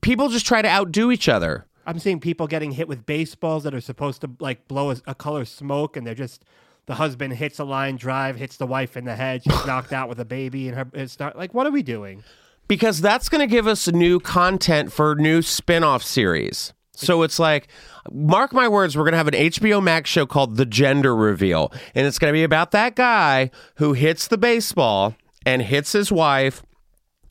People 0.00 0.28
just 0.28 0.46
try 0.46 0.62
to 0.62 0.68
outdo 0.68 1.10
each 1.10 1.28
other. 1.28 1.66
I'm 1.84 1.98
seeing 1.98 2.20
people 2.20 2.46
getting 2.46 2.72
hit 2.72 2.88
with 2.88 3.06
baseballs 3.06 3.64
that 3.64 3.74
are 3.74 3.80
supposed 3.80 4.20
to 4.20 4.30
like 4.40 4.68
blow 4.68 4.90
a, 4.90 4.96
a 5.06 5.14
color 5.14 5.44
smoke, 5.44 5.96
and 5.96 6.06
they're 6.06 6.14
just 6.14 6.44
the 6.86 6.94
husband 6.94 7.34
hits 7.34 7.58
a 7.58 7.64
line 7.64 7.96
drive, 7.96 8.36
hits 8.36 8.56
the 8.56 8.66
wife 8.66 8.96
in 8.96 9.04
the 9.04 9.16
head. 9.16 9.42
She's 9.42 9.66
knocked 9.66 9.92
out 9.92 10.08
with 10.08 10.20
a 10.20 10.24
baby, 10.24 10.68
and 10.68 10.76
her 10.76 10.86
it's 10.92 11.18
not 11.18 11.36
like 11.36 11.54
what 11.54 11.66
are 11.66 11.72
we 11.72 11.82
doing? 11.82 12.22
because 12.68 13.00
that's 13.00 13.28
going 13.28 13.46
to 13.46 13.52
give 13.52 13.66
us 13.66 13.88
new 13.88 14.20
content 14.20 14.92
for 14.92 15.14
new 15.14 15.42
spin-off 15.42 16.02
series. 16.02 16.72
So 16.94 17.22
it's 17.22 17.38
like 17.38 17.68
mark 18.10 18.52
my 18.52 18.68
words 18.68 18.96
we're 18.96 19.04
going 19.04 19.12
to 19.12 19.18
have 19.18 19.28
an 19.28 19.34
HBO 19.34 19.82
Max 19.82 20.08
show 20.08 20.24
called 20.24 20.56
The 20.56 20.64
Gender 20.64 21.14
Reveal 21.14 21.70
and 21.94 22.06
it's 22.06 22.18
going 22.18 22.32
to 22.32 22.36
be 22.36 22.42
about 22.42 22.70
that 22.70 22.96
guy 22.96 23.50
who 23.76 23.92
hits 23.92 24.28
the 24.28 24.38
baseball 24.38 25.14
and 25.44 25.60
hits 25.60 25.92
his 25.92 26.10
wife. 26.10 26.62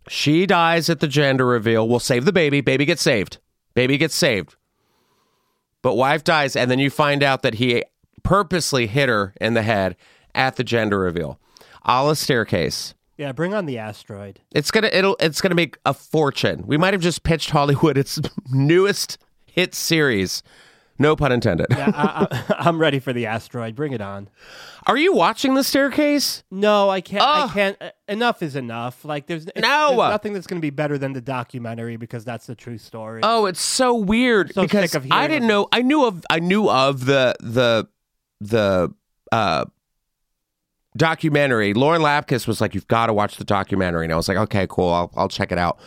She 0.08 0.46
dies 0.46 0.88
at 0.88 1.00
the 1.00 1.08
gender 1.08 1.48
reveal. 1.48 1.88
We'll 1.90 2.00
save 2.00 2.26
the 2.26 2.32
baby. 2.32 2.62
Baby 2.62 2.86
gets 2.86 3.02
saved. 3.02 3.40
Baby 3.74 3.98
gets 3.98 4.14
saved. 4.14 4.56
But 5.82 5.96
wife 5.96 6.24
dies 6.24 6.56
and 6.56 6.70
then 6.70 6.78
you 6.78 6.92
find 6.92 7.24
out 7.24 7.42
that 7.42 7.56
he 7.56 7.84
purposely 8.26 8.88
hit 8.88 9.08
her 9.10 9.34
in 9.40 9.54
the 9.54 9.62
head 9.62 9.96
at 10.34 10.58
the 10.58 10.64
gender 10.64 11.00
reveal. 11.00 11.40
A 11.86 12.04
la 12.04 12.14
staircase. 12.14 12.94
Yeah, 13.18 13.32
bring 13.32 13.54
on 13.54 13.66
the 13.66 13.78
asteroid. 13.78 14.42
It's 14.52 14.72
gonna 14.72 14.90
it'll 14.92 15.16
it's 15.22 15.40
gonna 15.40 15.56
make 15.56 15.78
a 15.86 15.94
fortune. 15.94 16.64
We 16.68 16.76
might 16.78 16.94
have 16.94 17.02
just 17.02 17.24
pitched 17.24 17.52
Hollywood 17.52 17.98
its 17.98 18.20
newest 18.52 19.18
hit 19.46 19.74
series. 19.74 20.44
No 20.98 21.16
pun 21.18 21.32
intended. 21.34 21.68
Yeah, 21.72 21.92
I, 21.94 22.28
I, 22.32 22.56
I'm 22.60 22.80
ready 22.80 23.00
for 23.00 23.12
the 23.12 23.26
asteroid. 23.26 23.76
Bring 23.76 23.92
it 23.92 24.00
on. 24.00 24.30
Are 24.88 24.96
you 24.96 25.14
watching 25.14 25.54
the 25.54 25.64
staircase? 25.64 26.44
No, 26.50 26.90
I 26.90 27.02
can't. 27.02 27.22
I 27.22 27.50
can't. 27.54 27.78
Uh, 27.82 27.90
enough 28.08 28.42
is 28.42 28.56
enough. 28.56 29.04
Like 29.04 29.28
there's 29.28 29.46
No. 29.58 29.88
there's 29.90 29.98
nothing 29.98 30.32
that's 30.34 30.48
going 30.48 30.60
to 30.62 30.66
be 30.66 30.70
better 30.70 30.98
than 30.98 31.12
the 31.12 31.20
documentary 31.20 31.98
because 31.98 32.24
that's 32.24 32.48
the 32.48 32.56
true 32.56 32.78
story. 32.78 33.20
Oh, 33.24 33.46
it's 33.46 33.62
so 33.62 33.94
weird 33.96 34.54
So 34.54 34.62
because 34.62 34.92
sick 34.92 35.04
of 35.04 35.12
I 35.12 35.28
didn't 35.28 35.48
know. 35.50 35.68
I 35.74 35.82
knew 35.82 36.06
of. 36.06 36.24
I 36.30 36.40
knew 36.40 36.70
of 36.70 37.06
the 37.06 37.36
the 37.42 37.88
the 38.42 38.94
uh 39.32 39.66
documentary. 40.98 41.74
Lauren 41.74 42.02
Lapkus 42.02 42.48
was 42.48 42.62
like, 42.62 42.74
"You've 42.74 42.88
got 42.88 43.08
to 43.08 43.14
watch 43.14 43.38
the 43.38 43.44
documentary," 43.44 44.06
and 44.06 44.14
I 44.14 44.16
was 44.16 44.28
like, 44.28 44.38
"Okay, 44.38 44.68
cool. 44.70 44.90
I'll 44.90 45.12
I'll 45.16 45.30
check 45.30 45.52
it 45.52 45.58
out." 45.58 45.80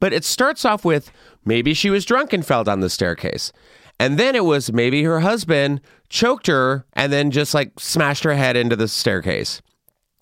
But 0.00 0.12
it 0.12 0.24
starts 0.24 0.64
off 0.64 0.84
with 0.84 1.10
maybe 1.44 1.74
she 1.74 1.90
was 1.90 2.04
drunk 2.04 2.32
and 2.32 2.44
fell 2.44 2.64
down 2.64 2.80
the 2.80 2.90
staircase. 2.90 3.52
And 3.98 4.18
then 4.18 4.34
it 4.34 4.44
was 4.44 4.72
maybe 4.72 5.04
her 5.04 5.20
husband 5.20 5.80
choked 6.08 6.48
her 6.48 6.84
and 6.94 7.12
then 7.12 7.30
just 7.30 7.54
like 7.54 7.78
smashed 7.78 8.24
her 8.24 8.34
head 8.34 8.56
into 8.56 8.76
the 8.76 8.88
staircase 8.88 9.62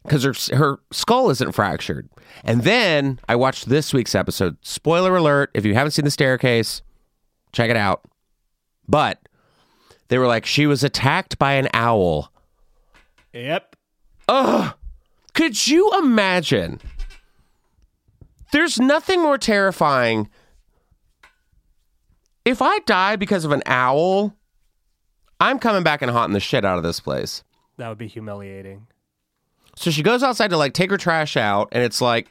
because 0.04 0.24
her 0.24 0.34
her 0.56 0.80
skull 0.92 1.30
isn't 1.30 1.52
fractured. 1.52 2.08
And 2.44 2.62
then 2.64 3.18
I 3.28 3.36
watched 3.36 3.68
this 3.68 3.94
week's 3.94 4.14
episode. 4.14 4.56
Spoiler 4.62 5.16
alert: 5.16 5.50
if 5.54 5.64
you 5.64 5.74
haven't 5.74 5.92
seen 5.92 6.04
the 6.04 6.10
staircase, 6.10 6.82
check 7.52 7.70
it 7.70 7.76
out. 7.76 8.02
But 8.88 9.21
they 10.12 10.18
were 10.18 10.26
like, 10.26 10.44
she 10.44 10.66
was 10.66 10.84
attacked 10.84 11.38
by 11.38 11.54
an 11.54 11.68
owl. 11.72 12.30
Yep. 13.32 13.76
Ugh. 14.28 14.74
Could 15.32 15.66
you 15.66 15.90
imagine? 15.98 16.82
There's 18.52 18.78
nothing 18.78 19.22
more 19.22 19.38
terrifying. 19.38 20.28
If 22.44 22.60
I 22.60 22.80
die 22.80 23.16
because 23.16 23.46
of 23.46 23.52
an 23.52 23.62
owl, 23.64 24.36
I'm 25.40 25.58
coming 25.58 25.82
back 25.82 26.02
and 26.02 26.10
haunting 26.10 26.34
the 26.34 26.40
shit 26.40 26.62
out 26.62 26.76
of 26.76 26.84
this 26.84 27.00
place. 27.00 27.42
That 27.78 27.88
would 27.88 27.96
be 27.96 28.06
humiliating. 28.06 28.88
So 29.76 29.90
she 29.90 30.02
goes 30.02 30.22
outside 30.22 30.50
to 30.50 30.58
like 30.58 30.74
take 30.74 30.90
her 30.90 30.98
trash 30.98 31.38
out, 31.38 31.70
and 31.72 31.82
it's 31.82 32.02
like, 32.02 32.28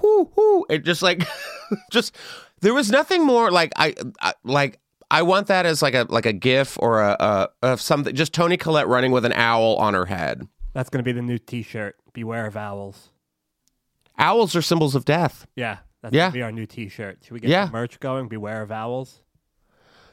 whoo, 0.00 0.30
whoo. 0.34 0.64
It 0.70 0.82
just 0.82 1.02
like, 1.02 1.28
just 1.92 2.16
there 2.62 2.72
was 2.72 2.90
nothing 2.90 3.22
more 3.26 3.50
like 3.50 3.74
I, 3.76 3.94
I 4.22 4.32
like 4.44 4.78
I 5.10 5.22
want 5.22 5.46
that 5.48 5.66
as 5.66 5.82
like 5.82 5.94
a 5.94 6.06
like 6.08 6.26
a 6.26 6.32
gif 6.32 6.76
or 6.80 7.00
a, 7.00 7.16
a 7.20 7.48
of 7.62 7.80
something. 7.80 8.14
Just 8.14 8.32
Toni 8.32 8.56
Collette 8.56 8.88
running 8.88 9.12
with 9.12 9.24
an 9.24 9.32
owl 9.32 9.76
on 9.76 9.94
her 9.94 10.06
head. 10.06 10.46
That's 10.72 10.90
going 10.90 10.98
to 11.02 11.04
be 11.08 11.12
the 11.12 11.22
new 11.22 11.38
T-shirt. 11.38 11.96
Beware 12.12 12.46
of 12.46 12.56
owls. 12.56 13.10
Owls 14.18 14.54
are 14.56 14.62
symbols 14.62 14.94
of 14.94 15.04
death. 15.04 15.46
Yeah, 15.56 15.78
that's 16.02 16.14
Yeah. 16.14 16.22
going 16.24 16.32
to 16.32 16.36
be 16.38 16.42
our 16.42 16.52
new 16.52 16.66
T-shirt. 16.66 17.18
Should 17.22 17.32
we 17.32 17.40
get 17.40 17.50
Yeah. 17.50 17.64
some 17.66 17.72
merch 17.72 18.00
going? 18.00 18.28
Beware 18.28 18.62
of 18.62 18.72
owls 18.72 19.20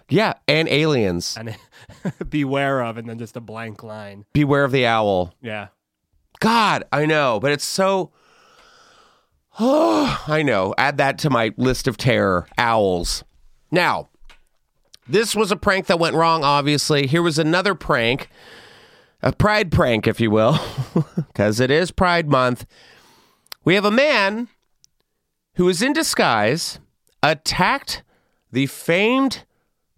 Yeah, 0.10 0.34
and 0.48 0.68
aliens. 0.70 1.36
and 1.38 1.56
beware 2.30 2.82
of, 2.84 2.98
and 2.98 3.10
then 3.10 3.18
just 3.18 3.36
a 3.36 3.42
blank 3.42 3.82
line. 3.84 4.26
Beware 4.34 4.64
of 4.66 4.72
the 4.72 4.86
owl. 4.86 5.34
Yeah. 5.42 5.68
God, 6.40 6.84
I 6.92 7.06
know, 7.06 7.40
but 7.40 7.52
it's 7.52 7.66
so. 7.66 8.12
Oh, 9.60 10.24
I 10.28 10.44
know. 10.44 10.74
Add 10.78 10.98
that 10.98 11.18
to 11.20 11.30
my 11.30 11.52
list 11.58 11.88
of 11.88 11.98
terror. 11.98 12.48
Owls. 12.58 13.24
Now, 13.72 14.10
this 15.08 15.36
was 15.36 15.52
a 15.52 15.56
prank 15.56 15.88
that 15.88 16.00
went 16.00 16.16
wrong, 16.16 16.44
obviously. 16.44 17.08
Here 17.08 17.22
was 17.22 17.38
another 17.38 17.76
prank, 17.76 18.30
a 19.22 19.32
pride 19.34 19.72
prank, 19.72 20.08
if 20.08 20.20
you 20.20 20.32
will, 20.32 20.60
because 21.16 21.60
it 21.60 21.72
is 21.72 21.92
Pride 21.92 22.30
Month. 22.30 22.66
We 23.66 23.76
have 23.76 23.86
a 23.86 23.92
man 23.92 24.50
who 25.56 25.70
is 25.70 25.82
in 25.82 25.94
disguise, 25.94 26.80
attacked 27.22 28.04
the 28.52 28.68
famed 28.68 29.46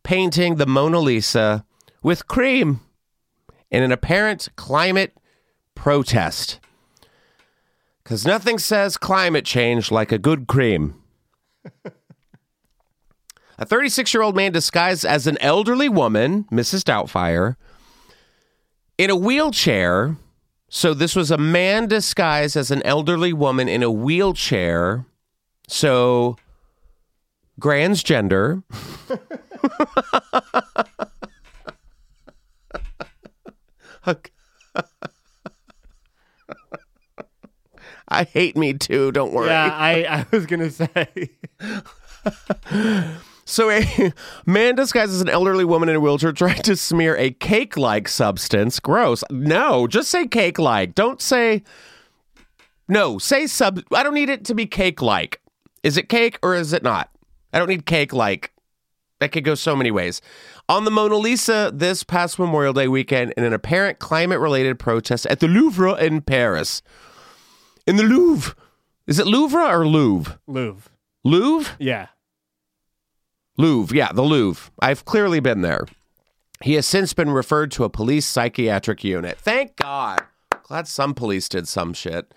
painting 0.03 0.55
the 0.55 0.65
Mona 0.65 0.99
Lisa 0.99 1.65
with 2.03 2.27
cream 2.27 2.81
in 3.71 3.83
an 3.83 3.91
apparent 3.91 4.49
climate 4.55 5.17
protest. 5.73 6.59
Because 8.03 8.25
nothing 8.25 8.59
says 8.59 8.97
climate 8.97 9.45
change 9.45 9.91
like 9.91 10.11
a 10.11 10.19
good 10.19 10.47
cream. 10.47 11.01
A 13.57 13.65
36 13.65 14.13
year 14.13 14.23
old 14.23 14.35
man 14.35 14.51
disguised 14.51 15.05
as 15.05 15.27
an 15.27 15.37
elderly 15.39 15.89
woman, 15.89 16.45
Mrs. 16.51 16.83
Doubtfire, 16.83 17.55
in 18.97 19.09
a 19.09 19.15
wheelchair. 19.15 20.17
So 20.69 20.93
this 20.93 21.15
was 21.15 21.31
a 21.31 21.37
man 21.37 21.87
disguised 21.87 22.57
as 22.57 22.71
an 22.71 22.81
elderly 22.83 23.33
woman 23.33 23.69
in 23.69 23.83
a 23.83 23.91
wheelchair. 23.91 25.05
So 25.67 26.37
transgender. 27.59 28.63
I 38.07 38.23
hate 38.23 38.55
me 38.55 38.73
too, 38.73 39.11
don't 39.11 39.33
worry. 39.33 39.47
Yeah, 39.47 39.69
I, 39.73 40.05
I 40.07 40.25
was 40.31 40.45
gonna 40.45 40.69
say. 40.69 41.31
So 43.45 43.69
a 43.69 44.11
man 44.45 44.75
disguised 44.75 45.11
as 45.11 45.21
an 45.21 45.29
elderly 45.29 45.65
woman 45.65 45.87
in 45.89 45.95
a 45.95 45.99
wheelchair 45.99 46.31
tried 46.31 46.63
to 46.63 46.75
smear 46.75 47.15
a 47.17 47.31
cake-like 47.31 48.07
substance. 48.07 48.79
Gross. 48.79 49.23
No, 49.29 49.87
just 49.87 50.09
say 50.09 50.27
cake-like. 50.27 50.95
Don't 50.95 51.21
say 51.21 51.63
no. 52.87 53.17
Say 53.17 53.47
sub. 53.47 53.81
I 53.93 54.03
don't 54.03 54.13
need 54.13 54.29
it 54.29 54.45
to 54.45 54.55
be 54.55 54.65
cake-like. 54.65 55.41
Is 55.83 55.97
it 55.97 56.09
cake 56.09 56.39
or 56.41 56.55
is 56.55 56.73
it 56.73 56.83
not? 56.83 57.09
I 57.53 57.59
don't 57.59 57.69
need 57.69 57.85
cake-like. 57.85 58.51
That 59.19 59.31
could 59.31 59.45
go 59.45 59.55
so 59.55 59.75
many 59.75 59.91
ways. 59.91 60.21
On 60.67 60.83
the 60.83 60.91
Mona 60.91 61.15
Lisa 61.15 61.71
this 61.73 62.03
past 62.03 62.37
Memorial 62.37 62.73
Day 62.73 62.87
weekend, 62.87 63.33
in 63.37 63.43
an 63.43 63.53
apparent 63.53 63.99
climate-related 63.99 64.77
protest 64.77 65.25
at 65.27 65.39
the 65.39 65.47
Louvre 65.47 65.93
in 66.03 66.21
Paris. 66.21 66.81
In 67.87 67.95
the 67.95 68.03
Louvre. 68.03 68.55
Is 69.07 69.19
it 69.19 69.27
Louvre 69.27 69.61
or 69.61 69.87
Louvre? 69.87 70.39
Louvre. 70.47 70.89
Louvre? 71.23 71.75
Yeah. 71.79 72.07
Louvre, 73.57 73.95
yeah, 73.95 74.11
the 74.11 74.21
Louvre. 74.21 74.71
I've 74.79 75.05
clearly 75.05 75.39
been 75.39 75.61
there. 75.61 75.85
He 76.61 76.73
has 76.73 76.85
since 76.85 77.13
been 77.13 77.29
referred 77.29 77.71
to 77.71 77.83
a 77.83 77.89
police 77.89 78.25
psychiatric 78.25 79.03
unit. 79.03 79.37
Thank 79.37 79.75
God. 79.75 80.23
Glad 80.63 80.87
some 80.87 81.13
police 81.13 81.47
did 81.47 81.67
some 81.67 81.93
shit. 81.93 82.33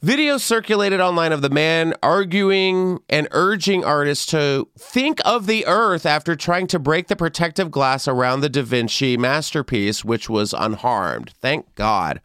Video 0.00 0.38
circulated 0.38 1.00
online 1.00 1.32
of 1.32 1.42
the 1.42 1.50
man 1.50 1.92
arguing 2.02 2.98
and 3.10 3.28
urging 3.32 3.84
artists 3.84 4.24
to 4.26 4.66
think 4.78 5.20
of 5.24 5.46
the 5.46 5.66
earth 5.66 6.06
after 6.06 6.34
trying 6.34 6.66
to 6.68 6.78
break 6.78 7.08
the 7.08 7.16
protective 7.16 7.70
glass 7.70 8.08
around 8.08 8.40
the 8.40 8.48
Da 8.48 8.62
Vinci 8.62 9.18
masterpiece, 9.18 10.02
which 10.02 10.30
was 10.30 10.54
unharmed. 10.54 11.34
Thank 11.40 11.74
God. 11.74 12.22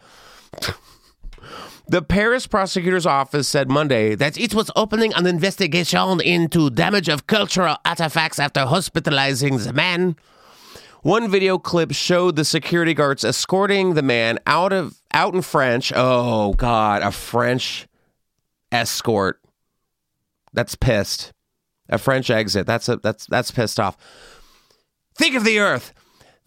The 1.88 2.02
Paris 2.02 2.48
prosecutor's 2.48 3.06
office 3.06 3.48
said 3.48 3.70
Monday 3.70 4.16
that 4.16 4.38
it 4.38 4.54
was 4.54 4.72
opening 4.76 5.14
an 5.14 5.28
investigation 5.28 6.22
into 6.22 6.70
damage 6.70 7.10
of 7.10 7.28
cultural 7.28 7.76
artifacts 7.86 8.40
after 8.40 8.62
hospitalizing 8.66 9.58
the 9.58 9.74
man. 9.74 10.16
One 11.02 11.30
video 11.30 11.58
clip 11.58 11.92
showed 11.92 12.38
the 12.38 12.46
security 12.46 12.94
guards 12.94 13.26
escorting 13.26 13.96
the 13.96 14.02
man 14.02 14.40
out 14.48 14.72
of 14.72 14.96
out 15.14 15.34
in 15.34 15.42
French. 15.42 15.92
Oh 15.94 16.54
God, 16.54 17.02
a 17.02 17.12
French 17.12 17.88
escort. 18.72 19.42
That's 20.54 20.76
pissed. 20.76 21.34
A 21.90 21.98
French 21.98 22.30
exit. 22.30 22.66
That's 22.66 22.88
a, 22.88 22.96
that's 22.96 23.28
that's 23.28 23.52
pissed 23.52 23.82
off. 23.82 23.98
Think 25.18 25.36
of 25.36 25.44
the 25.44 25.60
earth. 25.60 25.94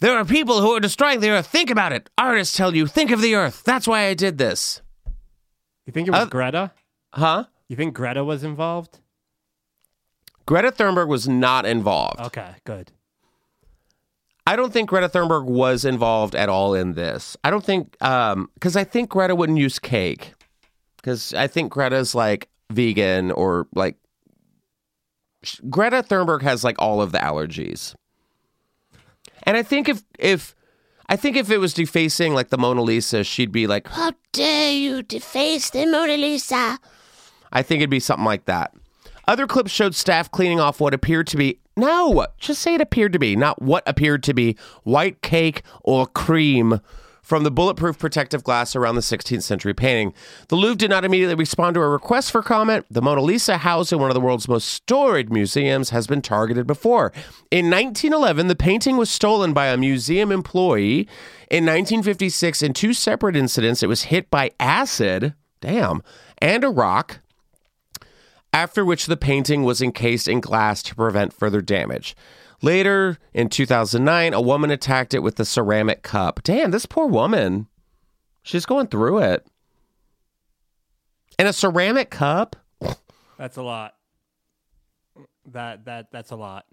There 0.00 0.16
are 0.16 0.24
people 0.24 0.62
who 0.62 0.72
are 0.72 0.80
destroying 0.80 1.20
the 1.20 1.30
earth. 1.30 1.46
Think 1.46 1.68
about 1.68 1.92
it. 1.92 2.08
Artists 2.16 2.56
tell 2.56 2.74
you, 2.74 2.86
think 2.86 3.10
of 3.10 3.20
the 3.20 3.34
earth. 3.34 3.62
That's 3.64 3.86
why 3.86 4.06
I 4.06 4.14
did 4.14 4.38
this. 4.38 4.80
You 5.86 5.92
think 5.92 6.08
it 6.08 6.10
was 6.10 6.22
Uh, 6.22 6.26
Greta? 6.26 6.72
Huh? 7.14 7.44
You 7.68 7.76
think 7.76 7.94
Greta 7.94 8.24
was 8.24 8.44
involved? 8.44 8.98
Greta 10.44 10.70
Thunberg 10.70 11.08
was 11.08 11.26
not 11.28 11.64
involved. 11.66 12.20
Okay, 12.20 12.54
good. 12.64 12.92
I 14.46 14.54
don't 14.54 14.72
think 14.72 14.88
Greta 14.88 15.08
Thunberg 15.08 15.44
was 15.44 15.84
involved 15.84 16.36
at 16.36 16.48
all 16.48 16.74
in 16.74 16.92
this. 16.92 17.36
I 17.42 17.50
don't 17.50 17.64
think, 17.64 17.96
um, 18.00 18.48
because 18.54 18.76
I 18.76 18.84
think 18.84 19.10
Greta 19.10 19.34
wouldn't 19.34 19.58
use 19.58 19.80
cake, 19.80 20.34
because 20.98 21.34
I 21.34 21.48
think 21.48 21.72
Greta's 21.72 22.14
like 22.14 22.48
vegan 22.70 23.32
or 23.32 23.66
like 23.74 23.96
Greta 25.68 26.02
Thunberg 26.02 26.42
has 26.42 26.62
like 26.64 26.76
all 26.80 27.00
of 27.02 27.10
the 27.12 27.18
allergies, 27.18 27.94
and 29.44 29.56
I 29.56 29.62
think 29.62 29.88
if 29.88 30.02
if 30.18 30.55
I 31.08 31.16
think 31.16 31.36
if 31.36 31.50
it 31.50 31.58
was 31.58 31.72
defacing 31.72 32.34
like 32.34 32.48
the 32.48 32.58
Mona 32.58 32.82
Lisa, 32.82 33.22
she'd 33.22 33.52
be 33.52 33.66
like, 33.66 33.88
How 33.88 34.12
dare 34.32 34.72
you 34.72 35.02
deface 35.02 35.70
the 35.70 35.86
Mona 35.86 36.16
Lisa? 36.16 36.78
I 37.52 37.62
think 37.62 37.80
it'd 37.80 37.90
be 37.90 38.00
something 38.00 38.24
like 38.24 38.46
that. 38.46 38.74
Other 39.28 39.46
clips 39.46 39.70
showed 39.70 39.94
staff 39.94 40.30
cleaning 40.30 40.60
off 40.60 40.80
what 40.80 40.94
appeared 40.94 41.26
to 41.28 41.36
be 41.36 41.60
no, 41.76 42.26
just 42.38 42.62
say 42.62 42.74
it 42.74 42.80
appeared 42.80 43.12
to 43.12 43.18
be, 43.18 43.36
not 43.36 43.60
what 43.60 43.82
appeared 43.86 44.22
to 44.24 44.34
be 44.34 44.56
white 44.84 45.20
cake 45.20 45.62
or 45.82 46.06
cream 46.06 46.80
from 47.26 47.42
the 47.42 47.50
bulletproof 47.50 47.98
protective 47.98 48.44
glass 48.44 48.76
around 48.76 48.94
the 48.94 49.00
16th 49.00 49.42
century 49.42 49.74
painting. 49.74 50.14
The 50.46 50.54
Louvre 50.54 50.76
did 50.76 50.90
not 50.90 51.04
immediately 51.04 51.34
respond 51.34 51.74
to 51.74 51.80
a 51.80 51.88
request 51.88 52.30
for 52.30 52.40
comment. 52.40 52.86
The 52.88 53.02
Mona 53.02 53.20
Lisa, 53.20 53.58
housed 53.58 53.92
in 53.92 53.98
one 53.98 54.10
of 54.10 54.14
the 54.14 54.20
world's 54.20 54.46
most 54.46 54.68
storied 54.68 55.32
museums, 55.32 55.90
has 55.90 56.06
been 56.06 56.22
targeted 56.22 56.68
before. 56.68 57.12
In 57.50 57.68
1911, 57.68 58.46
the 58.46 58.54
painting 58.54 58.96
was 58.96 59.10
stolen 59.10 59.52
by 59.52 59.66
a 59.66 59.76
museum 59.76 60.30
employee. 60.30 61.08
In 61.50 61.64
1956, 61.64 62.62
in 62.62 62.72
two 62.72 62.92
separate 62.92 63.34
incidents, 63.34 63.82
it 63.82 63.88
was 63.88 64.04
hit 64.04 64.30
by 64.30 64.52
acid, 64.60 65.34
damn, 65.60 66.04
and 66.38 66.62
a 66.62 66.70
rock 66.70 67.18
after 68.52 68.84
which 68.84 69.06
the 69.06 69.16
painting 69.16 69.64
was 69.64 69.82
encased 69.82 70.28
in 70.28 70.38
glass 70.38 70.80
to 70.84 70.94
prevent 70.94 71.32
further 71.32 71.60
damage. 71.60 72.14
Later, 72.66 73.16
in 73.32 73.48
2009, 73.48 74.34
a 74.34 74.40
woman 74.40 74.72
attacked 74.72 75.14
it 75.14 75.20
with 75.20 75.38
a 75.38 75.44
ceramic 75.44 76.02
cup. 76.02 76.40
Damn, 76.42 76.72
this 76.72 76.84
poor 76.84 77.06
woman. 77.06 77.68
She's 78.42 78.66
going 78.66 78.88
through 78.88 79.18
it. 79.18 79.46
And 81.38 81.46
a 81.46 81.52
ceramic 81.52 82.10
cup? 82.10 82.56
That's 83.38 83.56
a 83.56 83.62
lot. 83.62 83.94
That 85.52 85.84
that 85.84 86.10
that's 86.10 86.32
a 86.32 86.36
lot. 86.36 86.66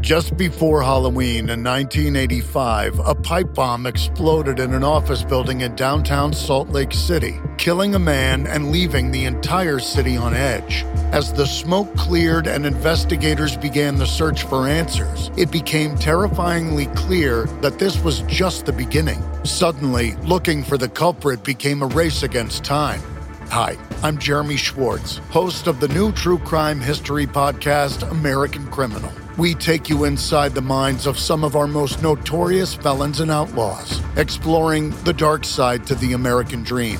Just 0.00 0.36
before 0.36 0.82
Halloween 0.82 1.48
in 1.48 1.64
1985, 1.64 3.00
a 3.00 3.14
pipe 3.14 3.52
bomb 3.54 3.86
exploded 3.86 4.60
in 4.60 4.72
an 4.72 4.84
office 4.84 5.24
building 5.24 5.62
in 5.62 5.74
downtown 5.74 6.32
Salt 6.32 6.68
Lake 6.68 6.92
City, 6.92 7.40
killing 7.58 7.94
a 7.94 7.98
man 7.98 8.46
and 8.46 8.70
leaving 8.70 9.10
the 9.10 9.24
entire 9.24 9.80
city 9.80 10.16
on 10.16 10.32
edge. 10.32 10.84
As 11.12 11.32
the 11.32 11.46
smoke 11.46 11.92
cleared 11.96 12.46
and 12.46 12.64
investigators 12.64 13.56
began 13.56 13.96
the 13.96 14.06
search 14.06 14.44
for 14.44 14.68
answers, 14.68 15.32
it 15.36 15.50
became 15.50 15.96
terrifyingly 15.96 16.86
clear 16.94 17.46
that 17.60 17.80
this 17.80 17.98
was 18.04 18.20
just 18.22 18.66
the 18.66 18.72
beginning. 18.72 19.24
Suddenly, 19.44 20.14
looking 20.16 20.62
for 20.62 20.78
the 20.78 20.88
culprit 20.88 21.42
became 21.42 21.82
a 21.82 21.86
race 21.86 22.22
against 22.22 22.62
time. 22.62 23.00
Hi, 23.48 23.76
I'm 24.02 24.18
Jeremy 24.18 24.56
Schwartz, 24.56 25.18
host 25.30 25.66
of 25.66 25.80
the 25.80 25.88
new 25.88 26.12
true 26.12 26.38
crime 26.38 26.80
history 26.80 27.26
podcast, 27.26 28.08
American 28.10 28.66
Criminal. 28.70 29.10
We 29.38 29.54
take 29.54 29.90
you 29.90 30.04
inside 30.04 30.54
the 30.54 30.62
minds 30.62 31.06
of 31.06 31.18
some 31.18 31.44
of 31.44 31.56
our 31.56 31.66
most 31.66 32.02
notorious 32.02 32.74
felons 32.74 33.20
and 33.20 33.30
outlaws, 33.30 34.00
exploring 34.16 34.92
the 35.04 35.12
dark 35.12 35.44
side 35.44 35.86
to 35.88 35.94
the 35.94 36.14
American 36.14 36.62
dream. 36.62 36.98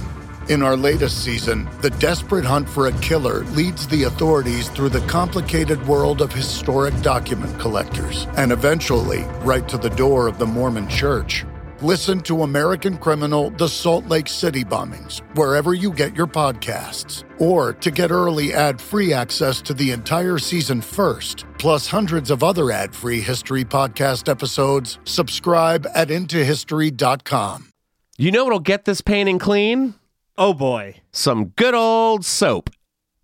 In 0.51 0.63
our 0.63 0.77
latest 0.77 1.25
season, 1.25 1.67
the 1.81 1.89
desperate 1.89 2.45
hunt 2.45 2.69
for 2.69 2.89
a 2.89 2.99
killer 3.01 3.45
leads 3.55 3.87
the 3.87 4.03
authorities 4.03 4.69
through 4.69 4.91
the 4.91 5.07
complicated 5.07 5.85
world 5.89 6.21
of 6.21 6.31
historic 6.31 7.01
document 7.01 7.59
collectors 7.59 8.27
and 8.37 8.53
eventually 8.53 9.23
right 9.41 9.67
to 9.71 9.79
the 9.79 9.89
door 9.89 10.27
of 10.27 10.39
the 10.39 10.47
Mormon 10.47 10.91
Church. 10.91 11.47
Listen 11.83 12.21
to 12.21 12.43
American 12.43 12.97
Criminal 12.97 13.51
The 13.51 13.69
Salt 13.69 14.07
Lake 14.07 14.29
City 14.29 14.65
Bombings 14.65 15.21
wherever 15.37 15.75
you 15.75 15.93
get 15.93 16.17
your 16.17 16.27
podcasts. 16.27 17.23
Or 17.39 17.75
to 17.75 17.91
get 17.91 18.11
early 18.11 18.55
ad 18.55 18.81
free 18.81 19.13
access 19.13 19.61
to 19.61 19.75
the 19.75 19.91
entire 19.91 20.39
season 20.39 20.81
first, 20.81 21.45
plus 21.59 21.87
hundreds 21.87 22.31
of 22.31 22.43
other 22.43 22.71
ad 22.71 22.95
free 22.95 23.21
history 23.21 23.63
podcast 23.63 24.27
episodes, 24.27 24.99
subscribe 25.05 25.87
at 25.95 26.09
IntoHistory.com. 26.09 27.69
You 28.17 28.31
know 28.31 28.45
what'll 28.45 28.61
get 28.61 28.87
this 28.87 29.03
painting 29.03 29.39
clean? 29.39 29.97
Oh 30.39 30.55
boy. 30.55 31.03
Some 31.13 31.49
good 31.57 31.75
old 31.75 32.25
soap. 32.25 32.71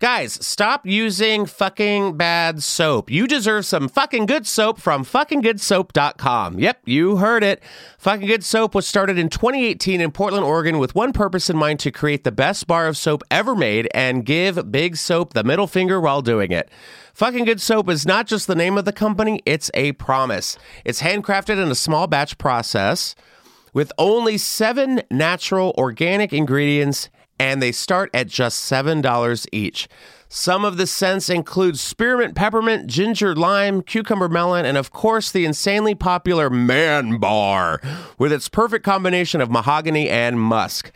Guys, 0.02 0.44
stop 0.44 0.84
using 0.84 1.46
fucking 1.46 2.16
bad 2.16 2.60
soap. 2.60 3.08
You 3.08 3.28
deserve 3.28 3.66
some 3.66 3.88
fucking 3.88 4.26
good 4.26 4.48
soap 4.48 4.80
from 4.80 5.04
fuckinggoodsoap.com. 5.04 6.58
Yep, 6.58 6.80
you 6.86 7.18
heard 7.18 7.44
it. 7.44 7.62
Fucking 7.98 8.26
Good 8.26 8.42
Soap 8.42 8.74
was 8.74 8.84
started 8.84 9.16
in 9.16 9.28
2018 9.28 10.00
in 10.00 10.10
Portland, 10.10 10.44
Oregon 10.44 10.80
with 10.80 10.96
one 10.96 11.12
purpose 11.12 11.48
in 11.48 11.56
mind 11.56 11.78
to 11.78 11.92
create 11.92 12.24
the 12.24 12.32
best 12.32 12.66
bar 12.66 12.88
of 12.88 12.96
soap 12.96 13.22
ever 13.30 13.54
made 13.54 13.88
and 13.94 14.26
give 14.26 14.72
Big 14.72 14.96
Soap 14.96 15.34
the 15.34 15.44
middle 15.44 15.68
finger 15.68 16.00
while 16.00 16.20
doing 16.20 16.50
it. 16.50 16.68
Fucking 17.14 17.44
Good 17.44 17.60
Soap 17.60 17.88
is 17.88 18.04
not 18.04 18.26
just 18.26 18.48
the 18.48 18.56
name 18.56 18.76
of 18.76 18.84
the 18.84 18.92
company, 18.92 19.40
it's 19.46 19.70
a 19.72 19.92
promise. 19.92 20.58
It's 20.84 21.02
handcrafted 21.02 21.62
in 21.62 21.70
a 21.70 21.76
small 21.76 22.08
batch 22.08 22.38
process 22.38 23.14
with 23.72 23.92
only 23.98 24.36
seven 24.36 25.02
natural 25.12 25.72
organic 25.78 26.32
ingredients, 26.32 27.08
and 27.42 27.60
they 27.60 27.72
start 27.72 28.08
at 28.14 28.28
just 28.28 28.70
$7 28.70 29.48
each. 29.50 29.88
Some 30.28 30.64
of 30.64 30.76
the 30.76 30.86
scents 30.86 31.28
include 31.28 31.76
spearmint, 31.76 32.36
peppermint, 32.36 32.86
ginger, 32.86 33.34
lime, 33.34 33.82
cucumber, 33.82 34.28
melon, 34.28 34.64
and 34.64 34.78
of 34.78 34.92
course 34.92 35.32
the 35.32 35.44
insanely 35.44 35.96
popular 35.96 36.48
Man 36.48 37.18
Bar 37.18 37.80
with 38.16 38.32
its 38.32 38.48
perfect 38.48 38.84
combination 38.84 39.40
of 39.40 39.50
mahogany 39.50 40.08
and 40.08 40.38
musk. 40.40 40.92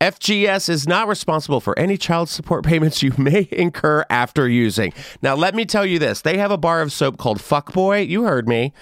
FGS 0.00 0.68
is 0.68 0.86
not 0.86 1.08
responsible 1.08 1.60
for 1.60 1.76
any 1.76 1.96
child 1.96 2.28
support 2.28 2.64
payments 2.64 3.02
you 3.02 3.12
may 3.18 3.48
incur 3.50 4.04
after 4.08 4.48
using. 4.48 4.92
Now, 5.20 5.34
let 5.34 5.56
me 5.56 5.64
tell 5.64 5.84
you 5.84 5.98
this 5.98 6.22
they 6.22 6.38
have 6.38 6.52
a 6.52 6.56
bar 6.56 6.80
of 6.80 6.92
soap 6.92 7.18
called 7.18 7.40
Fuckboy. 7.40 8.06
You 8.08 8.22
heard 8.22 8.48
me. 8.48 8.72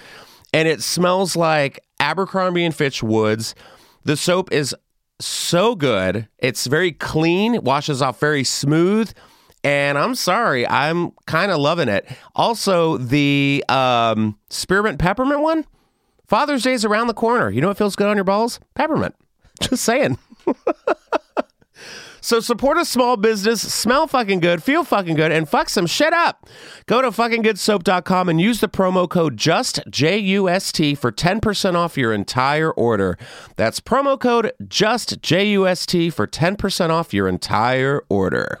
And 0.53 0.67
it 0.67 0.83
smells 0.83 1.35
like 1.35 1.79
Abercrombie 1.99 2.63
and 2.63 2.75
Fitch 2.75 3.01
Woods. 3.01 3.55
The 4.03 4.15
soap 4.15 4.53
is 4.53 4.75
so 5.19 5.75
good. 5.75 6.27
It's 6.37 6.67
very 6.67 6.91
clean, 6.91 7.55
it 7.55 7.63
washes 7.63 8.01
off 8.01 8.19
very 8.19 8.43
smooth. 8.43 9.11
And 9.63 9.97
I'm 9.97 10.15
sorry, 10.15 10.67
I'm 10.67 11.11
kind 11.25 11.51
of 11.51 11.59
loving 11.59 11.89
it. 11.89 12.07
Also, 12.35 12.97
the 12.97 13.65
um, 13.67 14.37
spearmint 14.49 14.99
peppermint 14.99 15.41
one. 15.41 15.65
Father's 16.25 16.63
Day 16.63 16.73
is 16.73 16.85
around 16.85 17.07
the 17.07 17.13
corner. 17.13 17.49
You 17.49 17.61
know 17.61 17.69
what 17.69 17.77
feels 17.77 17.95
good 17.95 18.07
on 18.07 18.17
your 18.17 18.23
balls? 18.23 18.59
Peppermint. 18.75 19.15
Just 19.61 19.83
saying. 19.83 20.17
So 22.27 22.41
support 22.41 22.77
a 22.77 22.83
small 22.83 23.15
business, 23.15 23.61
smell 23.61 24.05
fucking 24.05 24.41
good, 24.41 24.61
feel 24.61 24.83
fucking 24.83 25.15
good, 25.15 25.31
and 25.31 25.47
fuck 25.47 25.69
some 25.69 25.87
shit 25.87 26.11
up. 26.11 26.45
Go 26.85 27.01
to 27.01 27.09
fuckinggoodsoap.com 27.09 28.27
and 28.27 28.41
use 28.41 28.59
the 28.59 28.67
promo 28.67 29.09
code 29.09 29.37
JUST 29.37 29.79
J 29.89 30.17
U 30.17 30.49
S 30.49 30.73
T 30.73 30.93
for 30.93 31.09
10% 31.09 31.75
off 31.75 31.97
your 31.97 32.11
entire 32.11 32.73
order. 32.73 33.17
That's 33.55 33.79
promo 33.79 34.19
code 34.19 34.51
JUST 34.67 35.21
J 35.21 35.47
U 35.51 35.65
S 35.65 35.85
T 35.85 36.09
for 36.09 36.27
10% 36.27 36.89
off 36.89 37.13
your 37.13 37.29
entire 37.29 38.03
order. 38.09 38.59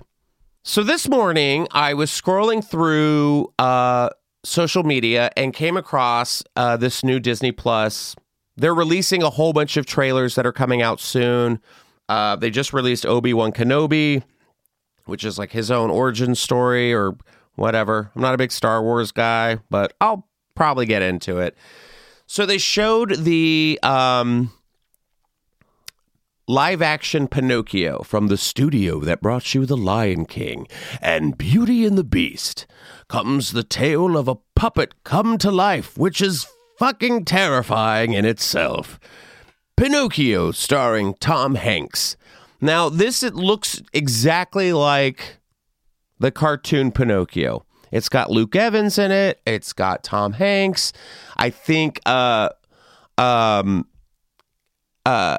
So 0.63 0.81
this 0.81 1.09
morning 1.09 1.67
I 1.71 1.93
was 1.93 2.09
scrolling 2.09 2.63
through 2.63 3.51
uh, 3.59 4.11
social 4.45 4.83
media 4.83 5.29
and 5.35 5.53
came 5.53 5.75
across 5.75 6.41
uh, 6.55 6.77
this 6.77 7.03
new 7.03 7.19
Disney 7.19 7.51
Plus. 7.51 8.15
They're 8.55 8.73
releasing 8.73 9.23
a 9.23 9.29
whole 9.29 9.51
bunch 9.51 9.75
of 9.75 9.85
trailers 9.85 10.35
that 10.35 10.45
are 10.45 10.53
coming 10.53 10.81
out 10.81 11.01
soon. 11.01 11.59
Uh, 12.09 12.35
they 12.35 12.49
just 12.49 12.73
released 12.73 13.05
Obi 13.05 13.33
Wan 13.33 13.51
Kenobi, 13.51 14.23
which 15.05 15.23
is 15.23 15.37
like 15.37 15.51
his 15.51 15.69
own 15.71 15.89
origin 15.89 16.35
story 16.35 16.93
or 16.93 17.17
whatever. 17.55 18.11
I'm 18.15 18.21
not 18.21 18.33
a 18.33 18.37
big 18.37 18.51
Star 18.51 18.81
Wars 18.81 19.11
guy, 19.11 19.59
but 19.69 19.93
I'll 19.99 20.27
probably 20.55 20.85
get 20.85 21.01
into 21.01 21.37
it. 21.37 21.57
So 22.25 22.45
they 22.45 22.57
showed 22.57 23.23
the 23.23 23.79
um, 23.83 24.51
live 26.47 26.81
action 26.81 27.27
Pinocchio 27.27 28.03
from 28.03 28.27
the 28.27 28.37
studio 28.37 28.99
that 29.01 29.21
brought 29.21 29.53
you 29.53 29.65
The 29.65 29.77
Lion 29.77 30.25
King 30.25 30.67
and 31.01 31.37
Beauty 31.37 31.85
and 31.85 31.97
the 31.97 32.03
Beast. 32.03 32.67
Comes 33.07 33.51
the 33.51 33.63
tale 33.63 34.17
of 34.17 34.27
a 34.27 34.37
puppet 34.55 34.93
come 35.03 35.37
to 35.37 35.51
life, 35.51 35.97
which 35.97 36.21
is 36.21 36.47
fucking 36.77 37.25
terrifying 37.25 38.13
in 38.13 38.25
itself. 38.25 38.99
Pinocchio 39.77 40.51
starring 40.51 41.13
Tom 41.19 41.55
Hanks. 41.55 42.17
Now, 42.59 42.89
this 42.89 43.21
it 43.21 43.35
looks 43.35 43.81
exactly 43.93 44.73
like 44.73 45.37
the 46.19 46.31
cartoon 46.31 46.91
Pinocchio. 46.91 47.63
It's 47.91 48.09
got 48.09 48.31
Luke 48.31 48.55
Evans 48.55 48.97
in 48.97 49.11
it. 49.11 49.39
It's 49.45 49.73
got 49.73 50.03
Tom 50.03 50.33
Hanks. 50.33 50.91
I 51.37 51.51
think 51.51 52.01
uh 52.05 52.49
um 53.17 53.87
uh 55.05 55.37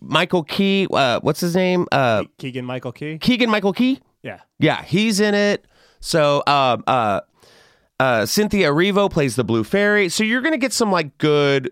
Michael 0.00 0.42
Key, 0.42 0.88
uh 0.90 1.20
what's 1.20 1.40
his 1.40 1.54
name? 1.54 1.86
Uh 1.92 2.24
Keegan 2.38 2.64
Michael 2.64 2.92
Key. 2.92 3.18
Keegan 3.18 3.50
Michael 3.50 3.74
Key? 3.74 4.00
Yeah. 4.22 4.40
Yeah, 4.58 4.82
he's 4.82 5.20
in 5.20 5.34
it. 5.34 5.66
So 6.00 6.42
um 6.46 6.82
uh 6.86 7.20
uh 8.00 8.26
Cynthia 8.26 8.70
Erivo 8.70 9.10
plays 9.10 9.36
the 9.36 9.44
Blue 9.44 9.62
Fairy. 9.62 10.08
So 10.08 10.24
you're 10.24 10.40
gonna 10.40 10.58
get 10.58 10.72
some 10.72 10.90
like 10.90 11.18
good 11.18 11.70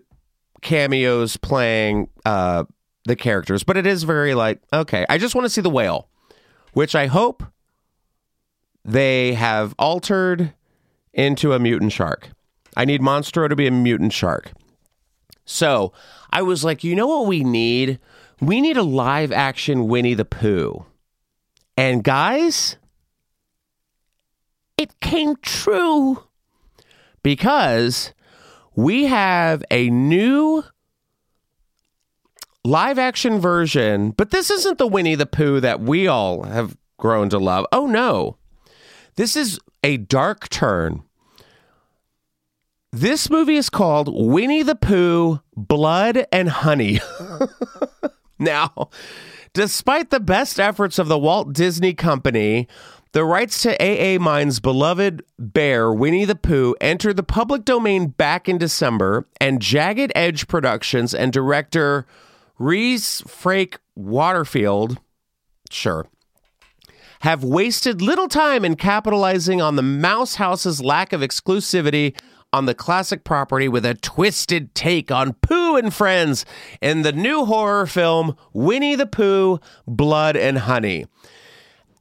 cameos 0.61 1.37
playing 1.37 2.09
uh 2.25 2.63
the 3.05 3.15
characters, 3.15 3.63
but 3.63 3.77
it 3.77 3.87
is 3.87 4.03
very 4.03 4.33
like, 4.35 4.61
okay, 4.71 5.05
I 5.09 5.17
just 5.17 5.33
want 5.33 5.45
to 5.45 5.49
see 5.49 5.61
the 5.61 5.69
whale, 5.69 6.07
which 6.73 6.95
I 6.95 7.07
hope 7.07 7.43
they 8.85 9.33
have 9.33 9.73
altered 9.79 10.53
into 11.13 11.53
a 11.53 11.59
mutant 11.59 11.91
shark. 11.91 12.29
I 12.75 12.85
need 12.85 13.01
Monstro 13.01 13.49
to 13.49 13.55
be 13.55 13.67
a 13.67 13.71
mutant 13.71 14.13
shark. 14.13 14.51
So 15.45 15.91
I 16.31 16.41
was 16.41 16.63
like, 16.63 16.83
you 16.83 16.95
know 16.95 17.07
what 17.07 17.27
we 17.27 17.43
need? 17.43 17.99
We 18.39 18.61
need 18.61 18.77
a 18.77 18.83
live 18.83 19.31
action 19.31 19.87
Winnie 19.87 20.13
the 20.13 20.25
Pooh. 20.25 20.85
And 21.75 22.03
guys, 22.03 22.77
it 24.77 24.99
came 24.99 25.35
true 25.41 26.23
because 27.23 28.13
we 28.75 29.05
have 29.05 29.63
a 29.71 29.89
new 29.89 30.63
live 32.63 32.99
action 32.99 33.39
version, 33.39 34.11
but 34.11 34.31
this 34.31 34.49
isn't 34.49 34.77
the 34.77 34.87
Winnie 34.87 35.15
the 35.15 35.25
Pooh 35.25 35.59
that 35.59 35.81
we 35.81 36.07
all 36.07 36.43
have 36.43 36.77
grown 36.97 37.29
to 37.29 37.39
love. 37.39 37.65
Oh 37.71 37.87
no. 37.87 38.37
This 39.15 39.35
is 39.35 39.59
a 39.83 39.97
dark 39.97 40.49
turn. 40.49 41.03
This 42.93 43.29
movie 43.29 43.55
is 43.55 43.69
called 43.69 44.09
Winnie 44.11 44.63
the 44.63 44.75
Pooh 44.75 45.39
Blood 45.55 46.25
and 46.31 46.49
Honey. 46.49 46.99
now, 48.39 48.89
despite 49.53 50.09
the 50.09 50.19
best 50.19 50.59
efforts 50.59 50.99
of 50.99 51.07
the 51.07 51.17
Walt 51.17 51.53
Disney 51.53 51.93
Company, 51.93 52.67
the 53.13 53.25
rights 53.25 53.61
to 53.63 53.81
A.A. 53.83 54.19
Milne's 54.19 54.59
beloved 54.59 55.23
bear, 55.37 55.91
Winnie 55.91 56.25
the 56.25 56.35
Pooh, 56.35 56.75
entered 56.79 57.17
the 57.17 57.23
public 57.23 57.65
domain 57.65 58.07
back 58.07 58.47
in 58.47 58.57
December, 58.57 59.27
and 59.39 59.61
Jagged 59.61 60.11
Edge 60.15 60.47
Productions 60.47 61.13
and 61.13 61.33
director 61.33 62.05
Rhys 62.57 63.21
Frake 63.23 63.77
Waterfield, 63.95 64.99
sure, 65.69 66.07
have 67.21 67.43
wasted 67.43 68.01
little 68.01 68.27
time 68.27 68.63
in 68.63 68.75
capitalizing 68.75 69.61
on 69.61 69.75
the 69.75 69.83
Mouse 69.83 70.35
House's 70.35 70.81
lack 70.81 71.11
of 71.11 71.21
exclusivity 71.21 72.15
on 72.53 72.65
the 72.65 72.73
classic 72.73 73.23
property 73.23 73.67
with 73.67 73.85
a 73.85 73.93
twisted 73.93 74.73
take 74.73 75.11
on 75.11 75.33
Pooh 75.33 75.75
and 75.75 75.93
Friends 75.93 76.45
in 76.81 77.01
the 77.01 77.11
new 77.11 77.45
horror 77.45 77.85
film 77.85 78.35
Winnie 78.53 78.95
the 78.95 79.05
Pooh 79.05 79.59
Blood 79.85 80.35
and 80.35 80.59
Honey. 80.59 81.05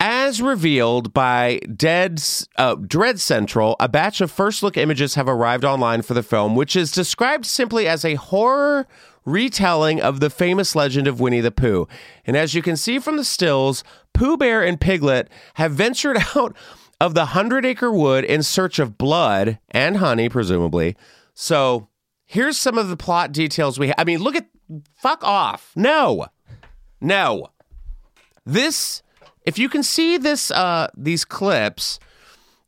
As 0.02 0.40
revealed 0.40 1.12
by 1.12 1.60
Dead's, 1.76 2.48
uh, 2.56 2.76
Dread 2.76 3.20
Central, 3.20 3.76
a 3.78 3.86
batch 3.86 4.22
of 4.22 4.30
first 4.30 4.62
look 4.62 4.78
images 4.78 5.14
have 5.14 5.28
arrived 5.28 5.62
online 5.62 6.00
for 6.00 6.14
the 6.14 6.22
film, 6.22 6.56
which 6.56 6.74
is 6.74 6.90
described 6.90 7.44
simply 7.44 7.86
as 7.86 8.02
a 8.02 8.14
horror 8.14 8.86
retelling 9.26 10.00
of 10.00 10.20
the 10.20 10.30
famous 10.30 10.74
legend 10.74 11.06
of 11.06 11.20
Winnie 11.20 11.42
the 11.42 11.50
Pooh. 11.50 11.86
And 12.24 12.34
as 12.34 12.54
you 12.54 12.62
can 12.62 12.78
see 12.78 12.98
from 12.98 13.18
the 13.18 13.24
stills, 13.24 13.84
Pooh 14.14 14.38
Bear 14.38 14.62
and 14.62 14.80
Piglet 14.80 15.28
have 15.54 15.72
ventured 15.72 16.16
out 16.34 16.56
of 16.98 17.12
the 17.12 17.26
Hundred 17.26 17.66
Acre 17.66 17.92
Wood 17.92 18.24
in 18.24 18.42
search 18.42 18.78
of 18.78 18.96
blood 18.96 19.58
and 19.70 19.98
honey, 19.98 20.30
presumably. 20.30 20.96
So 21.34 21.88
here's 22.24 22.56
some 22.56 22.78
of 22.78 22.88
the 22.88 22.96
plot 22.96 23.32
details 23.32 23.78
we 23.78 23.88
have. 23.88 23.96
I 23.98 24.04
mean, 24.04 24.20
look 24.20 24.36
at, 24.36 24.46
fuck 24.96 25.22
off. 25.22 25.72
No, 25.76 26.26
no. 27.02 27.48
This, 28.46 29.02
if 29.44 29.58
you 29.58 29.68
can 29.68 29.82
see 29.82 30.16
this, 30.16 30.50
uh, 30.50 30.88
these 30.96 31.24
clips, 31.24 31.98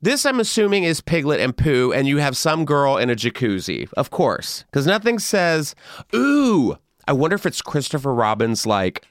this 0.00 0.26
I'm 0.26 0.40
assuming 0.40 0.84
is 0.84 1.00
Piglet 1.00 1.40
and 1.40 1.56
Pooh, 1.56 1.92
and 1.92 2.08
you 2.08 2.18
have 2.18 2.36
some 2.36 2.64
girl 2.64 2.96
in 2.96 3.08
a 3.10 3.14
jacuzzi, 3.14 3.88
of 3.96 4.10
course, 4.10 4.64
because 4.70 4.86
nothing 4.86 5.18
says, 5.18 5.74
ooh, 6.14 6.76
I 7.06 7.12
wonder 7.12 7.36
if 7.36 7.46
it's 7.46 7.62
Christopher 7.62 8.12
Robin's 8.12 8.66
like 8.66 9.04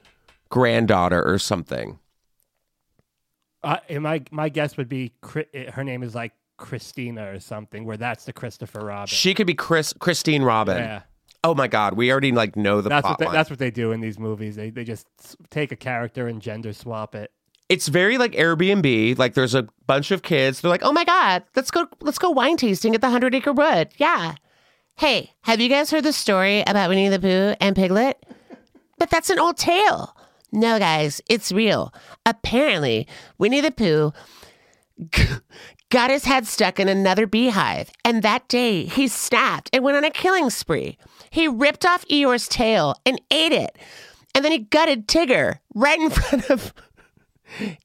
granddaughter 0.50 1.24
or 1.24 1.40
something. 1.40 2.00
Uh, 3.64 3.78
my 4.00 4.24
my 4.32 4.50
guess 4.50 4.76
would 4.76 4.90
be 4.90 5.14
her 5.72 5.84
name 5.84 6.02
is 6.02 6.16
like 6.16 6.34
Christina 6.58 7.32
or 7.32 7.40
something, 7.40 7.86
where 7.86 7.98
that's 7.98 8.26
the 8.26 8.34
Christopher 8.34 8.80
Robin. 8.80 9.08
She 9.08 9.34
could 9.34 9.48
be 9.48 9.54
Chris 9.54 9.94
Christine 9.94 10.42
Robin. 10.42 10.78
yeah, 10.78 11.02
Oh 11.44 11.56
my 11.56 11.68
God, 11.68 11.96
we 11.96 12.12
already 12.12 12.32
like 12.32 12.56
know 12.56 12.82
the 12.82 12.90
that's 12.90 13.02
plot 13.02 13.12
what 13.14 13.20
they, 13.20 13.26
line. 13.26 13.34
that's 13.34 13.50
what 13.50 13.60
they 13.60 13.72
do 13.72 13.92
in 13.92 14.02
these 14.02 14.20
movies. 14.20 14.56
They 14.56 14.70
they 14.70 14.84
just 14.84 15.08
take 15.50 15.72
a 15.72 15.76
character 15.76 16.28
and 16.28 16.42
gender 16.42 16.74
swap 16.74 17.16
it. 17.16 17.32
It's 17.72 17.88
very 17.88 18.18
like 18.18 18.34
Airbnb. 18.34 19.18
Like 19.18 19.34
there's 19.34 19.56
a 19.56 19.66
bunch 19.88 20.12
of 20.12 20.24
kids. 20.24 20.60
They're 20.60 20.70
like, 20.70 20.84
"Oh 20.84 20.92
my 20.92 21.06
god, 21.06 21.44
let's 21.56 21.72
go 21.72 21.88
let's 22.02 22.20
go 22.20 22.30
wine 22.30 22.58
tasting 22.58 22.94
at 22.94 23.00
the 23.00 23.10
Hundred 23.10 23.34
Acre 23.34 23.54
Wood." 23.54 23.94
Yeah. 23.96 24.36
Hey, 24.98 25.32
have 25.44 25.62
you 25.62 25.70
guys 25.70 25.90
heard 25.90 26.04
the 26.04 26.12
story 26.12 26.66
about 26.68 26.90
Winnie 26.90 27.08
the 27.08 27.18
Pooh 27.18 27.56
and 27.62 27.74
Piglet? 27.74 28.22
But 29.00 29.10
that's 29.10 29.30
an 29.30 29.40
old 29.40 29.56
tale. 29.56 30.14
No, 30.52 30.80
guys, 30.80 31.22
it's 31.30 31.54
real. 31.54 31.94
Apparently, 32.26 33.08
Winnie 33.38 33.62
the 33.62 33.72
Pooh 33.72 34.12
got 35.90 36.10
his 36.10 36.26
head 36.26 36.46
stuck 36.48 36.78
in 36.78 36.90
another 36.90 37.26
beehive, 37.26 37.90
and 38.04 38.22
that 38.22 38.50
day 38.50 38.84
he 38.84 39.08
snapped 39.08 39.70
and 39.72 39.82
went 39.82 39.96
on 39.96 40.04
a 40.04 40.12
killing 40.12 40.50
spree. 40.50 40.98
He 41.30 41.48
ripped 41.48 41.86
off 41.86 42.06
Eeyore's 42.10 42.50
tail 42.50 42.96
and 43.06 43.22
ate 43.32 43.54
it, 43.54 43.78
and 44.36 44.44
then 44.44 44.52
he 44.52 44.58
gutted 44.58 45.08
Tigger 45.08 45.60
right 45.74 46.00
in 46.00 46.10
front 46.10 46.50
of 46.50 46.74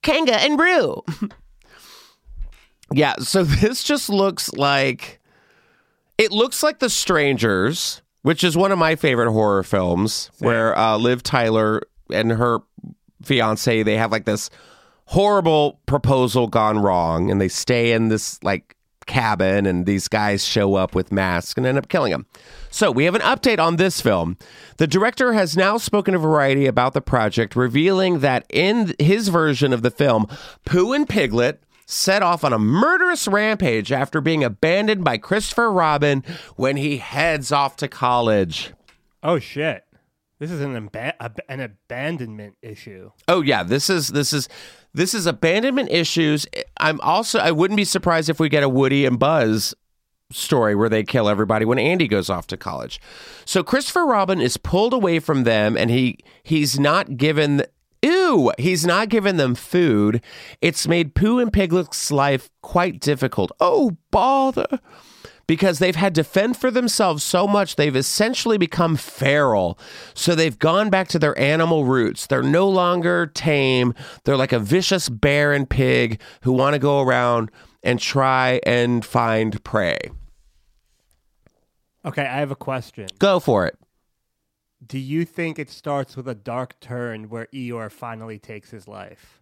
Kanga 0.01 0.39
and 0.39 0.59
Roo. 0.59 1.03
yeah, 2.91 3.15
so 3.19 3.43
this 3.43 3.83
just 3.83 4.09
looks 4.09 4.51
like 4.53 5.19
it 6.17 6.31
looks 6.31 6.63
like 6.63 6.79
The 6.79 6.89
Strangers, 6.89 8.01
which 8.21 8.43
is 8.43 8.57
one 8.57 8.71
of 8.71 8.79
my 8.79 8.95
favorite 8.95 9.31
horror 9.31 9.63
films, 9.63 10.31
where 10.39 10.77
uh, 10.77 10.97
Liv 10.97 11.23
Tyler 11.23 11.81
and 12.11 12.31
her 12.31 12.59
fiance 13.23 13.83
they 13.83 13.97
have 13.97 14.11
like 14.11 14.25
this 14.25 14.49
horrible 15.05 15.79
proposal 15.85 16.47
gone 16.47 16.79
wrong, 16.79 17.29
and 17.29 17.41
they 17.41 17.47
stay 17.49 17.91
in 17.91 18.09
this 18.09 18.41
like 18.43 18.76
cabin, 19.07 19.65
and 19.65 19.85
these 19.85 20.07
guys 20.07 20.45
show 20.45 20.75
up 20.75 20.93
with 20.93 21.11
masks 21.11 21.55
and 21.57 21.65
end 21.65 21.77
up 21.77 21.87
killing 21.89 22.11
them. 22.11 22.25
So 22.69 22.91
we 22.91 23.05
have 23.05 23.15
an 23.15 23.21
update 23.21 23.59
on 23.59 23.77
this 23.77 24.01
film. 24.01 24.37
The 24.77 24.87
director 24.87 25.33
has 25.33 25.57
now 25.57 25.77
spoken 25.77 26.13
to 26.13 26.19
Variety 26.19 26.67
about 26.67 26.93
the 26.93 27.01
project, 27.01 27.55
revealing 27.55 28.19
that 28.19 28.45
in 28.49 28.93
his 28.99 29.29
version 29.29 29.73
of 29.73 29.81
the 29.81 29.91
film, 29.91 30.27
Pooh 30.65 30.93
and 30.93 31.07
Piglet 31.09 31.63
set 31.87 32.21
off 32.21 32.43
on 32.43 32.53
a 32.53 32.59
murderous 32.59 33.27
rampage 33.27 33.91
after 33.91 34.19
being 34.21 34.43
abandoned 34.43 35.03
by 35.03 35.17
Christopher 35.17 35.71
Robin 35.71 36.23
when 36.57 36.77
he 36.77 36.97
heads 36.97 37.51
off 37.51 37.77
to 37.77 37.87
college. 37.87 38.73
Oh 39.23 39.39
shit! 39.39 39.85
This 40.39 40.51
is 40.51 40.61
an 40.61 40.75
ab- 40.93 41.39
an 41.49 41.59
abandonment 41.61 42.57
issue. 42.61 43.11
Oh 43.27 43.41
yeah, 43.41 43.63
this 43.63 43.89
is 43.89 44.09
this 44.09 44.33
is 44.33 44.47
this 44.97 45.13
is 45.13 45.25
abandonment 45.25 45.89
issues. 45.91 46.45
I'm 46.79 46.99
also 47.01 47.39
I 47.39 47.51
wouldn't 47.51 47.77
be 47.77 47.85
surprised 47.85 48.29
if 48.29 48.39
we 48.39 48.49
get 48.49 48.63
a 48.63 48.69
Woody 48.69 49.05
and 49.05 49.17
Buzz 49.17 49.73
story 50.31 50.75
where 50.75 50.89
they 50.89 51.03
kill 51.03 51.29
everybody 51.29 51.63
when 51.63 51.79
Andy 51.79 52.07
goes 52.07 52.29
off 52.29 52.47
to 52.47 52.57
college. 52.57 52.99
So 53.45 53.63
Christopher 53.63 54.05
Robin 54.05 54.41
is 54.41 54.57
pulled 54.57 54.93
away 54.93 55.19
from 55.19 55.43
them 55.43 55.77
and 55.77 55.89
he 55.89 56.19
he's 56.43 56.79
not 56.79 57.17
given 57.17 57.63
Ew, 58.03 58.51
he's 58.59 58.85
not 58.85 59.09
given 59.09 59.37
them 59.37 59.55
food. 59.55 60.21
It's 60.61 60.87
made 60.87 61.15
Pooh 61.15 61.39
and 61.39 61.51
Piglet's 61.51 62.11
life 62.11 62.49
quite 62.61 62.99
difficult. 62.99 63.51
Oh, 63.59 63.97
bother. 64.11 64.67
Because 65.47 65.79
they've 65.79 65.95
had 65.95 66.13
to 66.15 66.25
fend 66.25 66.57
for 66.57 66.69
themselves 66.69 67.23
so 67.23 67.47
much, 67.47 67.77
they've 67.77 67.95
essentially 67.95 68.57
become 68.57 68.97
feral. 68.97 69.79
So 70.13 70.35
they've 70.35 70.59
gone 70.59 70.89
back 70.89 71.07
to 71.09 71.19
their 71.19 71.37
animal 71.39 71.85
roots. 71.85 72.27
They're 72.27 72.43
no 72.43 72.67
longer 72.67 73.27
tame. 73.27 73.93
They're 74.25 74.35
like 74.35 74.51
a 74.51 74.59
vicious 74.59 75.07
bear 75.07 75.53
and 75.53 75.69
pig 75.69 76.19
who 76.41 76.51
want 76.51 76.73
to 76.73 76.79
go 76.79 77.01
around 77.01 77.49
and 77.81 77.99
try 77.99 78.59
and 78.65 79.05
find 79.05 79.63
prey. 79.63 79.97
Okay, 82.03 82.23
I 82.23 82.39
have 82.39 82.51
a 82.51 82.55
question. 82.55 83.07
Go 83.19 83.39
for 83.39 83.65
it. 83.65 83.77
Do 84.85 84.99
you 84.99 85.25
think 85.25 85.57
it 85.57 85.69
starts 85.69 86.15
with 86.15 86.27
a 86.27 86.35
dark 86.35 86.79
turn 86.79 87.29
where 87.29 87.47
Eeyore 87.53 87.91
finally 87.91 88.37
takes 88.37 88.69
his 88.69 88.87
life? 88.87 89.41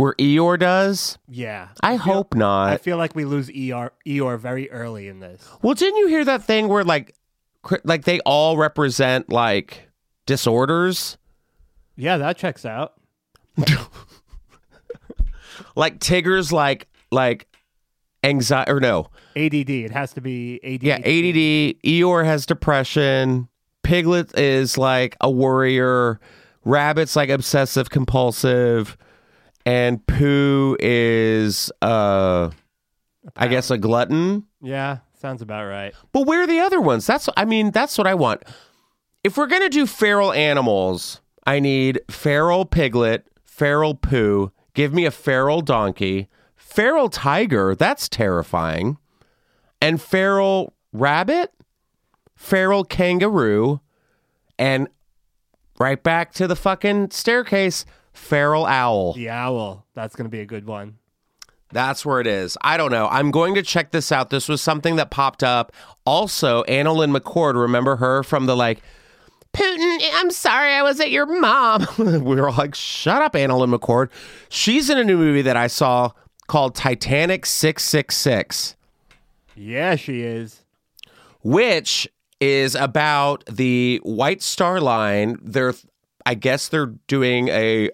Where 0.00 0.14
Eeyore 0.14 0.58
does? 0.58 1.18
Yeah. 1.28 1.68
I 1.82 1.98
feel- 1.98 2.14
hope 2.14 2.34
not. 2.34 2.70
I 2.70 2.78
feel 2.78 2.96
like 2.96 3.14
we 3.14 3.26
lose 3.26 3.50
Eeyore, 3.50 3.90
Eeyore 4.06 4.38
very 4.38 4.70
early 4.70 5.08
in 5.08 5.20
this. 5.20 5.46
Well, 5.60 5.74
didn't 5.74 5.98
you 5.98 6.06
hear 6.06 6.24
that 6.24 6.42
thing 6.42 6.68
where 6.68 6.84
like 6.84 7.14
like 7.84 8.04
they 8.06 8.20
all 8.20 8.56
represent 8.56 9.30
like 9.30 9.90
disorders? 10.24 11.18
Yeah, 11.96 12.16
that 12.16 12.38
checks 12.38 12.64
out. 12.64 12.94
Like 15.76 16.00
Tigger's 16.00 16.52
like 16.52 16.88
like 17.10 17.46
anxiety 18.24 18.70
or 18.72 18.80
no. 18.80 19.08
ADD. 19.36 19.70
It 19.70 19.90
has 19.90 20.12
to 20.14 20.20
be 20.20 20.58
ADD. 20.64 20.82
Yeah, 20.82 20.96
ADD, 20.96 21.76
Eeyore 21.84 22.24
has 22.24 22.46
depression, 22.46 23.48
Piglet 23.82 24.36
is 24.38 24.76
like 24.76 25.16
a 25.20 25.30
worrier, 25.30 26.18
Rabbit's 26.64 27.14
like 27.14 27.28
obsessive 27.28 27.90
compulsive, 27.90 28.96
and 29.66 30.04
Pooh 30.06 30.76
is 30.80 31.70
uh 31.82 32.50
I 33.36 33.48
guess 33.48 33.70
a 33.70 33.78
glutton. 33.78 34.46
Yeah, 34.62 34.98
sounds 35.14 35.42
about 35.42 35.66
right. 35.66 35.94
But 36.12 36.26
where 36.26 36.42
are 36.42 36.46
the 36.46 36.60
other 36.60 36.80
ones? 36.80 37.06
That's 37.06 37.28
I 37.36 37.44
mean, 37.44 37.70
that's 37.70 37.98
what 37.98 38.06
I 38.06 38.14
want. 38.14 38.42
If 39.22 39.36
we're 39.36 39.46
gonna 39.46 39.68
do 39.68 39.86
feral 39.86 40.32
animals, 40.32 41.20
I 41.46 41.60
need 41.60 42.00
feral 42.10 42.64
piglet, 42.64 43.26
feral 43.44 43.94
poo. 43.94 44.52
Give 44.74 44.94
me 44.94 45.04
a 45.04 45.10
feral 45.10 45.60
donkey, 45.60 46.28
feral 46.56 47.08
tiger. 47.08 47.74
That's 47.74 48.08
terrifying. 48.08 48.98
And 49.82 50.00
feral 50.00 50.74
rabbit, 50.92 51.52
feral 52.36 52.84
kangaroo, 52.84 53.80
and 54.58 54.88
right 55.78 56.02
back 56.02 56.32
to 56.34 56.46
the 56.46 56.56
fucking 56.56 57.10
staircase, 57.10 57.84
feral 58.12 58.66
owl. 58.66 59.14
The 59.14 59.28
owl. 59.30 59.86
That's 59.94 60.14
going 60.16 60.24
to 60.26 60.30
be 60.30 60.40
a 60.40 60.46
good 60.46 60.66
one. 60.66 60.96
That's 61.72 62.04
where 62.04 62.20
it 62.20 62.26
is. 62.26 62.58
I 62.62 62.76
don't 62.76 62.90
know. 62.90 63.06
I'm 63.08 63.30
going 63.30 63.54
to 63.54 63.62
check 63.62 63.92
this 63.92 64.10
out. 64.10 64.30
This 64.30 64.48
was 64.48 64.60
something 64.60 64.96
that 64.96 65.10
popped 65.10 65.44
up. 65.44 65.72
Also, 66.04 66.64
AnnaLynne 66.64 67.16
McCord, 67.16 67.54
remember 67.54 67.96
her 67.96 68.22
from 68.24 68.46
the 68.46 68.56
like, 68.56 68.82
Putin, 69.52 69.98
I'm 70.14 70.30
sorry 70.32 70.72
I 70.72 70.82
was 70.82 70.98
at 71.00 71.10
your 71.12 71.26
mom. 71.26 71.86
we 71.98 72.18
were 72.36 72.48
all 72.48 72.56
like, 72.56 72.74
shut 72.74 73.22
up, 73.22 73.34
AnnaLynne 73.34 73.72
McCord. 73.76 74.08
She's 74.48 74.90
in 74.90 74.98
a 74.98 75.04
new 75.04 75.16
movie 75.16 75.42
that 75.42 75.56
I 75.56 75.68
saw 75.68 76.10
called 76.48 76.74
Titanic 76.74 77.46
666, 77.46 78.74
Yeah, 79.54 79.94
she 79.94 80.22
is. 80.22 80.62
which 81.42 82.08
is 82.40 82.74
about 82.74 83.44
the 83.46 84.00
White 84.02 84.42
Star 84.42 84.80
Line. 84.80 85.38
They're, 85.42 85.74
I 86.26 86.34
guess 86.34 86.68
they're 86.68 86.86
doing 87.06 87.46
a 87.48 87.90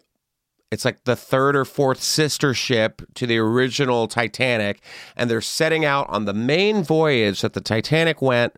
it's 0.71 0.85
like 0.85 1.05
the 1.05 1.17
third 1.17 1.55
or 1.55 1.65
fourth 1.65 2.03
sister 2.03 2.53
ship 2.53 3.03
to 3.15 3.27
the 3.27 3.39
original 3.39 4.09
Titanic, 4.09 4.83
and 5.17 5.31
they're 5.31 5.41
setting 5.41 5.85
out 5.85 6.09
on 6.09 6.25
the 6.25 6.35
main 6.35 6.83
voyage 6.83 7.43
that 7.43 7.53
the 7.53 7.61
Titanic 7.61 8.21
went 8.21 8.55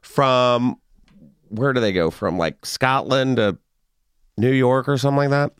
from. 0.00 0.76
Where 1.48 1.72
do 1.72 1.80
they 1.80 1.92
go 1.92 2.10
from? 2.10 2.38
Like 2.38 2.64
Scotland 2.64 3.36
to 3.36 3.58
New 4.38 4.52
York 4.52 4.88
or 4.88 4.96
something 4.96 5.18
like 5.18 5.30
that. 5.30 5.52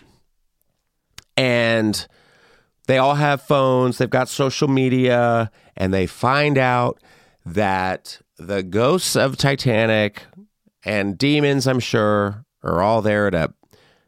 And 1.36 2.07
they 2.86 2.99
all 2.99 3.14
have 3.14 3.43
phones, 3.43 3.99
they've 3.99 4.09
got 4.11 4.28
social 4.28 4.68
media, 4.68 5.51
and 5.76 5.93
they 5.93 6.07
find 6.07 6.59
out 6.59 7.01
that 7.45 8.20
the 8.38 8.62
ghosts 8.62 9.14
of 9.16 9.36
Titanic 9.36 10.24
and 10.84 11.16
demons, 11.16 11.66
I'm 11.66 11.80
sure, 11.80 12.45
are 12.62 12.82
all 12.82 13.03
there 13.03 13.30
to 13.30 13.53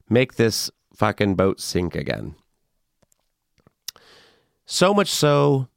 make 0.08 0.34
this 0.34 0.70
fucking 0.94 1.34
boat 1.34 1.60
sink 1.60 1.94
again. 1.94 2.34
So 4.66 4.94
much 4.94 5.10
so, 5.10 5.68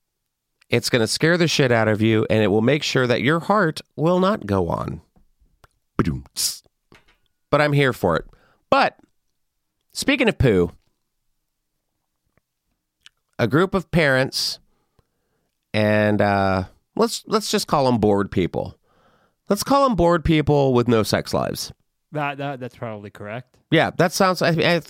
it's 0.70 0.90
going 0.90 1.02
to 1.02 1.08
scare 1.08 1.38
the 1.38 1.48
shit 1.48 1.72
out 1.72 1.88
of 1.88 2.02
you 2.02 2.26
and 2.30 2.42
it 2.44 2.48
will 2.48 2.62
make 2.62 2.84
sure 2.84 3.08
that 3.08 3.22
your 3.22 3.42
heart 3.42 3.82
will 3.96 4.20
not 4.20 4.46
go 4.46 4.70
on. 4.70 5.02
But 7.50 7.62
I'm 7.62 7.74
here 7.74 7.94
for 7.94 8.18
it. 8.18 8.26
But 8.70 8.98
speaking 9.94 10.28
of 10.30 10.38
poo, 10.38 10.72
a 13.40 13.48
group 13.48 13.74
of 13.74 13.92
parents 13.92 14.60
and 15.74 16.22
uh, 16.22 16.64
let's 16.96 17.24
let's 17.28 17.52
just 17.52 17.68
call 17.68 17.86
them 17.86 18.00
bored 18.00 18.32
people. 18.32 18.78
Let's 19.50 19.64
call 19.64 19.88
them 19.88 19.96
bored 19.96 20.26
people 20.26 20.74
with 20.74 20.88
no 20.88 21.04
sex 21.04 21.34
lives. 21.34 21.72
That, 22.12 22.38
that 22.38 22.60
That's 22.60 22.76
probably 22.76 23.10
correct. 23.10 23.58
Yeah, 23.72 23.92
that 23.98 24.14
sounds. 24.14 24.42
I, 24.42 24.50
I, 24.52 24.82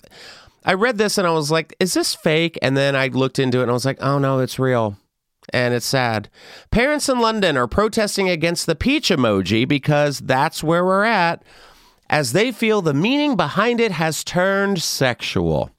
I 0.66 0.74
read 0.74 0.98
this 0.98 1.18
and 1.18 1.26
I 1.26 1.32
was 1.32 1.50
like, 1.50 1.76
"Is 1.80 1.94
this 1.94 2.14
fake?" 2.14 2.60
And 2.62 2.78
then 2.78 2.96
I 2.96 3.08
looked 3.08 3.40
into 3.40 3.60
it 3.60 3.64
and 3.64 3.72
I 3.72 3.74
was 3.74 3.86
like, 3.86 3.98
"Oh 4.02 4.20
no, 4.20 4.40
it's 4.40 4.60
real." 4.60 4.98
And 5.54 5.74
it's 5.74 5.86
sad. 5.86 6.30
Parents 6.72 7.08
in 7.08 7.20
London 7.20 7.56
are 7.56 7.68
protesting 7.68 8.30
against 8.30 8.66
the 8.66 8.76
peach 8.76 9.10
emoji 9.10 9.66
because 9.68 10.20
that's 10.20 10.62
where 10.62 10.84
we're 10.86 11.06
at, 11.06 11.42
as 12.10 12.34
they 12.34 12.52
feel 12.52 12.82
the 12.82 12.94
meaning 12.94 13.38
behind 13.38 13.80
it 13.80 13.94
has 13.94 14.26
turned 14.26 14.84
sexual. 14.84 15.72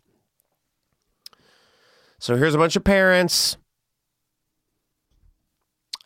So 2.19 2.37
here's 2.37 2.55
a 2.55 2.59
bunch 2.59 2.77
of 2.77 2.83
parents 2.83 3.59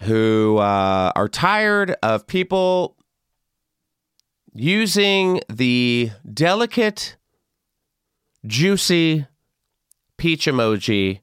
who 0.00 0.58
uh, 0.58 1.12
are 1.14 1.28
tired 1.28 1.94
of 2.02 2.26
people 2.26 2.96
using 4.54 5.40
the 5.48 6.10
delicate 6.32 7.16
juicy 8.46 9.26
peach 10.16 10.46
emoji 10.46 11.20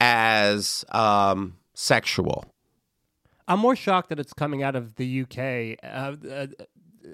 as 0.00 0.84
um, 0.90 1.56
sexual. 1.74 2.44
I'm 3.48 3.60
more 3.60 3.76
shocked 3.76 4.08
that 4.08 4.18
it's 4.18 4.32
coming 4.32 4.62
out 4.62 4.74
of 4.74 4.96
the 4.96 5.22
UK, 5.22 5.78
uh, 5.82 6.16
uh, 6.28 6.46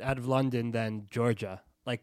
out 0.03 0.19
of 0.19 0.27
London, 0.27 0.71
than 0.71 1.07
Georgia. 1.11 1.61
Like, 1.85 2.03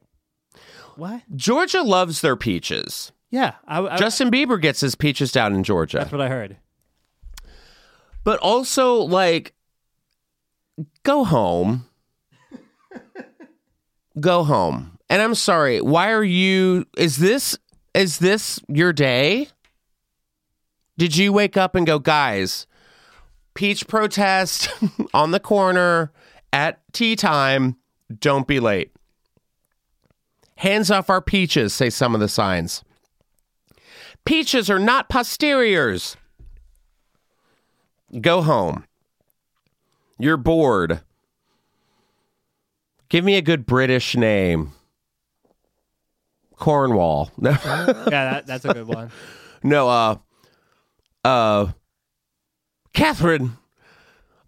what? 0.96 1.24
Georgia 1.36 1.82
loves 1.82 2.22
their 2.22 2.36
peaches. 2.36 3.12
Yeah, 3.32 3.56
I, 3.68 3.82
I, 3.82 3.98
Justin 3.98 4.32
Bieber 4.32 4.60
gets 4.62 4.82
his 4.82 4.96
peaches 4.96 5.32
down 5.32 5.54
in 5.54 5.64
Georgia. 5.64 5.98
that's 5.98 6.12
what 6.12 6.22
I 6.22 6.30
heard. 6.30 6.58
but 8.24 8.40
also 8.40 8.96
like 8.96 9.54
go 11.04 11.24
home 11.24 11.86
go 14.20 14.44
home. 14.44 14.98
And 15.10 15.22
i'm 15.22 15.36
sorry 15.36 15.82
why 15.82 16.12
are 16.12 16.24
you 16.24 16.86
is 16.98 17.18
this 17.18 17.58
is 17.94 18.20
this 18.20 18.60
your 18.68 18.94
day? 18.94 19.48
Did 20.98 21.16
you 21.16 21.34
wake 21.34 21.58
up 21.58 21.76
and 21.76 21.88
go 21.88 21.98
guys 21.98 22.68
peach 23.60 23.88
protest 23.88 24.70
on 25.14 25.32
the 25.32 25.40
corner 25.40 26.14
at 26.54 26.80
tea 26.94 27.16
time. 27.16 27.76
Don't 28.20 28.48
be 28.48 28.60
late. 28.60 28.92
Hands 30.56 30.90
off 30.90 31.10
our 31.10 31.22
peaches 31.22 31.74
say 31.74 31.90
some 31.90 32.14
of 32.14 32.22
the 32.22 32.30
signs. 32.30 32.86
Peaches 34.24 34.70
are 34.70 34.80
not 34.80 35.10
posteriors. 35.10 36.16
Go 38.22 38.42
home. 38.42 38.86
You're 40.18 40.38
bored. 40.38 41.02
Give 43.10 43.26
me 43.26 43.36
a 43.36 43.42
good 43.42 43.66
British 43.66 44.16
name. 44.16 44.74
Cornwall. 46.58 47.32
No, 47.38 47.52
Yeah, 47.66 47.94
that, 48.06 48.48
that's 48.48 48.66
a 48.66 48.74
good 48.74 48.88
one. 48.88 49.12
no, 49.64 49.90
uh, 49.90 50.16
uh, 51.24 51.68
Catherine, 52.94 53.58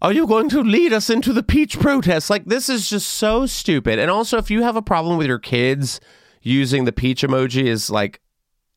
are 0.00 0.12
you 0.12 0.26
going 0.26 0.48
to 0.50 0.62
lead 0.62 0.92
us 0.92 1.08
into 1.10 1.32
the 1.32 1.42
peach 1.42 1.78
protest? 1.80 2.28
Like, 2.28 2.44
this 2.44 2.68
is 2.68 2.88
just 2.88 3.08
so 3.08 3.46
stupid. 3.46 3.98
And 3.98 4.10
also, 4.10 4.36
if 4.38 4.50
you 4.50 4.62
have 4.62 4.76
a 4.76 4.82
problem 4.82 5.16
with 5.16 5.26
your 5.26 5.38
kids 5.38 6.00
using 6.42 6.84
the 6.84 6.92
peach 6.92 7.22
emoji 7.22 7.66
as 7.68 7.88
like 7.88 8.20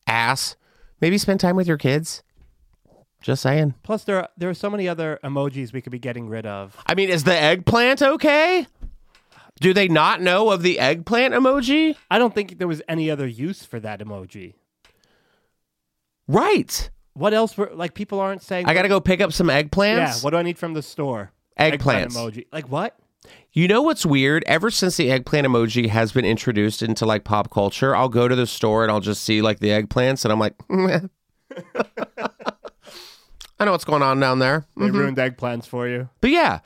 ass, 0.06 0.56
maybe 1.00 1.18
spend 1.18 1.40
time 1.40 1.56
with 1.56 1.66
your 1.68 1.78
kids. 1.78 2.22
Just 3.22 3.42
saying. 3.42 3.74
Plus, 3.82 4.04
there 4.04 4.18
are, 4.18 4.28
there 4.36 4.48
are 4.48 4.54
so 4.54 4.70
many 4.70 4.88
other 4.88 5.18
emojis 5.24 5.72
we 5.72 5.80
could 5.80 5.90
be 5.90 5.98
getting 5.98 6.28
rid 6.28 6.46
of. 6.46 6.76
I 6.86 6.94
mean, 6.94 7.10
is 7.10 7.24
the 7.24 7.34
eggplant 7.36 8.00
okay? 8.00 8.66
Do 9.60 9.72
they 9.72 9.88
not 9.88 10.20
know 10.20 10.50
of 10.50 10.62
the 10.62 10.78
eggplant 10.78 11.34
emoji? 11.34 11.96
I 12.10 12.18
don't 12.18 12.34
think 12.34 12.58
there 12.58 12.68
was 12.68 12.82
any 12.88 13.10
other 13.10 13.26
use 13.26 13.64
for 13.64 13.80
that 13.80 14.00
emoji. 14.00 14.54
Right. 16.28 16.90
What 17.14 17.32
else 17.32 17.56
were 17.56 17.70
like? 17.72 17.94
People 17.94 18.20
aren't 18.20 18.42
saying. 18.42 18.66
I 18.66 18.74
got 18.74 18.82
to 18.82 18.88
go 18.88 19.00
pick 19.00 19.20
up 19.20 19.32
some 19.32 19.46
eggplants. 19.48 19.96
Yeah. 19.96 20.14
What 20.20 20.30
do 20.30 20.36
I 20.36 20.42
need 20.42 20.58
from 20.58 20.74
the 20.74 20.82
store? 20.82 21.32
Eggplants. 21.58 22.14
emoji. 22.14 22.46
Like 22.52 22.68
what? 22.68 22.98
You 23.52 23.66
know 23.66 23.80
what's 23.80 24.04
weird? 24.04 24.44
Ever 24.46 24.70
since 24.70 24.96
the 24.98 25.10
eggplant 25.10 25.46
emoji 25.46 25.88
has 25.88 26.12
been 26.12 26.26
introduced 26.26 26.82
into 26.82 27.06
like 27.06 27.24
pop 27.24 27.50
culture, 27.50 27.96
I'll 27.96 28.10
go 28.10 28.28
to 28.28 28.36
the 28.36 28.46
store 28.46 28.82
and 28.82 28.92
I'll 28.92 29.00
just 29.00 29.22
see 29.22 29.40
like 29.40 29.60
the 29.60 29.68
eggplants 29.68 30.24
and 30.24 30.32
I'm 30.32 30.38
like. 30.38 30.54
I 33.58 33.64
know 33.64 33.72
what's 33.72 33.84
going 33.84 34.02
on 34.02 34.20
down 34.20 34.38
there. 34.38 34.66
They 34.76 34.86
mm-hmm. 34.86 34.96
ruined 34.96 35.16
eggplants 35.16 35.66
for 35.66 35.88
you. 35.88 36.10
But 36.20 36.30
yeah, 36.30 36.60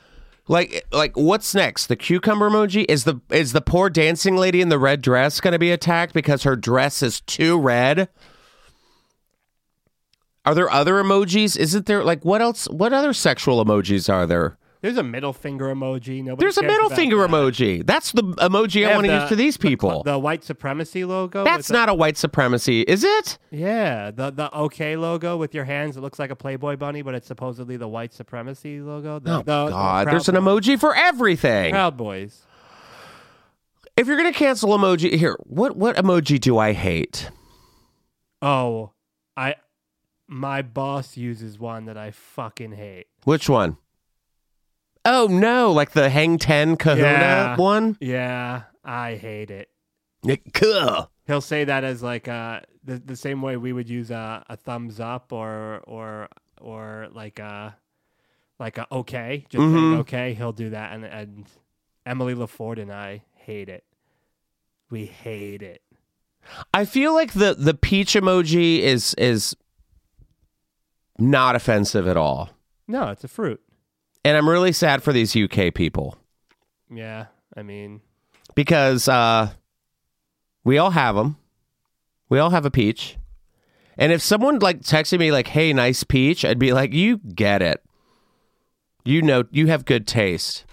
like 0.47 0.85
like 0.91 1.15
what's 1.15 1.55
next? 1.55 1.87
The 1.87 1.95
cucumber 1.95 2.49
emoji 2.49 2.85
is 2.89 3.03
the 3.03 3.21
is 3.29 3.53
the 3.53 3.61
poor 3.61 3.89
dancing 3.89 4.35
lady 4.35 4.61
in 4.61 4.69
the 4.69 4.79
red 4.79 5.01
dress 5.01 5.39
going 5.39 5.53
to 5.53 5.59
be 5.59 5.71
attacked 5.71 6.13
because 6.13 6.43
her 6.43 6.55
dress 6.55 7.01
is 7.01 7.21
too 7.21 7.59
red? 7.59 8.09
Are 10.43 10.55
there 10.55 10.69
other 10.69 10.95
emojis? 10.95 11.57
Isn't 11.57 11.85
there 11.85 12.03
like 12.03 12.25
what 12.25 12.41
else? 12.41 12.65
What 12.65 12.93
other 12.93 13.13
sexual 13.13 13.63
emojis 13.63 14.11
are 14.11 14.25
there? 14.25 14.57
There's 14.81 14.97
a 14.97 15.03
middle 15.03 15.31
finger 15.31 15.65
emoji. 15.73 16.23
Nobody. 16.23 16.43
There's 16.43 16.57
a 16.57 16.63
middle 16.63 16.89
finger 16.89 17.17
that. 17.17 17.29
emoji. 17.29 17.85
That's 17.85 18.11
the 18.13 18.23
emoji 18.23 18.89
I 18.89 18.95
want 18.95 19.05
to 19.07 19.13
use 19.19 19.29
to 19.29 19.35
these 19.35 19.55
people. 19.55 20.01
The, 20.01 20.17
white 20.17 20.43
supremacy 20.43 21.05
logo. 21.05 21.43
That's 21.43 21.69
not 21.69 21.87
a 21.87 21.93
white 21.93 22.17
supremacy, 22.17 22.81
is 22.81 23.03
it? 23.03 23.37
Yeah, 23.51 24.09
the 24.09 24.31
the 24.31 24.51
OK 24.51 24.95
logo 24.97 25.37
with 25.37 25.53
your 25.53 25.65
hands. 25.65 25.97
It 25.97 26.01
looks 26.01 26.17
like 26.17 26.31
a 26.31 26.35
Playboy 26.35 26.77
bunny, 26.77 27.03
but 27.03 27.13
it's 27.13 27.27
supposedly 27.27 27.77
the 27.77 27.87
white 27.87 28.11
supremacy 28.13 28.81
logo. 28.81 29.19
The, 29.19 29.31
Oh 29.31 29.37
the- 29.37 29.43
the 29.43 29.69
God, 29.69 30.07
there's 30.07 30.27
an 30.29 30.35
emoji 30.35 30.79
for 30.79 30.95
everything. 30.95 31.71
Proud 31.71 31.95
Boys. 31.95 32.41
If 33.95 34.07
you're 34.07 34.17
gonna 34.17 34.33
cancel 34.33 34.69
emoji, 34.69 35.13
here, 35.15 35.37
what 35.43 35.75
what 35.75 35.95
emoji 35.95 36.39
do 36.39 36.57
I 36.57 36.73
hate? 36.73 37.29
Oh, 38.41 38.91
I. 39.37 39.55
My 40.27 40.61
boss 40.61 41.17
uses 41.17 41.59
one 41.59 41.85
that 41.85 41.97
I 41.97 42.11
fucking 42.11 42.71
hate. 42.71 43.07
Which 43.25 43.49
one? 43.49 43.77
Oh 45.05 45.27
no, 45.27 45.71
like 45.71 45.91
the 45.91 46.09
Hang 46.09 46.37
Ten 46.37 46.77
Kahuna 46.77 47.01
Yeah. 47.01 47.55
one. 47.57 47.97
Yeah, 47.99 48.63
I 48.83 49.15
hate 49.15 49.49
it. 49.51 49.69
Kuh. 50.53 51.05
He'll 51.25 51.41
say 51.41 51.63
that 51.63 51.83
as 51.83 52.03
like 52.03 52.27
uh 52.27 52.61
the 52.83 52.99
the 52.99 53.15
same 53.15 53.41
way 53.41 53.57
we 53.57 53.73
would 53.73 53.89
use 53.89 54.11
a, 54.11 54.43
a 54.49 54.55
thumbs 54.57 54.99
up 54.99 55.31
or 55.33 55.79
or 55.87 56.27
or 56.59 57.07
like 57.11 57.39
a 57.39 57.75
like 58.59 58.77
a 58.77 58.85
okay, 58.91 59.45
just 59.49 59.61
saying 59.61 59.73
Mhm. 59.73 59.99
okay. 60.01 60.33
He'll 60.35 60.51
do 60.51 60.69
that, 60.71 60.93
and 60.93 61.03
and 61.05 61.45
Emily 62.05 62.35
LaForde 62.35 62.79
and 62.81 62.91
I 62.91 63.23
hate 63.33 63.69
it. 63.69 63.83
We 64.91 65.05
hate 65.07 65.63
it. 65.63 65.81
I 66.73 66.85
feel 66.85 67.13
like 67.13 67.33
the 67.33 67.55
the 67.55 67.73
peach 67.73 68.13
emoji 68.13 68.79
is 68.81 69.15
is 69.15 69.55
not 71.17 71.55
offensive 71.55 72.07
at 72.07 72.17
all, 72.17 72.49
No, 72.87 73.09
it's 73.09 73.23
a 73.23 73.27
fruit. 73.27 73.61
And 74.23 74.37
I'm 74.37 74.49
really 74.49 74.71
sad 74.71 75.03
for 75.03 75.13
these 75.13 75.35
UK 75.35 75.73
people 75.73 76.17
Yeah, 76.89 77.27
I 77.55 77.63
mean, 77.63 78.01
because 78.55 79.07
uh, 79.07 79.51
we 80.63 80.77
all 80.77 80.91
have 80.91 81.15
them. 81.15 81.37
We 82.29 82.39
all 82.39 82.51
have 82.51 82.65
a 82.65 82.71
peach, 82.71 83.17
and 83.97 84.11
if 84.11 84.21
someone 84.21 84.59
like 84.59 84.81
texted 84.81 85.19
me 85.19 85.31
like, 85.31 85.47
"Hey, 85.47 85.73
nice 85.73 86.03
peach," 86.03 86.45
I'd 86.45 86.59
be 86.59 86.73
like, 86.73 86.93
"You 86.93 87.17
get 87.17 87.61
it. 87.61 87.83
You 89.03 89.21
know, 89.21 89.43
you 89.51 89.67
have 89.67 89.85
good 89.85 90.07
taste." 90.07 90.65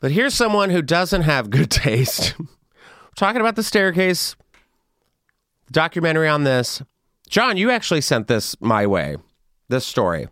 But 0.00 0.10
here's 0.10 0.34
someone 0.34 0.70
who 0.70 0.82
doesn't 0.82 1.22
have 1.22 1.50
good 1.50 1.70
taste. 1.70 2.34
We're 2.38 2.46
talking 3.16 3.40
about 3.40 3.56
the 3.56 3.62
staircase 3.62 4.36
documentary 5.70 6.28
on 6.28 6.44
this. 6.44 6.82
John, 7.28 7.56
you 7.56 7.70
actually 7.70 8.02
sent 8.02 8.26
this 8.26 8.60
my 8.60 8.86
way. 8.86 9.16
This 9.68 9.86
story. 9.86 10.28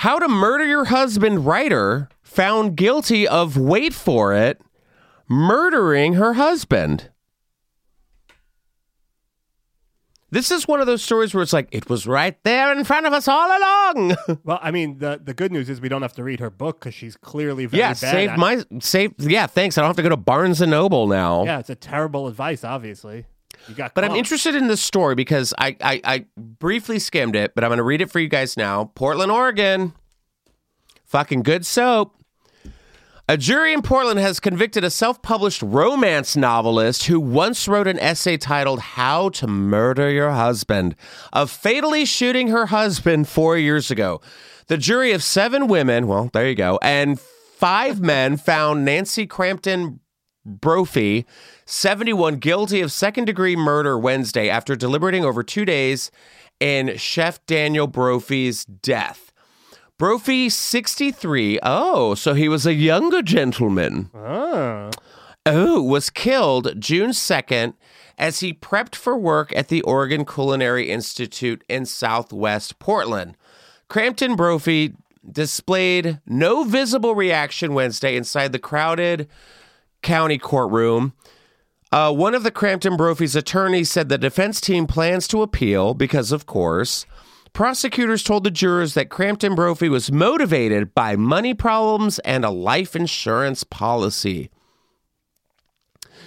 How 0.00 0.18
to 0.18 0.28
murder 0.28 0.64
your 0.64 0.86
husband 0.86 1.44
writer 1.44 2.08
found 2.22 2.74
guilty 2.74 3.28
of 3.28 3.58
wait 3.58 3.92
for 3.92 4.32
it, 4.32 4.62
murdering 5.28 6.14
her 6.14 6.32
husband. 6.32 7.10
This 10.30 10.50
is 10.50 10.66
one 10.66 10.80
of 10.80 10.86
those 10.86 11.02
stories 11.02 11.34
where 11.34 11.42
it's 11.42 11.52
like 11.52 11.68
it 11.70 11.90
was 11.90 12.06
right 12.06 12.42
there 12.44 12.72
in 12.72 12.82
front 12.84 13.04
of 13.04 13.12
us 13.12 13.28
all 13.28 13.46
along. 13.46 14.16
well, 14.44 14.58
I 14.62 14.70
mean, 14.70 15.00
the 15.00 15.20
the 15.22 15.34
good 15.34 15.52
news 15.52 15.68
is 15.68 15.82
we 15.82 15.90
don't 15.90 16.00
have 16.00 16.14
to 16.14 16.24
read 16.24 16.40
her 16.40 16.48
book 16.48 16.80
because 16.80 16.94
she's 16.94 17.18
clearly 17.18 17.66
very 17.66 17.80
yeah, 17.80 17.88
bad. 17.88 17.96
save 17.96 18.36
my 18.38 18.64
save. 18.78 19.12
Yeah, 19.18 19.48
thanks. 19.48 19.76
I 19.76 19.82
don't 19.82 19.90
have 19.90 19.96
to 19.96 20.02
go 20.02 20.08
to 20.08 20.16
Barnes 20.16 20.62
and 20.62 20.70
Noble 20.70 21.08
now. 21.08 21.44
Yeah, 21.44 21.58
it's 21.58 21.68
a 21.68 21.74
terrible 21.74 22.26
advice. 22.26 22.64
Obviously, 22.64 23.26
you 23.68 23.74
got. 23.74 23.94
But 23.94 24.04
I'm 24.04 24.16
interested 24.16 24.54
in 24.54 24.68
this 24.68 24.82
story 24.82 25.14
because 25.14 25.54
I, 25.58 25.76
I, 25.80 26.00
I 26.04 26.24
briefly 26.36 26.98
skimmed 26.98 27.36
it, 27.36 27.54
but 27.54 27.64
I'm 27.64 27.68
going 27.68 27.78
to 27.78 27.84
read 27.84 28.00
it 28.00 28.10
for 28.10 28.20
you 28.20 28.28
guys 28.28 28.56
now. 28.56 28.92
Portland, 28.94 29.30
Oregon. 29.30 29.92
Fucking 31.04 31.42
good 31.42 31.66
soap. 31.66 32.16
A 33.30 33.36
jury 33.36 33.72
in 33.72 33.82
Portland 33.82 34.18
has 34.18 34.40
convicted 34.40 34.82
a 34.82 34.90
self 34.90 35.22
published 35.22 35.62
romance 35.62 36.36
novelist 36.36 37.04
who 37.04 37.20
once 37.20 37.68
wrote 37.68 37.86
an 37.86 37.96
essay 38.00 38.36
titled 38.36 38.80
How 38.80 39.28
to 39.28 39.46
Murder 39.46 40.10
Your 40.10 40.32
Husband 40.32 40.96
of 41.32 41.48
fatally 41.48 42.04
shooting 42.04 42.48
her 42.48 42.66
husband 42.66 43.28
four 43.28 43.56
years 43.56 43.88
ago. 43.88 44.20
The 44.66 44.76
jury 44.76 45.12
of 45.12 45.22
seven 45.22 45.68
women, 45.68 46.08
well, 46.08 46.28
there 46.32 46.48
you 46.48 46.56
go, 46.56 46.80
and 46.82 47.20
five 47.20 48.00
men 48.00 48.36
found 48.36 48.84
Nancy 48.84 49.28
Crampton 49.28 50.00
Brophy, 50.44 51.24
71, 51.70 52.36
guilty 52.36 52.80
of 52.80 52.90
second 52.90 53.26
degree 53.26 53.54
murder 53.54 53.96
Wednesday 53.96 54.50
after 54.50 54.74
deliberating 54.74 55.24
over 55.24 55.44
two 55.44 55.64
days 55.64 56.10
in 56.58 56.96
Chef 56.96 57.44
Daniel 57.46 57.86
Brophy's 57.86 58.64
death. 58.64 59.32
Brophy, 59.96 60.48
63. 60.48 61.60
Oh, 61.62 62.16
so 62.16 62.34
he 62.34 62.48
was 62.48 62.66
a 62.66 62.74
younger 62.74 63.22
gentleman. 63.22 64.10
Ah. 64.12 64.90
Oh, 65.46 65.80
was 65.80 66.10
killed 66.10 66.80
June 66.80 67.10
2nd 67.10 67.74
as 68.18 68.40
he 68.40 68.52
prepped 68.52 68.96
for 68.96 69.16
work 69.16 69.54
at 69.54 69.68
the 69.68 69.82
Oregon 69.82 70.24
Culinary 70.24 70.90
Institute 70.90 71.62
in 71.68 71.86
southwest 71.86 72.80
Portland. 72.80 73.36
Crampton 73.88 74.34
Brophy 74.34 74.94
displayed 75.30 76.18
no 76.26 76.64
visible 76.64 77.14
reaction 77.14 77.74
Wednesday 77.74 78.16
inside 78.16 78.50
the 78.50 78.58
crowded 78.58 79.28
county 80.02 80.36
courtroom. 80.36 81.12
Uh, 81.92 82.12
one 82.12 82.36
of 82.36 82.44
the 82.44 82.52
Crampton 82.52 82.96
Brophy's 82.96 83.34
attorneys 83.34 83.90
said 83.90 84.08
the 84.08 84.16
defense 84.16 84.60
team 84.60 84.86
plans 84.86 85.26
to 85.26 85.42
appeal 85.42 85.92
because, 85.92 86.30
of 86.30 86.46
course, 86.46 87.04
prosecutors 87.52 88.22
told 88.22 88.44
the 88.44 88.50
jurors 88.50 88.94
that 88.94 89.10
Crampton 89.10 89.56
Brophy 89.56 89.88
was 89.88 90.12
motivated 90.12 90.94
by 90.94 91.16
money 91.16 91.52
problems 91.52 92.20
and 92.20 92.44
a 92.44 92.50
life 92.50 92.94
insurance 92.94 93.64
policy. 93.64 94.50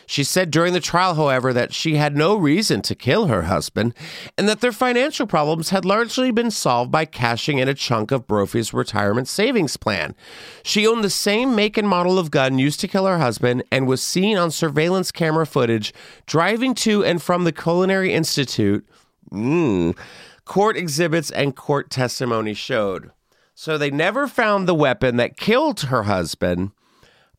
She 0.05 0.23
said 0.23 0.51
during 0.51 0.73
the 0.73 0.79
trial, 0.79 1.15
however, 1.15 1.53
that 1.53 1.73
she 1.73 1.95
had 1.95 2.15
no 2.15 2.35
reason 2.35 2.81
to 2.83 2.95
kill 2.95 3.27
her 3.27 3.43
husband 3.43 3.93
and 4.37 4.47
that 4.47 4.61
their 4.61 4.71
financial 4.71 5.27
problems 5.27 5.69
had 5.69 5.85
largely 5.85 6.31
been 6.31 6.51
solved 6.51 6.91
by 6.91 7.05
cashing 7.05 7.57
in 7.57 7.67
a 7.67 7.73
chunk 7.73 8.11
of 8.11 8.27
Brophy's 8.27 8.73
retirement 8.73 9.27
savings 9.27 9.77
plan. 9.77 10.15
She 10.63 10.87
owned 10.87 11.03
the 11.03 11.09
same 11.09 11.55
make 11.55 11.77
and 11.77 11.87
model 11.87 12.19
of 12.19 12.31
gun 12.31 12.59
used 12.59 12.79
to 12.81 12.87
kill 12.87 13.05
her 13.05 13.19
husband 13.19 13.63
and 13.71 13.87
was 13.87 14.01
seen 14.01 14.37
on 14.37 14.51
surveillance 14.51 15.11
camera 15.11 15.45
footage 15.45 15.93
driving 16.25 16.73
to 16.75 17.03
and 17.03 17.21
from 17.21 17.43
the 17.43 17.51
Culinary 17.51 18.13
Institute. 18.13 18.85
Mm. 19.31 19.97
Court 20.45 20.77
exhibits 20.77 21.31
and 21.31 21.55
court 21.55 21.89
testimony 21.89 22.53
showed. 22.53 23.11
So 23.55 23.77
they 23.77 23.91
never 23.91 24.27
found 24.27 24.67
the 24.67 24.75
weapon 24.75 25.17
that 25.17 25.37
killed 25.37 25.81
her 25.81 26.03
husband. 26.03 26.71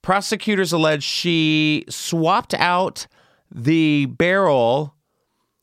Prosecutors 0.04 0.70
allege 0.70 1.02
she 1.02 1.86
swapped 1.88 2.52
out 2.52 3.06
the 3.50 4.04
barrel 4.04 4.94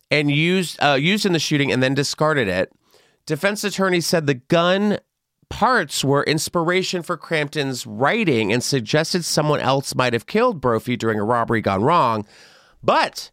and 0.09 0.31
used 0.31 0.81
uh, 0.81 0.97
used 0.99 1.27
in 1.27 1.33
the 1.33 1.37
shooting 1.37 1.71
and 1.71 1.83
then 1.83 1.93
discarded 1.93 2.47
it. 2.47 2.73
Defense 3.27 3.63
attorney 3.63 4.01
said 4.01 4.25
the 4.25 4.33
gun 4.33 4.97
parts 5.49 6.03
were 6.03 6.23
inspiration 6.23 7.03
for 7.03 7.17
Crampton's 7.17 7.85
writing 7.85 8.51
and 8.51 8.63
suggested 8.63 9.25
someone 9.25 9.59
else 9.59 9.93
might 9.93 10.13
have 10.13 10.25
killed 10.25 10.59
Brophy 10.59 10.97
during 10.97 11.19
a 11.19 11.23
robbery 11.23 11.61
gone 11.61 11.83
wrong. 11.83 12.25
But 12.81 13.29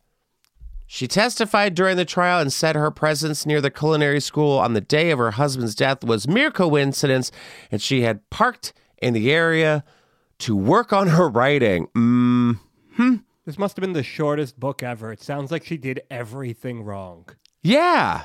she 0.86 1.09
testified 1.09 1.74
during 1.74 1.96
the 1.96 2.04
trial 2.04 2.38
and 2.38 2.52
said 2.52 2.76
her 2.76 2.90
presence 2.90 3.46
near 3.46 3.62
the 3.62 3.70
culinary 3.70 4.20
school 4.20 4.59
on 4.59 4.74
the 4.74 4.82
day 4.82 5.11
of 5.11 5.18
her 5.18 5.30
husband's 5.30 5.74
death 5.74 6.04
was 6.04 6.28
mere 6.28 6.50
coincidence 6.50 7.32
and 7.70 7.80
she 7.80 8.02
had 8.02 8.28
parked 8.28 8.74
in 9.00 9.14
the 9.14 9.32
area 9.32 9.84
to 10.41 10.57
work 10.57 10.93
on 10.93 11.09
her 11.09 11.28
writing. 11.28 11.89
Mm, 11.97 12.59
This 13.45 13.59
must 13.59 13.76
have 13.76 13.80
been 13.82 13.93
the 13.93 14.03
shortest 14.03 14.59
book 14.61 14.82
ever. 14.82 15.11
It 15.12 15.22
sounds 15.22 15.51
like 15.51 15.64
she 15.64 15.76
did 15.76 16.03
everything 16.11 16.82
wrong. 16.84 17.26
yeah. 17.62 18.24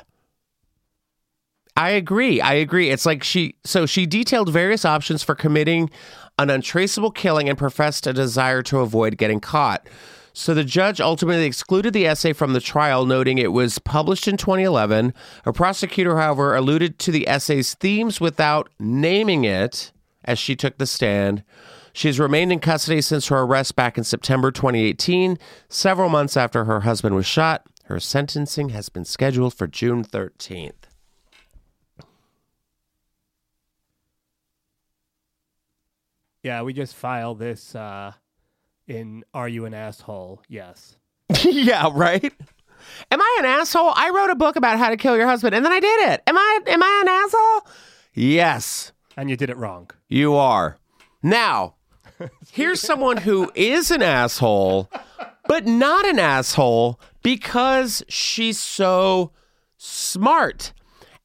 I 1.76 1.90
agree. 1.90 2.40
I 2.40 2.52
agree. 2.54 2.90
It's 2.90 3.04
like 3.04 3.24
she 3.24 3.56
so 3.64 3.84
she 3.84 4.06
detailed 4.06 4.48
various 4.52 4.84
options 4.84 5.24
for 5.24 5.34
committing 5.34 5.90
an 6.38 6.48
untraceable 6.48 7.10
killing 7.10 7.48
and 7.48 7.58
professed 7.58 8.06
a 8.06 8.12
desire 8.12 8.62
to 8.62 8.78
avoid 8.78 9.18
getting 9.18 9.40
caught. 9.40 9.88
So 10.32 10.54
the 10.54 10.62
judge 10.62 11.00
ultimately 11.00 11.46
excluded 11.46 11.92
the 11.92 12.06
essay 12.06 12.32
from 12.32 12.52
the 12.52 12.60
trial, 12.60 13.06
noting 13.06 13.38
it 13.38 13.52
was 13.52 13.80
published 13.80 14.28
in 14.28 14.36
2011. 14.36 15.12
A 15.46 15.52
prosecutor, 15.52 16.16
however, 16.16 16.54
alluded 16.54 17.00
to 17.00 17.10
the 17.10 17.26
essay's 17.28 17.74
themes 17.74 18.20
without 18.20 18.68
naming 18.78 19.44
it 19.44 19.90
as 20.24 20.38
she 20.38 20.54
took 20.54 20.78
the 20.78 20.86
stand. 20.86 21.42
She's 21.96 22.18
remained 22.18 22.50
in 22.52 22.58
custody 22.58 23.00
since 23.00 23.28
her 23.28 23.38
arrest 23.38 23.76
back 23.76 23.96
in 23.96 24.02
September 24.02 24.50
2018, 24.50 25.38
several 25.68 26.08
months 26.08 26.36
after 26.36 26.64
her 26.64 26.80
husband 26.80 27.14
was 27.14 27.24
shot. 27.24 27.64
Her 27.84 28.00
sentencing 28.00 28.70
has 28.70 28.88
been 28.88 29.04
scheduled 29.04 29.54
for 29.54 29.68
June 29.68 30.04
13th. 30.04 30.72
Yeah, 36.42 36.62
we 36.62 36.72
just 36.72 36.94
filed 36.94 37.38
this 37.38 37.74
uh, 37.74 38.12
in 38.86 39.24
Are 39.32 39.48
You 39.48 39.64
an 39.64 39.74
Asshole? 39.74 40.42
Yes. 40.48 40.96
yeah, 41.44 41.88
right? 41.92 42.32
Am 43.10 43.20
I 43.22 43.36
an 43.38 43.46
asshole? 43.46 43.92
I 43.96 44.10
wrote 44.10 44.28
a 44.30 44.34
book 44.34 44.56
about 44.56 44.78
how 44.78 44.90
to 44.90 44.96
kill 44.96 45.16
your 45.16 45.26
husband 45.26 45.54
and 45.54 45.64
then 45.64 45.72
I 45.72 45.80
did 45.80 46.10
it. 46.10 46.22
Am 46.26 46.36
I 46.36 46.58
am 46.66 46.82
I 46.82 47.00
an 47.02 47.08
asshole? 47.08 47.72
Yes, 48.12 48.92
And 49.16 49.30
you 49.30 49.36
did 49.36 49.48
it 49.48 49.56
wrong. 49.56 49.90
you 50.08 50.34
are. 50.34 50.76
Now, 51.22 51.76
here's 52.52 52.80
someone 52.80 53.18
who 53.18 53.50
is 53.54 53.90
an 53.90 54.02
asshole, 54.02 54.90
but 55.46 55.66
not 55.66 56.06
an 56.06 56.18
asshole 56.18 57.00
because 57.22 58.02
she's 58.08 58.58
so 58.58 59.30
smart. 59.76 60.72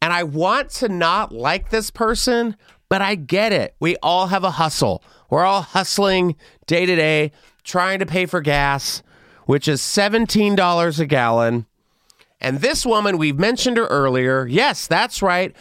And 0.02 0.14
I 0.14 0.24
want 0.24 0.70
to 0.72 0.90
not 0.90 1.32
like 1.32 1.70
this 1.70 1.92
person, 1.92 2.56
but 2.88 3.02
I 3.02 3.16
get 3.16 3.52
it. 3.52 3.76
We 3.80 3.98
all 3.98 4.28
have 4.28 4.44
a 4.44 4.52
hustle. 4.52 5.04
We're 5.30 5.46
all 5.46 5.62
hustling 5.62 6.36
day 6.66 6.86
to 6.86 6.96
day, 6.96 7.32
trying 7.64 8.00
to 8.00 8.06
pay 8.06 8.26
for 8.26 8.42
gas, 8.42 9.04
which 9.46 9.68
is 9.68 9.82
$17 9.82 11.00
a 11.00 11.06
gallon. 11.06 11.66
And 12.42 12.62
this 12.62 12.86
woman, 12.86 13.18
we've 13.18 13.38
mentioned 13.38 13.78
her 13.78 13.88
earlier. 13.88 14.48
Yes, 14.48 14.88
that's 14.88 15.22
right. 15.22 15.56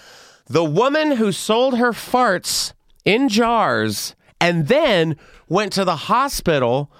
The 0.46 0.64
woman 0.64 1.12
who 1.12 1.32
sold 1.32 1.76
her 1.78 1.92
farts 1.92 2.72
in 3.04 3.28
jars 3.28 4.14
and 4.40 4.68
then 4.68 5.16
went 5.48 5.72
to 5.74 5.84
the 5.84 5.96
hospital 5.96 6.90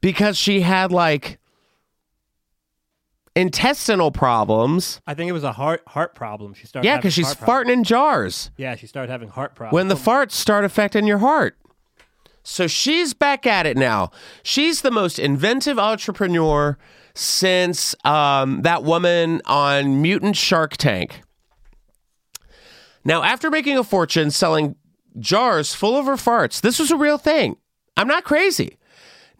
because 0.00 0.36
she 0.36 0.60
had 0.62 0.90
like 0.92 1.38
intestinal 3.36 4.10
problems. 4.10 5.00
I 5.06 5.14
think 5.14 5.28
it 5.28 5.32
was 5.32 5.44
a 5.44 5.52
heart 5.52 5.82
heart 5.86 6.14
problem. 6.14 6.54
She 6.54 6.66
started. 6.66 6.86
Yeah, 6.86 6.96
because 6.96 7.14
she's 7.14 7.26
heart 7.26 7.38
problems. 7.38 7.68
farting 7.68 7.72
in 7.72 7.84
jars 7.84 8.50
Yeah, 8.56 8.74
she 8.76 8.86
started 8.86 9.10
having 9.10 9.28
heart 9.28 9.54
problems. 9.54 9.74
when 9.74 9.88
the 9.88 9.94
farts 9.94 10.32
start 10.32 10.64
affecting 10.64 11.06
your 11.06 11.18
heart. 11.18 11.56
So 12.42 12.66
she's 12.66 13.12
back 13.12 13.46
at 13.46 13.66
it 13.66 13.76
now. 13.76 14.10
She's 14.42 14.80
the 14.80 14.90
most 14.90 15.18
inventive 15.18 15.78
entrepreneur 15.78 16.78
since 17.14 17.94
um, 18.04 18.62
that 18.62 18.84
woman 18.84 19.42
on 19.44 20.00
Mutant 20.00 20.36
Shark 20.36 20.76
Tank. 20.78 21.22
Now, 23.04 23.22
after 23.22 23.50
making 23.50 23.76
a 23.76 23.84
fortune 23.84 24.30
selling 24.30 24.76
jars 25.20 25.74
full 25.74 25.96
of 25.96 26.06
her 26.06 26.16
farts, 26.16 26.60
this 26.60 26.78
was 26.78 26.90
a 26.90 26.96
real 26.96 27.18
thing. 27.18 27.56
I'm 27.96 28.08
not 28.08 28.24
crazy. 28.24 28.78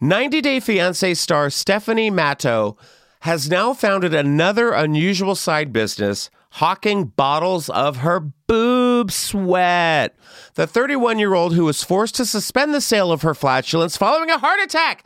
90 0.01 0.41
Day 0.41 0.59
Fiancé 0.59 1.15
star 1.15 1.49
Stephanie 1.49 2.09
Matto 2.09 2.77
has 3.21 3.49
now 3.49 3.73
founded 3.73 4.13
another 4.13 4.71
unusual 4.71 5.35
side 5.35 5.73
business, 5.73 6.29
hawking 6.51 7.05
bottles 7.05 7.69
of 7.69 7.97
her 7.97 8.19
boob 8.19 9.11
sweat. 9.11 10.15
The 10.55 10.67
31 10.67 11.19
year 11.19 11.33
old 11.33 11.53
who 11.53 11.65
was 11.65 11.83
forced 11.83 12.15
to 12.15 12.25
suspend 12.25 12.73
the 12.73 12.81
sale 12.81 13.11
of 13.11 13.23
her 13.23 13.35
flatulence 13.35 13.97
following 13.97 14.29
a 14.29 14.37
heart 14.37 14.59
attack 14.61 15.03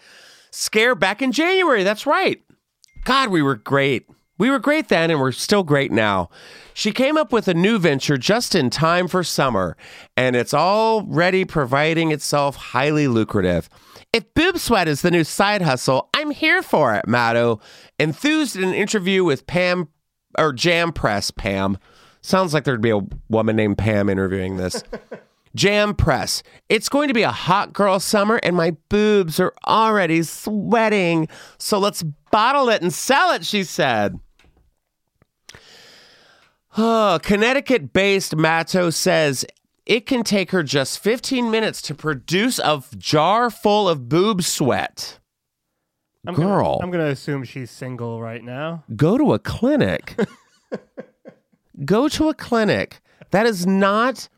scare 0.51 0.93
back 0.93 1.21
in 1.21 1.31
January. 1.31 1.83
That's 1.83 2.05
right. 2.05 2.41
God, 3.03 3.29
we 3.29 3.41
were 3.41 3.55
great. 3.55 4.07
We 4.37 4.49
were 4.49 4.59
great 4.59 4.87
then, 4.87 5.11
and 5.11 5.19
we're 5.19 5.31
still 5.31 5.63
great 5.63 5.91
now. 5.91 6.29
She 6.73 6.91
came 6.91 7.17
up 7.17 7.31
with 7.31 7.47
a 7.47 7.53
new 7.53 7.77
venture 7.77 8.17
just 8.17 8.55
in 8.55 8.69
time 8.69 9.07
for 9.07 9.23
summer, 9.23 9.77
and 10.17 10.35
it's 10.35 10.53
already 10.53 11.45
providing 11.45 12.11
itself 12.11 12.55
highly 12.55 13.07
lucrative. 13.07 13.69
If 14.11 14.33
boob 14.33 14.57
sweat 14.57 14.87
is 14.87 15.01
the 15.01 15.11
new 15.11 15.23
side 15.23 15.61
hustle, 15.61 16.09
I'm 16.13 16.31
here 16.31 16.63
for 16.63 16.95
it, 16.95 17.07
Matto. 17.07 17.59
Enthused 17.99 18.55
in 18.55 18.63
an 18.63 18.73
interview 18.73 19.23
with 19.23 19.45
Pam, 19.45 19.89
or 20.37 20.51
Jam 20.51 20.93
Press 20.93 21.29
Pam. 21.29 21.77
Sounds 22.21 22.53
like 22.53 22.63
there'd 22.63 22.81
be 22.81 22.89
a 22.89 23.01
woman 23.29 23.55
named 23.55 23.77
Pam 23.77 24.09
interviewing 24.09 24.57
this. 24.57 24.83
Jam 25.55 25.93
Press. 25.95 26.43
It's 26.69 26.89
going 26.89 27.07
to 27.07 27.13
be 27.13 27.23
a 27.23 27.31
hot 27.31 27.73
girl 27.73 27.99
summer, 27.99 28.39
and 28.43 28.55
my 28.55 28.71
boobs 28.89 29.39
are 29.39 29.53
already 29.67 30.23
sweating. 30.23 31.27
So 31.57 31.77
let's 31.79 32.03
bottle 32.31 32.69
it 32.69 32.81
and 32.81 32.93
sell 32.93 33.31
it, 33.31 33.45
she 33.45 33.63
said. 33.63 34.19
Oh, 36.77 37.19
Connecticut 37.21 37.93
based 37.93 38.35
Matto 38.35 38.89
says 38.89 39.45
it 39.85 40.05
can 40.05 40.23
take 40.23 40.51
her 40.51 40.63
just 40.63 40.99
15 40.99 41.51
minutes 41.51 41.81
to 41.83 41.93
produce 41.93 42.57
a 42.59 42.81
jar 42.97 43.49
full 43.49 43.87
of 43.87 44.09
boob 44.09 44.41
sweat. 44.41 45.19
I'm 46.25 46.35
Girl. 46.35 46.77
Gonna, 46.79 46.83
I'm 46.83 46.91
going 46.91 47.05
to 47.05 47.11
assume 47.11 47.43
she's 47.43 47.69
single 47.69 48.21
right 48.21 48.43
now. 48.43 48.85
Go 48.95 49.17
to 49.17 49.33
a 49.33 49.39
clinic. 49.39 50.15
Go 51.85 52.07
to 52.07 52.29
a 52.29 52.33
clinic. 52.33 53.01
That 53.31 53.45
is 53.45 53.67
not 53.67 54.29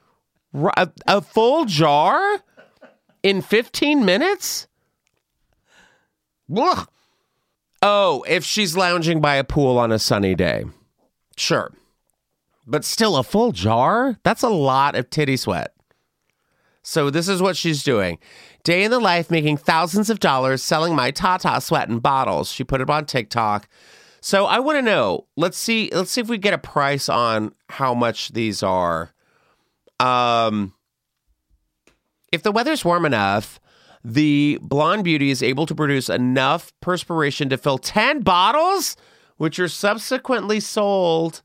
a, 0.77 0.91
a 1.07 1.21
full 1.21 1.65
jar 1.65 2.39
in 3.23 3.41
15 3.41 4.05
minutes? 4.05 4.67
Ugh. 6.55 6.87
Oh, 7.81 8.23
if 8.27 8.43
she's 8.43 8.75
lounging 8.75 9.21
by 9.21 9.35
a 9.35 9.43
pool 9.43 9.77
on 9.77 9.91
a 9.91 9.99
sunny 9.99 10.35
day. 10.35 10.65
Sure. 11.37 11.71
But 12.65 12.83
still, 12.83 13.15
a 13.15 13.23
full 13.23 13.51
jar? 13.51 14.17
That's 14.23 14.41
a 14.41 14.49
lot 14.49 14.95
of 14.95 15.09
titty 15.09 15.37
sweat. 15.37 15.73
So, 16.81 17.09
this 17.09 17.27
is 17.27 17.41
what 17.41 17.57
she's 17.57 17.83
doing. 17.83 18.17
Day 18.63 18.83
in 18.83 18.91
the 18.91 18.99
life, 18.99 19.29
making 19.29 19.57
thousands 19.57 20.09
of 20.09 20.19
dollars 20.19 20.63
selling 20.63 20.95
my 20.95 21.11
Tata 21.11 21.61
sweat 21.61 21.89
in 21.89 21.99
bottles. 21.99 22.51
She 22.51 22.63
put 22.63 22.81
it 22.81 22.89
on 22.89 23.05
TikTok. 23.05 23.67
So, 24.21 24.45
I 24.45 24.59
want 24.59 24.77
to 24.77 24.81
know. 24.81 25.27
Let's 25.35 25.57
see. 25.57 25.91
Let's 25.93 26.11
see 26.11 26.21
if 26.21 26.27
we 26.27 26.37
get 26.39 26.53
a 26.53 26.59
price 26.59 27.07
on 27.09 27.53
how 27.69 27.93
much 27.93 28.33
these 28.33 28.63
are. 28.63 29.13
Um, 29.99 30.73
if 32.31 32.43
the 32.43 32.51
weather's 32.51 32.85
warm 32.85 33.05
enough, 33.05 33.59
the 34.03 34.59
blonde 34.61 35.03
beauty 35.03 35.31
is 35.31 35.41
able 35.41 35.65
to 35.65 35.73
produce 35.73 36.09
enough 36.09 36.71
perspiration 36.81 37.49
to 37.49 37.57
fill 37.57 37.77
10 37.77 38.21
bottles, 38.21 38.95
which 39.37 39.59
are 39.59 39.67
subsequently 39.67 40.59
sold 40.59 41.41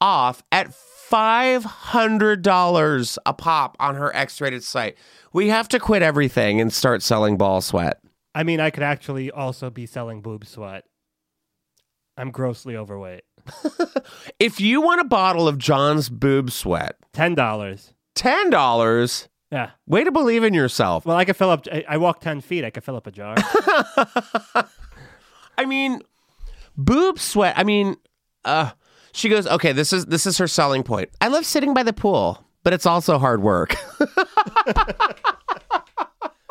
off 0.00 0.42
at 0.52 0.72
$500 1.10 3.18
a 3.26 3.34
pop 3.34 3.76
on 3.80 3.96
her 3.96 4.14
X 4.14 4.40
rated 4.40 4.64
site. 4.64 4.96
We 5.32 5.48
have 5.48 5.68
to 5.68 5.80
quit 5.80 6.02
everything 6.02 6.60
and 6.60 6.72
start 6.72 7.02
selling 7.02 7.36
ball 7.36 7.60
sweat. 7.60 8.00
I 8.34 8.42
mean, 8.42 8.60
I 8.60 8.70
could 8.70 8.82
actually 8.82 9.30
also 9.30 9.70
be 9.70 9.86
selling 9.86 10.22
boob 10.22 10.46
sweat. 10.46 10.84
I'm 12.16 12.30
grossly 12.30 12.76
overweight. 12.76 13.22
If 14.40 14.60
you 14.60 14.80
want 14.80 15.00
a 15.00 15.04
bottle 15.04 15.48
of 15.48 15.58
John's 15.58 16.08
boob 16.08 16.50
sweat, 16.50 16.96
Ten 17.12 17.34
dollars. 17.34 17.92
$10, 18.14 19.28
Yeah. 19.50 19.70
way 19.86 20.02
to 20.04 20.10
believe 20.12 20.42
in 20.44 20.54
yourself. 20.54 21.04
Well, 21.06 21.16
I 21.16 21.24
could 21.24 21.36
fill 21.36 21.50
up. 21.50 21.66
I, 21.72 21.84
I 21.88 21.96
walk 21.98 22.20
ten 22.20 22.40
feet. 22.40 22.64
I 22.64 22.70
could 22.70 22.82
fill 22.84 22.96
up 22.96 23.06
a 23.06 23.10
jar. 23.12 23.34
I 25.58 25.64
mean, 25.66 26.00
boob 26.76 27.18
sweat. 27.18 27.54
I 27.56 27.64
mean, 27.64 27.96
uh, 28.44 28.70
she 29.12 29.28
goes, 29.28 29.46
okay, 29.46 29.72
this 29.72 29.92
is 29.92 30.06
this 30.06 30.26
is 30.26 30.38
her 30.38 30.46
selling 30.48 30.82
point. 30.82 31.10
I 31.20 31.28
love 31.28 31.44
sitting 31.46 31.74
by 31.74 31.82
the 31.82 31.92
pool, 31.92 32.44
but 32.64 32.72
it's 32.72 32.86
also 32.86 33.18
hard 33.18 33.42
work. 33.42 33.74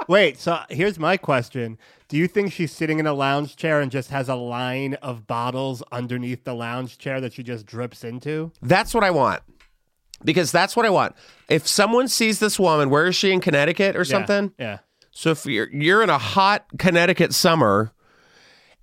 Wait. 0.07 0.39
So 0.39 0.59
here's 0.69 0.97
my 0.99 1.17
question: 1.17 1.77
Do 2.07 2.17
you 2.17 2.27
think 2.27 2.51
she's 2.53 2.71
sitting 2.71 2.99
in 2.99 3.07
a 3.07 3.13
lounge 3.13 3.55
chair 3.55 3.81
and 3.81 3.91
just 3.91 4.09
has 4.09 4.29
a 4.29 4.35
line 4.35 4.95
of 4.95 5.27
bottles 5.27 5.83
underneath 5.91 6.43
the 6.43 6.53
lounge 6.53 6.97
chair 6.97 7.19
that 7.21 7.33
she 7.33 7.43
just 7.43 7.65
drips 7.65 8.03
into? 8.03 8.51
that's 8.61 8.93
what 8.93 9.03
I 9.03 9.11
want. 9.11 9.41
Because 10.23 10.51
that's 10.51 10.75
what 10.75 10.85
I 10.85 10.89
want. 10.89 11.15
If 11.47 11.67
someone 11.67 12.07
sees 12.07 12.39
this 12.39 12.57
woman, 12.57 12.89
where 12.89 13.05
is 13.05 13.15
she 13.15 13.31
in 13.31 13.39
Connecticut 13.39 13.95
or 13.95 13.99
Yeah, 13.99 14.03
something? 14.03 14.51
Yeah. 14.57 14.79
So 15.11 15.31
if 15.31 15.45
you're 15.45 15.69
you're 15.71 16.01
in 16.01 16.09
a 16.09 16.17
hot 16.17 16.65
Connecticut 16.79 17.33
summer 17.33 17.91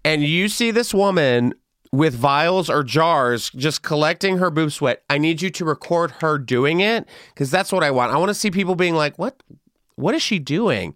and 0.04 0.22
you 0.22 0.48
see 0.48 0.70
this 0.70 0.92
woman 0.94 1.54
with 1.92 2.14
vials 2.14 2.68
or 2.68 2.82
jars 2.82 3.50
just 3.50 3.82
collecting 3.82 4.38
her 4.38 4.50
boob 4.50 4.70
sweat, 4.72 5.02
I 5.08 5.18
need 5.18 5.42
you 5.42 5.50
to 5.50 5.64
record 5.64 6.10
her 6.20 6.38
doing 6.38 6.80
it 6.80 7.08
because 7.32 7.50
that's 7.50 7.72
what 7.72 7.82
I 7.82 7.90
want. 7.90 8.12
I 8.12 8.16
want 8.16 8.30
to 8.30 8.34
see 8.34 8.50
people 8.50 8.74
being 8.74 8.94
like, 8.94 9.18
"What? 9.18 9.42
What 9.96 10.14
is 10.14 10.22
she 10.22 10.38
doing?" 10.38 10.94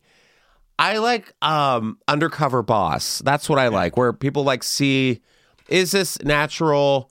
I 0.79 0.99
like 0.99 1.33
um 1.43 1.99
undercover 2.07 2.62
boss. 2.62 3.20
That's 3.24 3.49
what 3.49 3.59
I 3.59 3.68
like, 3.68 3.97
where 3.97 4.12
people 4.12 4.45
like 4.45 4.62
see 4.62 5.20
is 5.68 5.91
this 5.91 6.20
natural 6.22 7.11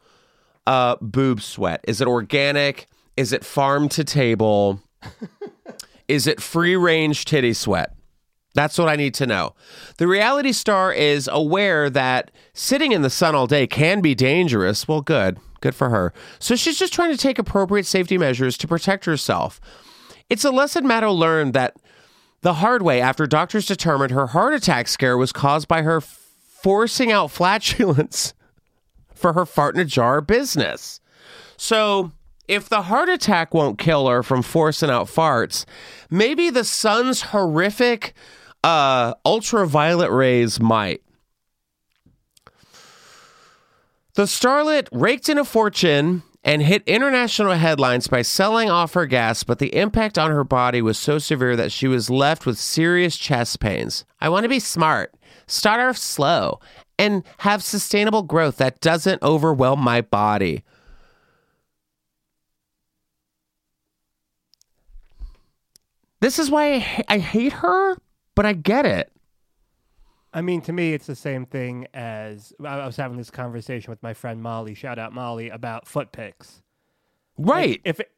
uh 0.65 0.95
boob 1.01 1.41
sweat? 1.41 1.83
Is 1.87 2.01
it 2.01 2.07
organic? 2.07 2.87
Is 3.15 3.33
it 3.33 3.43
farm 3.43 3.89
to 3.89 4.03
table? 4.03 4.81
is 6.07 6.27
it 6.27 6.41
free 6.41 6.75
range 6.75 7.25
titty 7.25 7.53
sweat? 7.53 7.93
That's 8.53 8.77
what 8.79 8.89
I 8.89 8.95
need 8.95 9.13
to 9.15 9.27
know. 9.27 9.53
The 9.97 10.07
reality 10.07 10.51
star 10.51 10.91
is 10.91 11.29
aware 11.31 11.91
that 11.91 12.31
sitting 12.53 12.91
in 12.91 13.03
the 13.03 13.09
sun 13.09 13.35
all 13.35 13.45
day 13.45 13.67
can 13.67 14.01
be 14.01 14.15
dangerous. 14.15 14.87
Well, 14.87 15.01
good. 15.01 15.37
Good 15.61 15.75
for 15.75 15.89
her. 15.89 16.11
So 16.39 16.55
she's 16.55 16.79
just 16.79 16.91
trying 16.91 17.11
to 17.11 17.17
take 17.17 17.37
appropriate 17.37 17.85
safety 17.85 18.17
measures 18.17 18.57
to 18.57 18.67
protect 18.67 19.05
herself. 19.05 19.61
It's 20.29 20.43
a 20.43 20.49
lesson 20.49 20.87
Matto 20.87 21.11
learned 21.11 21.53
that 21.53 21.75
the 22.47 22.53
hard 22.53 22.81
way 22.81 23.01
after 23.01 23.27
doctors 23.27 23.65
determined 23.65 24.11
her 24.11 24.27
heart 24.27 24.53
attack 24.53 24.87
scare 24.87 25.17
was 25.17 25.33
caused 25.33 25.67
by 25.67 25.81
her 25.81 25.99
forcing 25.99 27.11
out 27.11 27.29
flatulence 27.29 28.33
for 29.13 29.33
her 29.33 29.45
fart 29.45 29.75
in 29.75 29.81
a 29.81 29.83
jar 29.83 30.21
business. 30.21 31.01
So, 31.57 32.13
if 32.47 32.69
the 32.69 32.83
heart 32.83 33.09
attack 33.09 33.53
won't 33.53 33.77
kill 33.77 34.07
her 34.07 34.23
from 34.23 34.43
forcing 34.43 34.89
out 34.89 35.07
farts, 35.07 35.65
maybe 36.09 36.49
the 36.49 36.63
sun's 36.63 37.21
horrific 37.21 38.13
uh, 38.63 39.15
ultraviolet 39.25 40.09
rays 40.09 40.57
might. 40.57 41.01
The 44.13 44.23
starlet 44.23 44.87
raked 44.93 45.27
in 45.27 45.37
a 45.37 45.43
fortune 45.43 46.23
and 46.47 46.61
hit 46.61 46.81
international 46.87 47.51
headlines 47.51 48.07
by 48.07 48.21
selling 48.21 48.69
off 48.69 48.93
her 48.93 49.05
gas, 49.05 49.43
but 49.43 49.59
the 49.59 49.75
impact 49.75 50.17
on 50.17 50.31
her 50.31 50.45
body 50.45 50.81
was 50.81 50.97
so 50.97 51.19
severe 51.19 51.57
that 51.57 51.73
she 51.73 51.89
was 51.89 52.09
left 52.09 52.45
with 52.45 52.57
serious 52.57 53.17
chest 53.17 53.59
pains. 53.59 54.05
I 54.21 54.29
want 54.29 54.43
to 54.43 54.49
be 54.49 54.61
smart, 54.61 55.13
start 55.45 55.81
off 55.81 55.97
slow, 55.97 56.61
and 56.97 57.23
have 57.39 57.61
sustainable 57.61 58.23
growth 58.23 58.55
that 58.57 58.79
doesn't 58.79 59.21
overwhelm 59.21 59.81
my 59.81 59.99
body. 59.99 60.63
This 66.21 66.39
is 66.39 66.49
why 66.49 66.75
I, 66.75 67.03
I 67.09 67.17
hate 67.19 67.53
her, 67.53 67.97
but 68.35 68.45
I 68.45 68.53
get 68.53 68.85
it. 68.85 69.11
I 70.37 70.41
mean, 70.41 70.61
to 70.61 70.71
me, 70.71 70.93
it's 70.93 71.07
the 71.07 71.15
same 71.15 71.47
thing 71.47 71.87
as 71.95 72.53
I 72.63 72.85
was 72.85 72.95
having 72.95 73.17
this 73.17 73.31
conversation 73.31 73.89
with 73.89 74.03
my 74.03 74.13
friend 74.13 74.39
Molly. 74.39 74.75
Shout 74.75 74.99
out 74.99 75.11
Molly 75.11 75.49
about 75.49 75.87
foot 75.87 76.11
pics. 76.11 76.61
Right. 77.39 77.81
If 77.83 77.99
it, 77.99 78.11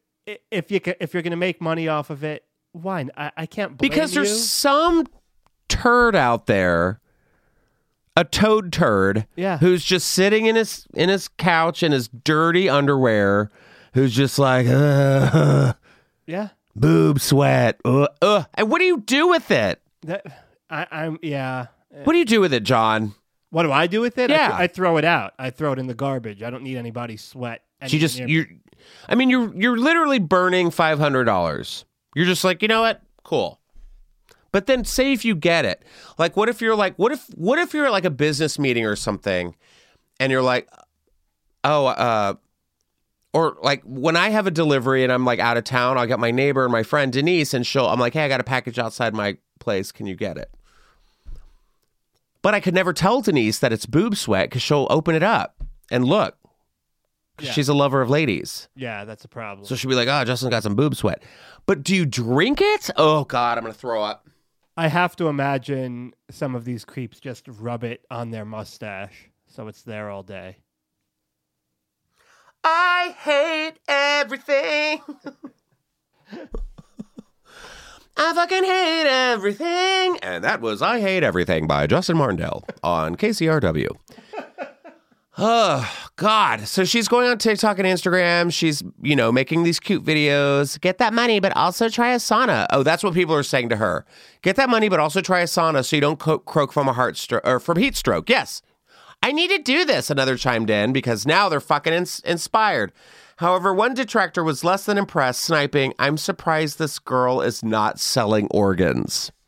if 0.52 0.70
you 0.70 0.82
if 1.00 1.14
you're 1.14 1.24
gonna 1.24 1.38
make 1.38 1.62
money 1.62 1.88
off 1.88 2.10
of 2.10 2.26
it, 2.26 2.44
why? 2.74 3.08
I, 3.16 3.32
I 3.38 3.46
can't 3.46 3.78
because 3.78 4.14
you. 4.14 4.16
there's 4.16 4.50
some 4.50 5.08
turd 5.70 6.14
out 6.14 6.46
there, 6.46 7.00
a 8.18 8.26
toad 8.26 8.74
turd, 8.74 9.26
Yeah. 9.38 9.60
who's 9.60 9.86
just 9.86 10.10
sitting 10.10 10.46
in 10.46 10.58
his 10.58 10.88
in 10.94 11.08
his 11.08 11.30
couch 11.30 11.84
in 11.84 11.94
his 11.94 12.10
dirty 12.10 12.68
underwear, 12.68 13.50
who's 13.94 14.14
just 14.14 14.38
like, 14.38 14.68
uh, 14.68 15.72
yeah. 16.28 16.50
boob 16.76 17.22
sweat, 17.22 17.80
uh, 17.86 18.08
uh. 18.22 18.44
And 18.56 18.70
what 18.70 18.80
do 18.80 18.86
you 18.86 19.00
do 19.00 19.30
with 19.30 19.52
it? 19.52 19.82
That 20.02 20.26
I, 20.70 20.86
I'm 20.92 21.18
yeah. 21.22 21.68
What 22.04 22.14
do 22.14 22.20
you 22.20 22.26
do 22.26 22.40
with 22.42 22.54
it, 22.54 22.64
John? 22.64 23.16
What 23.52 23.64
do 23.64 23.72
I 23.72 23.88
do 23.88 24.02
with 24.02 24.18
it? 24.18 24.30
I, 24.30 24.36
Yeah. 24.36 24.48
th- 24.50 24.60
I 24.60 24.68
throw 24.68 24.98
it 24.98 25.06
out. 25.06 25.34
I 25.40 25.50
throw 25.50 25.72
it 25.74 25.80
in 25.80 25.88
the 25.88 25.96
garbage. 25.96 26.44
I 26.44 26.50
don't 26.50 26.64
need 26.64 26.78
anybody's 26.78 27.24
sweat. 27.24 27.64
You 27.88 27.98
just 28.00 28.20
you, 28.20 28.46
I 29.08 29.16
mean, 29.16 29.30
you're 29.30 29.54
you're 29.56 29.78
literally 29.78 30.20
burning 30.20 30.70
five 30.70 31.00
hundred 31.00 31.24
dollars. 31.24 31.86
You're 32.16 32.26
just 32.26 32.44
like, 32.44 32.62
you 32.62 32.68
know 32.68 32.82
what? 32.82 33.02
Cool. 33.24 33.60
But 34.52 34.66
then 34.66 34.84
say 34.84 35.14
if 35.14 35.24
you 35.24 35.36
get 35.36 35.66
it. 35.66 35.84
Like 36.18 36.36
what 36.36 36.50
if 36.50 36.62
you're 36.62 36.76
like 36.76 36.96
what 36.98 37.12
if 37.12 37.26
what 37.36 37.58
if 37.60 37.74
you're 37.74 37.86
at 37.86 37.92
like 37.92 38.06
a 38.06 38.10
business 38.12 38.60
meeting 38.60 38.86
or 38.86 38.96
something 38.96 39.56
and 40.20 40.32
you're 40.32 40.42
like 40.42 40.68
oh 41.64 41.86
uh 41.88 42.34
or 43.34 43.58
like 43.62 43.84
when 43.84 44.16
I 44.16 44.30
have 44.30 44.48
a 44.48 44.52
delivery 44.52 45.04
and 45.04 45.14
I'm 45.14 45.24
like 45.24 45.40
out 45.40 45.56
of 45.58 45.64
town, 45.64 45.98
I'll 45.98 46.08
get 46.08 46.20
my 46.20 46.32
neighbor 46.32 46.64
and 46.64 46.72
my 46.72 46.84
friend 46.84 47.14
Denise 47.14 47.54
and 47.54 47.66
she'll 47.66 47.86
I'm 47.88 48.00
like, 48.00 48.14
"Hey, 48.14 48.26
I 48.26 48.28
got 48.28 48.40
a 48.40 48.44
package 48.44 48.80
outside 48.80 49.14
my 49.14 49.38
place. 49.60 49.92
Can 49.92 50.08
you 50.08 50.16
get 50.16 50.38
it?" 50.38 50.50
But 52.42 52.54
I 52.56 52.60
could 52.60 52.74
never 52.74 52.94
tell 52.94 53.22
Denise 53.22 53.60
that 53.60 53.74
it's 53.74 53.86
boob 53.86 54.16
sweat 54.16 54.50
cuz 54.52 54.62
she'll 54.62 54.88
open 54.90 55.14
it 55.16 55.24
up 55.24 55.62
and 55.92 56.06
look. 56.06 56.38
'Cause 57.38 57.48
Yeah. 57.48 57.54
She's 57.54 57.70
a 57.70 57.74
lover 57.74 58.02
of 58.02 58.10
ladies. 58.10 58.68
yeah, 58.76 59.06
that's 59.06 59.24
a 59.24 59.28
problem. 59.30 59.66
So 59.66 59.76
she'll 59.76 59.90
be 59.90 59.96
like, 59.96 60.08
"Oh, 60.10 60.24
Justin 60.26 60.50
got 60.50 60.64
some 60.64 60.76
boob 60.76 60.96
sweat." 60.96 61.24
But 61.66 61.84
do 61.84 61.96
you 61.96 62.06
drink 62.06 62.60
it? 62.62 62.90
Oh 62.98 63.24
God, 63.26 63.58
I'm 63.58 63.64
gonna 63.64 63.74
throw 63.74 64.04
up. 64.04 64.28
I 64.76 64.88
have 64.88 65.16
to 65.18 65.28
imagine 65.28 66.14
some 66.32 66.56
of 66.56 66.64
these 66.66 66.86
creeps 66.86 67.20
just 67.20 67.46
rub 67.48 67.84
it 67.84 68.06
on 68.10 68.32
their 68.32 68.46
mustache, 68.46 69.30
so 69.48 69.68
it's 69.68 69.82
there 69.84 70.10
all 70.10 70.24
day. 70.24 70.58
I 72.64 73.16
hate 73.20 73.80
everything. 73.88 75.02
I 78.22 78.34
fucking 78.34 78.64
hate 78.66 79.08
everything. 79.08 80.20
And 80.22 80.44
that 80.44 80.60
was 80.60 80.82
I 80.82 81.00
Hate 81.00 81.24
Everything 81.24 81.68
by 81.68 81.88
Justin 81.88 82.18
Martindale 82.18 82.66
on 82.84 83.16
KCRW. 83.16 83.88
Oh, 85.38 85.90
God. 86.18 86.68
So 86.68 86.84
she's 86.84 87.08
going 87.08 87.30
on 87.30 87.38
TikTok 87.38 87.80
and 87.80 87.88
Instagram. 87.88 88.52
She's, 88.52 88.84
you 89.02 89.16
know, 89.16 89.32
making 89.32 89.64
these 89.64 89.80
cute 89.80 90.04
videos. 90.04 90.80
Get 90.82 90.98
that 90.98 91.14
money, 91.14 91.40
but 91.40 91.56
also 91.56 91.88
try 91.88 92.12
a 92.12 92.18
sauna. 92.18 92.68
Oh, 92.72 92.84
that's 92.84 93.06
what 93.06 93.14
people 93.14 93.34
are 93.36 93.44
saying 93.44 93.70
to 93.70 93.78
her. 93.78 94.06
Get 94.42 94.58
that 94.58 94.70
money, 94.70 94.90
but 94.90 95.00
also 95.00 95.22
try 95.22 95.40
a 95.40 95.46
sauna 95.46 95.86
so 95.86 95.96
you 95.96 96.02
don't 96.02 96.20
co- 96.20 96.40
croak 96.40 96.74
from 96.74 96.90
a 96.90 96.94
heart 96.94 97.16
stroke 97.16 97.48
or 97.48 97.62
from 97.62 97.78
heat 97.78 97.96
stroke. 97.96 98.30
Yes. 98.30 98.62
I 99.24 99.32
need 99.32 99.50
to 99.50 99.60
do 99.60 99.86
this, 99.86 100.10
another 100.10 100.36
chimed 100.36 100.70
in, 100.70 100.92
because 100.92 101.26
now 101.26 101.48
they're 101.48 101.60
fucking 101.62 101.94
ins- 101.94 102.20
inspired. 102.22 102.92
However, 103.40 103.74
one 103.74 103.94
detractor 103.94 104.44
was 104.44 104.66
less 104.66 104.84
than 104.84 104.98
impressed, 104.98 105.40
sniping, 105.40 105.94
I'm 105.98 106.18
surprised 106.18 106.78
this 106.78 107.00
girl 107.00 107.40
is 107.40 107.64
not 107.64 107.98
selling 107.98 108.48
organs. 108.52 109.32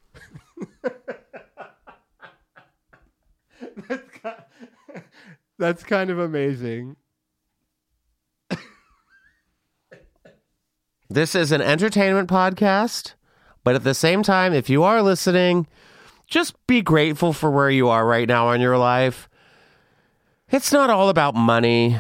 That's 5.60 5.84
kind 5.84 6.10
of 6.10 6.20
amazing. 6.20 6.96
This 11.10 11.36
is 11.36 11.52
an 11.52 11.62
entertainment 11.62 12.30
podcast, 12.30 13.16
but 13.66 13.76
at 13.76 13.84
the 13.84 13.94
same 13.94 14.24
time, 14.24 14.54
if 14.54 14.70
you 14.70 14.84
are 14.84 15.02
listening, 15.02 15.68
just 16.28 16.56
be 16.66 16.82
grateful 16.82 17.34
for 17.34 17.52
where 17.52 17.70
you 17.70 17.90
are 17.90 18.08
right 18.08 18.30
now 18.30 18.52
in 18.52 18.62
your 18.62 18.78
life. 18.78 19.28
It's 20.50 20.72
not 20.72 20.90
all 20.90 21.10
about 21.10 21.36
money, 21.36 22.00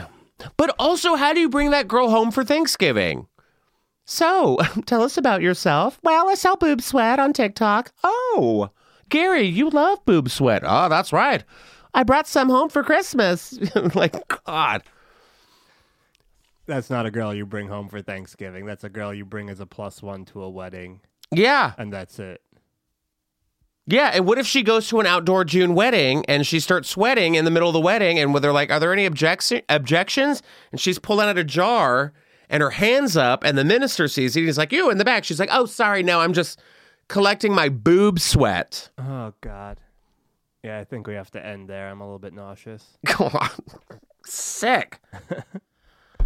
but 0.58 0.74
also 0.80 1.16
how 1.16 1.34
do 1.34 1.40
you 1.40 1.50
bring 1.50 1.72
that 1.72 1.88
girl 1.88 2.10
home 2.10 2.32
for 2.32 2.44
Thanksgiving? 2.44 3.28
So, 4.06 4.58
tell 4.86 5.04
us 5.04 5.18
about 5.18 5.42
yourself. 5.42 6.00
Well, 6.04 6.30
I 6.30 6.34
sell 6.36 6.56
boob 6.58 6.82
sweat 6.82 7.20
on 7.20 7.34
TikTok. 7.34 7.92
Oh, 8.04 8.70
Gary, 9.10 9.44
you 9.44 9.70
love 9.70 10.04
boob 10.06 10.30
sweat. 10.30 10.64
Oh, 10.66 10.90
that's 10.90 11.14
right. 11.14 11.44
I 11.94 12.04
brought 12.04 12.28
some 12.28 12.50
home 12.50 12.70
for 12.70 12.84
Christmas. 12.84 13.60
like, 13.96 14.16
God. 14.46 14.84
That's 16.66 16.90
not 16.90 17.06
a 17.06 17.12
girl 17.12 17.34
you 17.34 17.46
bring 17.46 17.68
home 17.68 17.90
for 17.90 18.02
Thanksgiving. 18.02 18.66
That's 18.66 18.84
a 18.84 18.90
girl 18.90 19.14
you 19.14 19.26
bring 19.26 19.50
as 19.50 19.60
a 19.60 19.66
plus 19.66 20.02
one 20.02 20.26
to 20.26 20.42
a 20.44 20.50
wedding, 20.50 21.02
Yeah. 21.32 21.74
and 21.78 21.92
that's 21.92 22.18
it. 22.20 22.42
Yeah. 23.92 24.12
And 24.14 24.26
what 24.26 24.38
if 24.38 24.48
she 24.48 24.64
goes 24.64 24.88
to 24.90 25.00
an 25.00 25.06
outdoor 25.06 25.44
June 25.44 25.76
wedding 25.76 26.26
and 26.28 26.48
she 26.48 26.60
starts 26.60 26.90
sweating 26.90 27.36
in 27.36 27.46
the 27.46 27.52
middle 27.52 27.70
of 27.70 27.74
the 27.74 27.82
wedding? 27.82 28.18
And 28.20 28.34
they're 28.36 28.54
like, 28.54 28.72
Are 28.72 28.80
there 28.80 28.94
any 28.94 29.08
objecti- 29.08 29.64
objections? 29.70 30.42
And 30.72 30.80
she's 30.80 30.98
pulling 30.98 31.28
out 31.28 31.38
a 31.38 31.44
jar 31.44 32.14
and 32.50 32.62
her 32.62 32.72
hands 32.72 33.16
up, 33.16 33.46
and 33.46 33.58
the 33.58 33.64
minister 33.64 34.10
sees 34.10 34.36
it. 34.36 34.42
He's 34.42 34.58
like, 34.58 34.72
You 34.72 34.90
in 34.90 34.98
the 34.98 35.06
back. 35.06 35.24
She's 35.24 35.40
like, 35.40 35.50
Oh, 35.52 35.66
sorry. 35.66 36.04
No, 36.04 36.22
I'm 36.22 36.34
just 36.34 36.60
collecting 37.08 37.54
my 37.54 37.70
boob 37.70 38.20
sweat. 38.20 38.90
Oh 38.98 39.34
God. 39.42 39.80
Yeah, 40.64 40.80
I 40.80 40.84
think 40.84 41.08
we 41.08 41.16
have 41.16 41.32
to 41.32 41.46
end 41.46 41.68
there. 41.68 41.90
I'm 41.90 42.02
a 42.02 42.06
little 42.06 42.20
bit 42.20 42.34
nauseous. 42.34 42.98
God, 43.18 43.50
sick. 44.26 45.00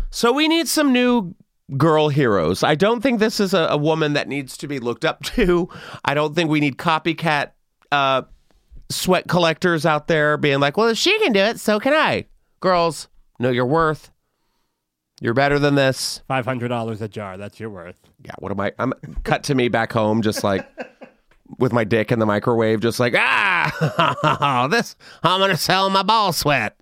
so 0.10 0.34
we 0.34 0.48
need 0.48 0.68
some 0.68 0.92
new 0.92 1.34
girl 1.78 2.10
heroes. 2.10 2.62
I 2.62 2.76
don't 2.76 3.02
think 3.02 3.20
this 3.20 3.40
is 3.40 3.54
a, 3.54 3.68
a 3.72 3.78
woman 3.78 4.14
that 4.14 4.28
needs 4.28 4.58
to 4.58 4.68
be 4.68 4.80
looked 4.80 5.06
up 5.06 5.24
to. 5.24 5.70
I 6.04 6.14
don't 6.14 6.36
think 6.36 6.50
we 6.50 6.60
need 6.60 6.78
copycat 6.78 7.52
uh, 7.96 8.22
sweat 8.90 9.28
collectors 9.28 9.86
out 9.86 10.08
there 10.08 10.38
being 10.38 10.60
like, 10.60 10.78
"Well, 10.78 10.90
if 10.90 10.98
she 10.98 11.18
can 11.20 11.32
do 11.32 11.40
it, 11.40 11.60
so 11.60 11.80
can 11.80 11.94
I." 11.94 12.26
Girls, 12.60 13.08
know 13.40 13.50
your 13.50 13.66
worth. 13.66 14.12
You're 15.22 15.34
better 15.34 15.60
than 15.60 15.76
this. 15.76 16.22
Five 16.28 16.46
hundred 16.46 16.70
dollars 16.70 17.02
a 17.02 17.08
jar. 17.08 17.38
That's 17.38 17.60
your 17.60 17.70
worth. 17.70 18.00
Yeah. 18.24 18.34
What 18.40 18.52
am 18.52 18.60
I? 18.60 18.74
I'm 18.80 18.94
cut 19.24 19.44
to 19.46 19.56
me 19.56 19.70
back 19.70 19.92
home, 19.94 20.22
just 20.22 20.44
like. 20.44 20.68
With 21.60 21.72
my 21.72 21.84
dick 21.84 22.12
in 22.12 22.18
the 22.18 22.26
microwave, 22.26 22.80
just 22.80 23.00
like 23.00 23.14
ah, 23.16 24.68
this 24.72 24.96
I'm 25.22 25.40
gonna 25.40 25.56
sell 25.56 25.92
my 25.92 26.02
ball 26.02 26.34
sweat. 26.34 26.76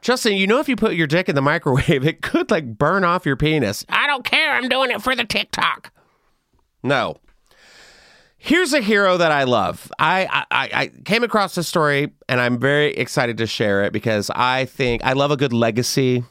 Justin, 0.00 0.34
you 0.34 0.46
know 0.46 0.60
if 0.60 0.68
you 0.68 0.76
put 0.76 0.94
your 0.94 1.06
dick 1.06 1.28
in 1.28 1.34
the 1.34 1.42
microwave, 1.42 2.04
it 2.06 2.22
could 2.22 2.50
like 2.50 2.76
burn 2.78 3.04
off 3.04 3.26
your 3.26 3.36
penis. 3.36 3.84
I 3.88 4.06
don't 4.06 4.24
care. 4.24 4.52
I'm 4.52 4.68
doing 4.68 4.90
it 4.90 5.02
for 5.02 5.16
the 5.16 5.24
TikTok. 5.24 5.90
No. 6.82 7.16
Here's 8.44 8.74
a 8.74 8.82
hero 8.82 9.16
that 9.16 9.32
I 9.32 9.44
love. 9.44 9.90
I, 9.98 10.44
I 10.50 10.68
I 10.82 10.86
came 11.06 11.24
across 11.24 11.54
this 11.54 11.66
story 11.66 12.12
and 12.28 12.42
I'm 12.42 12.58
very 12.58 12.92
excited 12.92 13.38
to 13.38 13.46
share 13.46 13.84
it 13.84 13.92
because 13.94 14.28
I 14.28 14.66
think 14.66 15.02
I 15.02 15.14
love 15.14 15.30
a 15.30 15.36
good 15.38 15.54
legacy. 15.54 16.24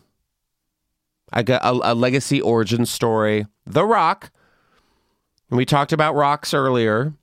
I 1.32 1.42
got 1.42 1.64
a, 1.64 1.92
a 1.92 1.94
legacy 1.96 2.40
origin 2.40 2.86
story. 2.86 3.48
The 3.66 3.84
Rock. 3.84 4.30
We 5.50 5.66
talked 5.66 5.92
about 5.92 6.14
rocks 6.14 6.54
earlier, 6.54 7.14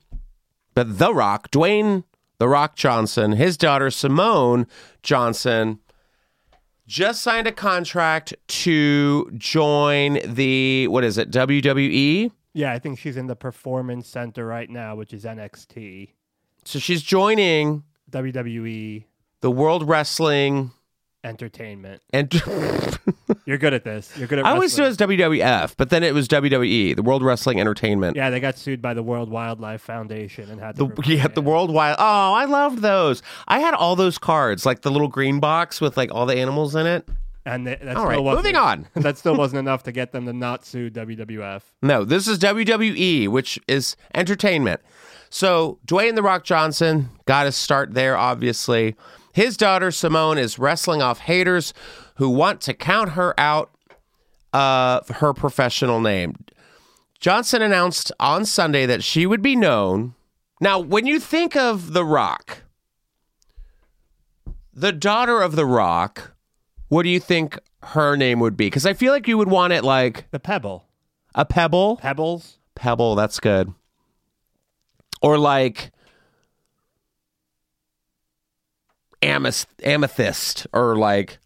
but 0.75 0.99
The 0.99 1.13
Rock, 1.13 1.49
Dwayne 1.51 2.03
The 2.39 2.49
Rock 2.49 2.75
Johnson, 2.75 3.31
his 3.31 3.55
daughter 3.55 3.91
Simone 3.91 4.67
Johnson, 5.03 5.79
just 6.85 7.21
signed 7.21 7.47
a 7.47 7.53
contract 7.53 8.33
to 8.47 9.31
join 9.37 10.19
the 10.25 10.89
what 10.89 11.05
is 11.05 11.17
it 11.17 11.31
WWE? 11.31 12.31
Yeah, 12.53 12.73
I 12.73 12.79
think 12.79 12.99
she's 12.99 13.17
in 13.17 13.27
the 13.27 13.35
Performance 13.35 14.07
Center 14.07 14.45
right 14.45 14.69
now, 14.69 14.95
which 14.95 15.13
is 15.13 15.23
NXT, 15.23 16.09
So 16.65 16.79
she's 16.79 17.01
joining 17.01 17.83
WWE 18.11 19.05
the 19.41 19.51
World 19.51 19.87
Wrestling 19.87 20.71
Entertainment. 21.23 22.01
and 22.11 22.31
You're 23.45 23.57
good 23.57 23.73
at 23.73 23.83
this. 23.83 24.15
You're 24.17 24.27
good 24.27 24.39
at. 24.39 24.45
I 24.45 24.51
always 24.51 24.77
knew 24.77 24.83
it 24.85 24.87
was 24.89 24.97
WWF, 24.97 25.75
but 25.77 25.89
then 25.89 26.03
it 26.03 26.13
was 26.13 26.27
WWE, 26.27 26.95
the 26.95 27.01
World 27.03 27.23
Wrestling 27.23 27.59
Entertainment. 27.59 28.15
Yeah, 28.17 28.29
they 28.29 28.39
got 28.39 28.57
sued 28.57 28.81
by 28.81 28.93
the 28.93 29.03
World 29.03 29.29
Wildlife 29.29 29.81
Foundation 29.81 30.49
and 30.49 30.59
had 30.59 30.75
The, 30.75 30.87
yeah, 31.05 31.25
it. 31.25 31.35
the 31.35 31.41
World 31.41 31.71
Wild. 31.71 31.97
Oh, 31.99 32.33
I 32.33 32.45
loved 32.45 32.79
those. 32.79 33.21
I 33.47 33.59
had 33.59 33.73
all 33.73 33.95
those 33.95 34.17
cards, 34.17 34.65
like 34.65 34.81
the 34.81 34.91
little 34.91 35.07
green 35.07 35.39
box 35.39 35.79
with 35.79 35.95
like 35.95 36.11
all 36.13 36.25
the 36.25 36.35
animals 36.37 36.75
in 36.75 36.85
it. 36.85 37.07
And 37.45 37.65
they, 37.65 37.75
that 37.75 37.97
All 37.97 38.07
still 38.07 38.23
right, 38.23 38.35
moving 38.35 38.55
on. 38.55 38.87
that 38.95 39.17
still 39.17 39.35
wasn't 39.35 39.59
enough 39.67 39.83
to 39.83 39.91
get 39.91 40.11
them 40.11 40.25
to 40.25 40.33
not 40.33 40.65
sue 40.65 40.89
WWF. 40.89 41.61
No, 41.81 42.03
this 42.05 42.27
is 42.27 42.39
WWE, 42.39 43.27
which 43.27 43.59
is 43.67 43.95
entertainment. 44.13 44.81
So 45.29 45.79
Dwayne 45.85 46.15
the 46.15 46.21
Rock 46.23 46.43
Johnson 46.43 47.09
got 47.25 47.43
to 47.43 47.51
start 47.51 47.93
there, 47.93 48.17
obviously. 48.17 48.95
His 49.33 49.55
daughter 49.55 49.91
Simone 49.91 50.37
is 50.37 50.59
wrestling 50.59 51.01
off 51.01 51.19
haters 51.19 51.73
who 52.15 52.29
want 52.29 52.61
to 52.61 52.73
count 52.73 53.11
her 53.11 53.37
out 53.39 53.71
uh, 54.53 54.99
her 55.15 55.33
professional 55.33 56.01
name. 56.01 56.35
Johnson 57.19 57.61
announced 57.61 58.11
on 58.19 58.45
Sunday 58.45 58.85
that 58.85 59.03
she 59.03 59.25
would 59.25 59.41
be 59.41 59.55
known. 59.55 60.15
Now, 60.59 60.79
when 60.79 61.05
you 61.05 61.19
think 61.19 61.55
of 61.55 61.93
The 61.93 62.03
Rock, 62.03 62.63
the 64.73 64.91
daughter 64.91 65.41
of 65.41 65.55
The 65.55 65.65
Rock, 65.65 66.33
what 66.91 67.03
do 67.03 67.09
you 67.09 67.21
think 67.21 67.57
her 67.83 68.17
name 68.17 68.41
would 68.41 68.57
be? 68.57 68.65
Because 68.65 68.85
I 68.85 68.93
feel 68.93 69.13
like 69.13 69.25
you 69.25 69.37
would 69.37 69.47
want 69.49 69.71
it 69.71 69.81
like 69.85 70.29
The 70.31 70.39
Pebble, 70.41 70.85
a 71.33 71.45
pebble. 71.45 71.95
Pebbles. 71.97 72.57
Pebble, 72.75 73.15
that's 73.15 73.39
good. 73.39 73.73
Or 75.21 75.37
like 75.37 75.91
amethyst, 79.21 79.67
amethyst 79.83 80.67
or 80.73 80.95
like 80.97 81.39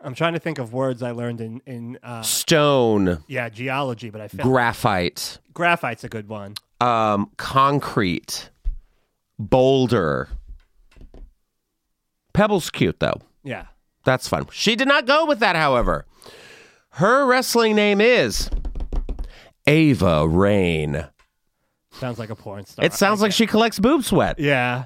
I'm 0.00 0.14
trying 0.14 0.34
to 0.34 0.38
think 0.38 0.58
of 0.58 0.72
words 0.72 1.02
I 1.02 1.10
learned 1.10 1.40
in 1.40 1.60
in 1.66 1.98
uh, 2.02 2.22
stone, 2.22 3.24
yeah 3.26 3.48
geology, 3.48 4.10
but 4.10 4.20
I 4.20 4.28
feel 4.28 4.44
graphite, 4.44 5.38
graphite's 5.52 6.04
a 6.04 6.08
good 6.08 6.28
one. 6.28 6.54
um, 6.80 7.30
concrete, 7.38 8.50
boulder. 9.38 10.28
Pebble's 12.34 12.70
cute 12.70 13.00
though. 13.00 13.20
Yeah, 13.42 13.64
That's 14.06 14.28
fun. 14.28 14.46
She 14.52 14.76
did 14.76 14.86
not 14.88 15.04
go 15.04 15.26
with 15.26 15.40
that, 15.40 15.56
however. 15.56 16.06
Her 16.90 17.26
wrestling 17.26 17.74
name 17.74 18.00
is 18.00 18.48
Ava 19.66 20.26
Raine. 20.26 21.08
sounds 21.90 22.18
like 22.18 22.30
a 22.30 22.36
porn 22.36 22.64
star. 22.64 22.84
It 22.84 22.92
sounds 22.94 23.20
like 23.20 23.32
she 23.32 23.46
collects 23.46 23.78
boob 23.80 24.04
sweat. 24.04 24.38
yeah. 24.38 24.84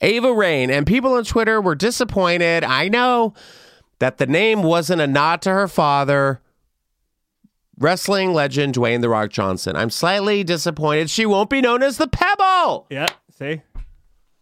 Ava 0.00 0.32
Raine, 0.32 0.70
and 0.70 0.84
people 0.84 1.12
on 1.12 1.22
Twitter 1.22 1.60
were 1.60 1.76
disappointed. 1.76 2.64
I 2.64 2.88
know 2.88 3.34
that 4.00 4.18
the 4.18 4.26
name 4.26 4.64
wasn't 4.64 5.00
a 5.00 5.06
nod 5.06 5.42
to 5.42 5.50
her 5.50 5.68
father, 5.68 6.40
wrestling 7.78 8.32
legend 8.32 8.74
Dwayne 8.74 9.00
The 9.00 9.08
Rock 9.08 9.30
Johnson. 9.30 9.76
I'm 9.76 9.90
slightly 9.90 10.42
disappointed 10.42 11.08
she 11.08 11.24
won't 11.26 11.50
be 11.50 11.60
known 11.60 11.84
as 11.84 11.98
the 11.98 12.08
Pebble. 12.08 12.86
Yeah, 12.90 13.06
see? 13.38 13.62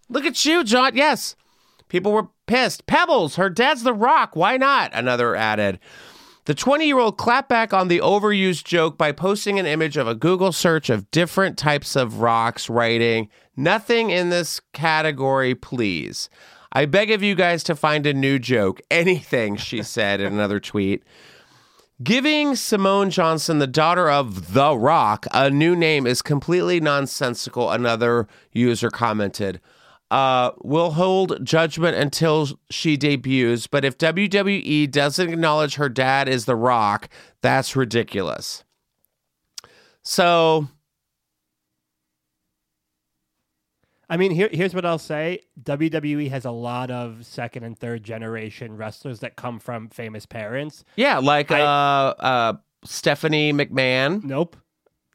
Look 0.08 0.24
at 0.24 0.42
you, 0.46 0.64
John. 0.64 0.96
Yes. 0.96 1.36
People 1.88 2.12
were 2.12 2.28
pissed. 2.50 2.84
Pebbles, 2.86 3.36
her 3.36 3.48
dad's 3.48 3.84
The 3.84 3.94
Rock. 3.94 4.34
Why 4.34 4.56
not? 4.56 4.90
Another 4.92 5.36
added. 5.36 5.78
The 6.46 6.54
20 6.54 6.84
year 6.84 6.98
old 6.98 7.16
clapped 7.16 7.48
back 7.48 7.72
on 7.72 7.86
the 7.86 8.00
overused 8.00 8.64
joke 8.64 8.98
by 8.98 9.12
posting 9.12 9.60
an 9.60 9.66
image 9.66 9.96
of 9.96 10.08
a 10.08 10.16
Google 10.16 10.50
search 10.50 10.90
of 10.90 11.08
different 11.12 11.56
types 11.56 11.94
of 11.94 12.20
rocks, 12.20 12.68
writing, 12.68 13.28
Nothing 13.56 14.10
in 14.10 14.30
this 14.30 14.60
category, 14.72 15.54
please. 15.54 16.28
I 16.72 16.86
beg 16.86 17.12
of 17.12 17.22
you 17.22 17.36
guys 17.36 17.62
to 17.64 17.76
find 17.76 18.04
a 18.04 18.12
new 18.12 18.40
joke. 18.40 18.80
Anything, 18.90 19.54
she 19.54 19.84
said 19.84 20.20
in 20.20 20.32
another 20.32 20.58
tweet. 20.58 21.04
Giving 22.02 22.56
Simone 22.56 23.10
Johnson, 23.10 23.60
the 23.60 23.68
daughter 23.68 24.10
of 24.10 24.54
The 24.54 24.76
Rock, 24.76 25.26
a 25.32 25.50
new 25.50 25.76
name 25.76 26.04
is 26.04 26.20
completely 26.20 26.80
nonsensical, 26.80 27.70
another 27.70 28.26
user 28.50 28.90
commented. 28.90 29.60
Uh, 30.10 30.50
we'll 30.62 30.90
hold 30.92 31.44
judgment 31.44 31.96
until 31.96 32.48
she 32.68 32.96
debuts, 32.96 33.68
but 33.68 33.84
if 33.84 33.96
WWE 33.96 34.90
doesn't 34.90 35.28
acknowledge 35.32 35.76
her 35.76 35.88
dad 35.88 36.28
is 36.28 36.46
The 36.46 36.56
Rock, 36.56 37.08
that's 37.42 37.76
ridiculous. 37.76 38.64
So, 40.02 40.66
I 44.08 44.16
mean, 44.16 44.32
here, 44.32 44.48
here's 44.52 44.74
what 44.74 44.84
I'll 44.84 44.98
say: 44.98 45.40
WWE 45.62 46.28
has 46.30 46.44
a 46.44 46.50
lot 46.50 46.90
of 46.90 47.24
second 47.24 47.62
and 47.62 47.78
third 47.78 48.02
generation 48.02 48.76
wrestlers 48.76 49.20
that 49.20 49.36
come 49.36 49.60
from 49.60 49.88
famous 49.88 50.26
parents. 50.26 50.84
yeah, 50.96 51.18
like 51.18 51.52
I- 51.52 51.60
uh, 51.60 52.14
uh, 52.18 52.52
Stephanie 52.84 53.52
McMahon. 53.52 54.24
Nope, 54.24 54.56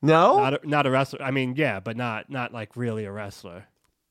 No? 0.02 0.38
not 0.38 0.54
a, 0.64 0.68
not 0.70 0.86
a 0.86 0.92
wrestler. 0.92 1.22
I 1.22 1.32
mean, 1.32 1.56
yeah, 1.58 1.82
but 1.82 1.98
not 1.98 2.30
not 2.30 2.54
like 2.54 2.78
really 2.78 3.04
a 3.04 3.12
wrestler. 3.12 3.66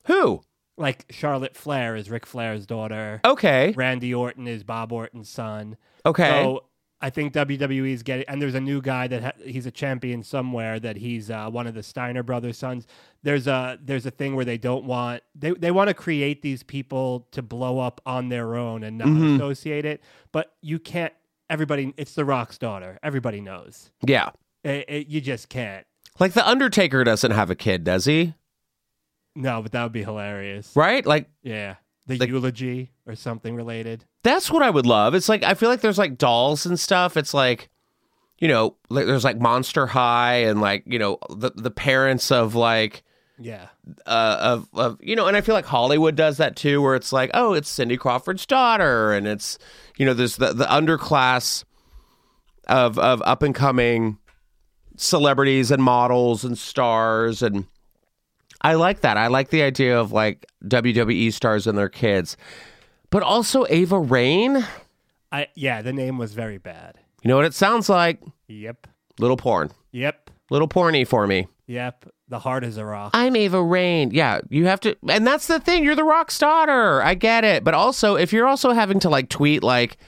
Who? 0.06 0.42
Like 0.76 1.06
Charlotte 1.10 1.56
Flair 1.56 1.94
is 1.96 2.10
Ric 2.10 2.26
Flair's 2.26 2.66
daughter. 2.66 3.20
Okay. 3.24 3.72
Randy 3.76 4.12
Orton 4.12 4.48
is 4.48 4.64
Bob 4.64 4.92
Orton's 4.92 5.28
son. 5.28 5.76
Okay. 6.04 6.28
So 6.28 6.64
I 7.00 7.10
think 7.10 7.32
WWE 7.34 7.92
is 7.92 8.02
getting, 8.02 8.24
and 8.28 8.40
there's 8.40 8.54
a 8.54 8.60
new 8.60 8.80
guy 8.80 9.06
that 9.08 9.22
ha- 9.22 9.32
he's 9.44 9.66
a 9.66 9.70
champion 9.70 10.22
somewhere 10.22 10.80
that 10.80 10.96
he's 10.96 11.30
uh, 11.30 11.48
one 11.50 11.66
of 11.66 11.74
the 11.74 11.82
Steiner 11.82 12.22
brothers' 12.22 12.56
sons. 12.58 12.86
There's 13.22 13.46
a 13.46 13.78
there's 13.82 14.06
a 14.06 14.10
thing 14.10 14.34
where 14.34 14.44
they 14.44 14.58
don't 14.58 14.84
want 14.84 15.22
they 15.34 15.50
they 15.52 15.70
want 15.70 15.88
to 15.88 15.94
create 15.94 16.42
these 16.42 16.62
people 16.62 17.28
to 17.32 17.42
blow 17.42 17.78
up 17.78 18.00
on 18.06 18.28
their 18.30 18.56
own 18.56 18.82
and 18.82 18.98
not 18.98 19.08
Mhm. 19.08 19.36
associate 19.36 19.84
it, 19.84 20.02
but 20.32 20.54
you 20.62 20.78
can't. 20.78 21.12
Everybody, 21.50 21.92
it's 21.98 22.14
The 22.14 22.24
Rock's 22.24 22.56
daughter. 22.58 22.98
Everybody 23.02 23.40
knows. 23.40 23.90
yeah. 24.06 24.30
It, 24.64 24.86
it- 24.88 25.06
you 25.08 25.20
just 25.20 25.48
can't. 25.50 25.86
Like 26.18 26.32
The 26.32 26.48
Undertaker 26.48 27.04
doesn't 27.04 27.32
have 27.32 27.50
a 27.50 27.54
kid, 27.54 27.84
does 27.84 28.06
he? 28.06 28.34
No, 29.34 29.62
but 29.62 29.72
that 29.72 29.82
would 29.82 29.92
be 29.92 30.04
hilarious. 30.04 30.70
right? 30.74 31.04
Like 31.04 31.28
Yeah. 31.42 31.76
The 32.06 32.18
Like- 32.18 32.28
eulogy 32.28 32.92
or 33.06 33.14
something 33.16 33.54
related. 33.56 34.04
that's 34.22 34.50
what 34.50 34.62
I 34.62 34.70
would 34.70 34.86
love. 34.86 35.14
It's 35.14 35.28
like 35.28 35.42
I 35.42 35.54
feel 35.54 35.68
like 35.70 35.80
there's 35.80 35.98
like 35.98 36.18
dolls 36.18 36.66
and 36.66 36.78
stuff. 36.78 37.16
It's 37.16 37.32
like 37.34 37.68
you 38.40 38.48
know, 38.48 38.76
like 38.90 39.06
there's 39.06 39.24
like 39.24 39.38
Monster 39.40 39.86
High 39.86 40.38
and 40.44 40.60
like 40.60 40.82
you 40.86 40.98
know 40.98 41.18
the 41.30 41.50
the 41.54 41.70
parents 41.70 42.30
of 42.32 42.54
like 42.54 43.02
Yeah. 43.38 43.68
uh, 44.06 44.36
of 44.40 44.68
of 44.74 44.98
you 45.00 45.16
know, 45.16 45.26
and 45.28 45.36
I 45.36 45.40
feel 45.40 45.54
like 45.54 45.64
Hollywood 45.66 46.14
does 46.16 46.36
that 46.38 46.56
too, 46.56 46.82
where 46.82 46.94
it's 46.94 47.12
like, 47.12 47.30
oh, 47.32 47.54
it's 47.54 47.68
Cindy 47.70 47.96
Crawford's 47.96 48.44
daughter, 48.44 49.12
and 49.12 49.26
it's 49.26 49.58
you 49.96 50.04
know, 50.04 50.12
there's 50.14 50.36
the 50.36 50.52
the 50.52 50.66
underclass 50.66 51.64
of 52.68 52.98
of 52.98 53.22
up 53.22 53.42
and 53.42 53.54
coming 53.54 54.18
celebrities 54.96 55.70
and 55.70 55.82
models 55.82 56.44
and 56.44 56.58
stars, 56.58 57.40
and 57.42 57.66
I 58.64 58.74
like 58.74 59.02
that. 59.02 59.16
I 59.16 59.28
like 59.28 59.50
the 59.50 59.62
idea 59.62 59.98
of 60.00 60.10
like 60.10 60.46
WWE 60.64 61.32
stars 61.32 61.66
and 61.66 61.76
their 61.78 61.88
kids, 61.90 62.36
but 63.10 63.22
also 63.22 63.66
Ava 63.68 63.98
Raine. 63.98 64.66
I 65.30 65.48
yeah, 65.54 65.82
the 65.82 65.92
name 65.92 66.18
was 66.18 66.32
very 66.32 66.58
bad. 66.58 66.98
You 67.22 67.28
know 67.28 67.36
what 67.36 67.44
it 67.44 67.54
sounds 67.54 67.88
like? 67.88 68.20
Yep. 68.48 68.86
Little 69.18 69.36
porn, 69.36 69.70
Yep. 69.92 70.30
little 70.50 70.66
porny 70.68 71.06
for 71.06 71.26
me. 71.26 71.46
Yep. 71.66 72.06
The 72.28 72.38
heart 72.38 72.64
is 72.64 72.78
a 72.78 72.84
rock. 72.84 73.10
I'm 73.14 73.36
Ava 73.36 73.62
Rain. 73.62 74.10
Yeah, 74.10 74.40
you 74.48 74.64
have 74.66 74.80
to, 74.80 74.96
and 75.08 75.26
that's 75.26 75.46
the 75.46 75.60
thing. 75.60 75.84
You're 75.84 75.94
the 75.94 76.02
rock's 76.04 76.38
daughter. 76.38 77.02
I 77.02 77.14
get 77.14 77.44
it, 77.44 77.64
but 77.64 77.74
also 77.74 78.16
if 78.16 78.32
you're 78.32 78.46
also 78.46 78.72
having 78.72 78.98
to 79.00 79.10
like 79.10 79.28
tweet 79.28 79.62
like, 79.62 79.98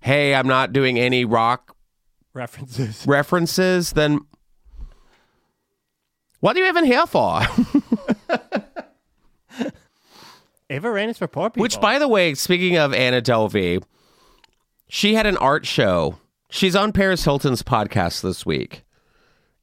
"Hey, 0.00 0.32
I'm 0.34 0.46
not 0.46 0.72
doing 0.72 0.96
any 0.98 1.24
rock 1.24 1.76
References. 2.34 3.04
references," 3.06 3.92
then 3.92 4.20
what 6.40 6.56
are 6.56 6.60
you 6.60 6.66
even 6.68 6.84
here 6.84 7.06
for? 7.06 7.40
Is 10.68 11.18
for 11.18 11.28
poor 11.28 11.50
people. 11.50 11.62
Which, 11.62 11.80
by 11.80 11.98
the 11.98 12.08
way, 12.08 12.34
speaking 12.34 12.76
of 12.76 12.92
Anna 12.92 13.22
Delvey, 13.22 13.82
she 14.88 15.14
had 15.14 15.26
an 15.26 15.36
art 15.36 15.64
show. 15.64 16.18
She's 16.50 16.74
on 16.74 16.92
Paris 16.92 17.24
Hilton's 17.24 17.62
podcast 17.62 18.22
this 18.22 18.44
week, 18.44 18.84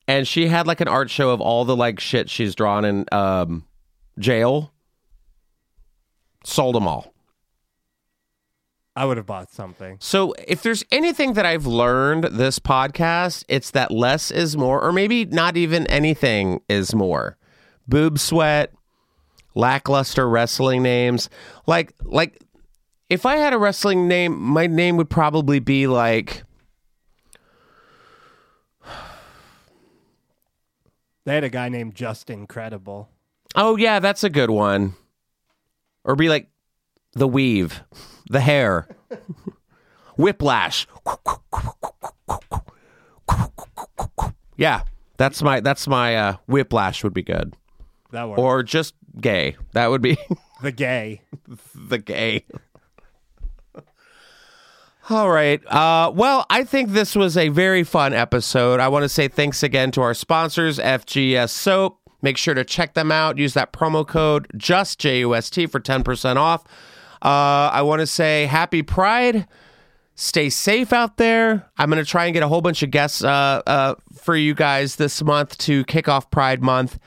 and 0.07 0.27
she 0.27 0.47
had 0.47 0.65
like 0.67 0.81
an 0.81 0.87
art 0.87 1.09
show 1.09 1.31
of 1.31 1.41
all 1.41 1.65
the 1.65 1.75
like 1.75 1.99
shit 1.99 2.29
she's 2.29 2.55
drawn 2.55 2.85
in 2.85 3.05
um, 3.11 3.65
jail. 4.17 4.71
Sold 6.45 6.75
them 6.75 6.87
all. 6.87 7.13
I 8.95 9.05
would 9.05 9.17
have 9.17 9.25
bought 9.25 9.51
something. 9.51 9.97
So, 9.99 10.33
if 10.47 10.61
there's 10.61 10.85
anything 10.91 11.33
that 11.33 11.45
I've 11.45 11.65
learned 11.65 12.25
this 12.25 12.59
podcast, 12.59 13.43
it's 13.47 13.71
that 13.71 13.91
less 13.91 14.29
is 14.29 14.55
more, 14.55 14.81
or 14.81 14.91
maybe 14.91 15.25
not 15.25 15.57
even 15.57 15.87
anything 15.87 16.61
is 16.69 16.93
more. 16.93 17.37
Boob 17.87 18.19
sweat, 18.19 18.71
lackluster 19.55 20.27
wrestling 20.27 20.83
names. 20.83 21.29
Like, 21.67 21.93
like 22.03 22.39
if 23.09 23.25
I 23.25 23.35
had 23.37 23.53
a 23.53 23.57
wrestling 23.57 24.07
name, 24.07 24.39
my 24.39 24.67
name 24.67 24.97
would 24.97 25.09
probably 25.09 25.59
be 25.59 25.87
like 25.87 26.43
They 31.25 31.35
had 31.35 31.43
a 31.43 31.49
guy 31.49 31.69
named 31.69 31.95
Just 31.95 32.29
Incredible. 32.29 33.09
Oh 33.55 33.77
yeah, 33.77 33.99
that's 33.99 34.23
a 34.23 34.29
good 34.29 34.49
one. 34.49 34.95
Or 36.03 36.15
be 36.15 36.27
like 36.27 36.49
the 37.13 37.27
weave, 37.27 37.83
the 38.29 38.41
hair, 38.41 38.87
whiplash. 40.17 40.87
Yeah, 44.57 44.83
that's 45.17 45.41
my 45.41 45.59
that's 45.59 45.87
my 45.87 46.15
uh, 46.15 46.37
whiplash 46.47 47.03
would 47.03 47.13
be 47.13 47.21
good. 47.23 47.55
That 48.11 48.27
worked. 48.27 48.39
Or 48.39 48.63
just 48.63 48.95
gay. 49.19 49.55
That 49.73 49.87
would 49.87 50.01
be 50.01 50.17
the 50.61 50.71
gay. 50.71 51.21
the 51.75 51.97
gay. 51.97 52.45
All 55.09 55.29
right. 55.29 55.65
Uh, 55.67 56.11
well, 56.15 56.45
I 56.49 56.63
think 56.63 56.91
this 56.91 57.13
was 57.15 57.35
a 57.35 57.49
very 57.49 57.83
fun 57.83 58.13
episode. 58.13 58.79
I 58.79 58.87
want 58.87 59.03
to 59.03 59.09
say 59.09 59.27
thanks 59.27 59.61
again 59.61 59.91
to 59.91 60.01
our 60.01 60.13
sponsors, 60.13 60.79
FGS 60.79 61.49
Soap. 61.49 61.99
Make 62.21 62.37
sure 62.37 62.53
to 62.53 62.63
check 62.63 62.93
them 62.93 63.11
out. 63.11 63.37
Use 63.37 63.53
that 63.53 63.73
promo 63.73 64.07
code 64.07 64.47
just 64.55 64.99
JUST 64.99 65.69
for 65.69 65.81
10% 65.81 66.37
off. 66.37 66.63
Uh, 67.21 67.69
I 67.73 67.81
want 67.81 67.99
to 67.99 68.07
say 68.07 68.45
happy 68.45 68.81
Pride. 68.81 69.45
Stay 70.15 70.49
safe 70.49 70.93
out 70.93 71.17
there. 71.17 71.69
I'm 71.77 71.89
going 71.89 72.03
to 72.03 72.09
try 72.09 72.25
and 72.25 72.33
get 72.33 72.43
a 72.43 72.47
whole 72.47 72.61
bunch 72.61 72.81
of 72.81 72.91
guests 72.91 73.23
uh, 73.23 73.61
uh, 73.67 73.95
for 74.15 74.37
you 74.37 74.53
guys 74.53 74.95
this 74.95 75.21
month 75.21 75.57
to 75.59 75.83
kick 75.85 76.07
off 76.07 76.29
Pride 76.31 76.61
Month. 76.61 76.97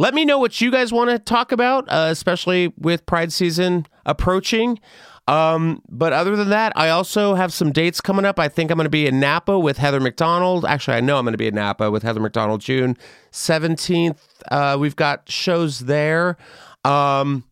Let 0.00 0.14
me 0.14 0.24
know 0.24 0.38
what 0.38 0.62
you 0.62 0.70
guys 0.70 0.94
want 0.94 1.10
to 1.10 1.18
talk 1.18 1.52
about, 1.52 1.86
uh, 1.88 2.08
especially 2.08 2.72
with 2.78 3.04
Pride 3.04 3.30
season 3.34 3.86
approaching. 4.06 4.80
Um, 5.28 5.82
but 5.90 6.14
other 6.14 6.36
than 6.36 6.48
that, 6.48 6.72
I 6.74 6.88
also 6.88 7.34
have 7.34 7.52
some 7.52 7.70
dates 7.70 8.00
coming 8.00 8.24
up. 8.24 8.38
I 8.38 8.48
think 8.48 8.70
I'm 8.70 8.78
going 8.78 8.86
to 8.86 8.88
be 8.88 9.06
in 9.06 9.20
Napa 9.20 9.58
with 9.58 9.76
Heather 9.76 10.00
McDonald. 10.00 10.64
Actually, 10.64 10.96
I 10.96 11.00
know 11.00 11.18
I'm 11.18 11.26
going 11.26 11.34
to 11.34 11.38
be 11.38 11.48
in 11.48 11.54
Napa 11.54 11.90
with 11.90 12.02
Heather 12.02 12.18
McDonald 12.18 12.62
June 12.62 12.96
17th. 13.32 14.16
Uh, 14.50 14.78
we've 14.80 14.96
got 14.96 15.30
shows 15.30 15.80
there. 15.80 16.38
Um, 16.82 17.44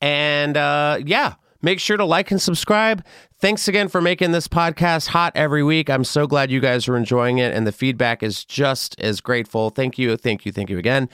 and 0.00 0.56
uh, 0.56 0.98
yeah, 1.06 1.34
make 1.64 1.80
sure 1.80 1.96
to 1.96 2.04
like 2.04 2.30
and 2.30 2.40
subscribe. 2.40 3.04
Thanks 3.40 3.66
again 3.66 3.88
for 3.88 4.00
making 4.00 4.32
this 4.32 4.46
podcast 4.46 5.08
hot 5.08 5.32
every 5.34 5.62
week. 5.62 5.90
I'm 5.90 6.04
so 6.04 6.26
glad 6.26 6.50
you 6.50 6.60
guys 6.60 6.86
are 6.88 6.96
enjoying 6.96 7.38
it, 7.38 7.52
and 7.52 7.66
the 7.66 7.72
feedback 7.72 8.22
is 8.22 8.44
just 8.44 8.98
as 9.00 9.20
grateful. 9.20 9.70
Thank 9.70 9.98
you, 9.98 10.16
thank 10.16 10.46
you, 10.46 10.52
thank 10.52 10.70
you 10.70 10.78
again. 10.78 11.08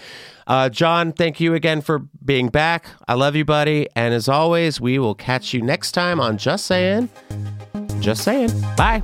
Uh, 0.46 0.68
John, 0.68 1.12
thank 1.12 1.40
you 1.40 1.54
again 1.54 1.80
for 1.80 2.00
being 2.24 2.48
back. 2.48 2.86
I 3.08 3.14
love 3.14 3.36
you, 3.36 3.44
buddy. 3.44 3.88
And 3.96 4.12
as 4.12 4.28
always, 4.28 4.80
we 4.80 4.98
will 4.98 5.14
catch 5.14 5.54
you 5.54 5.62
next 5.62 5.92
time 5.92 6.20
on 6.20 6.36
Just 6.38 6.66
Saying. 6.66 7.08
Just 8.00 8.24
Saying. 8.24 8.50
Bye. 8.76 9.02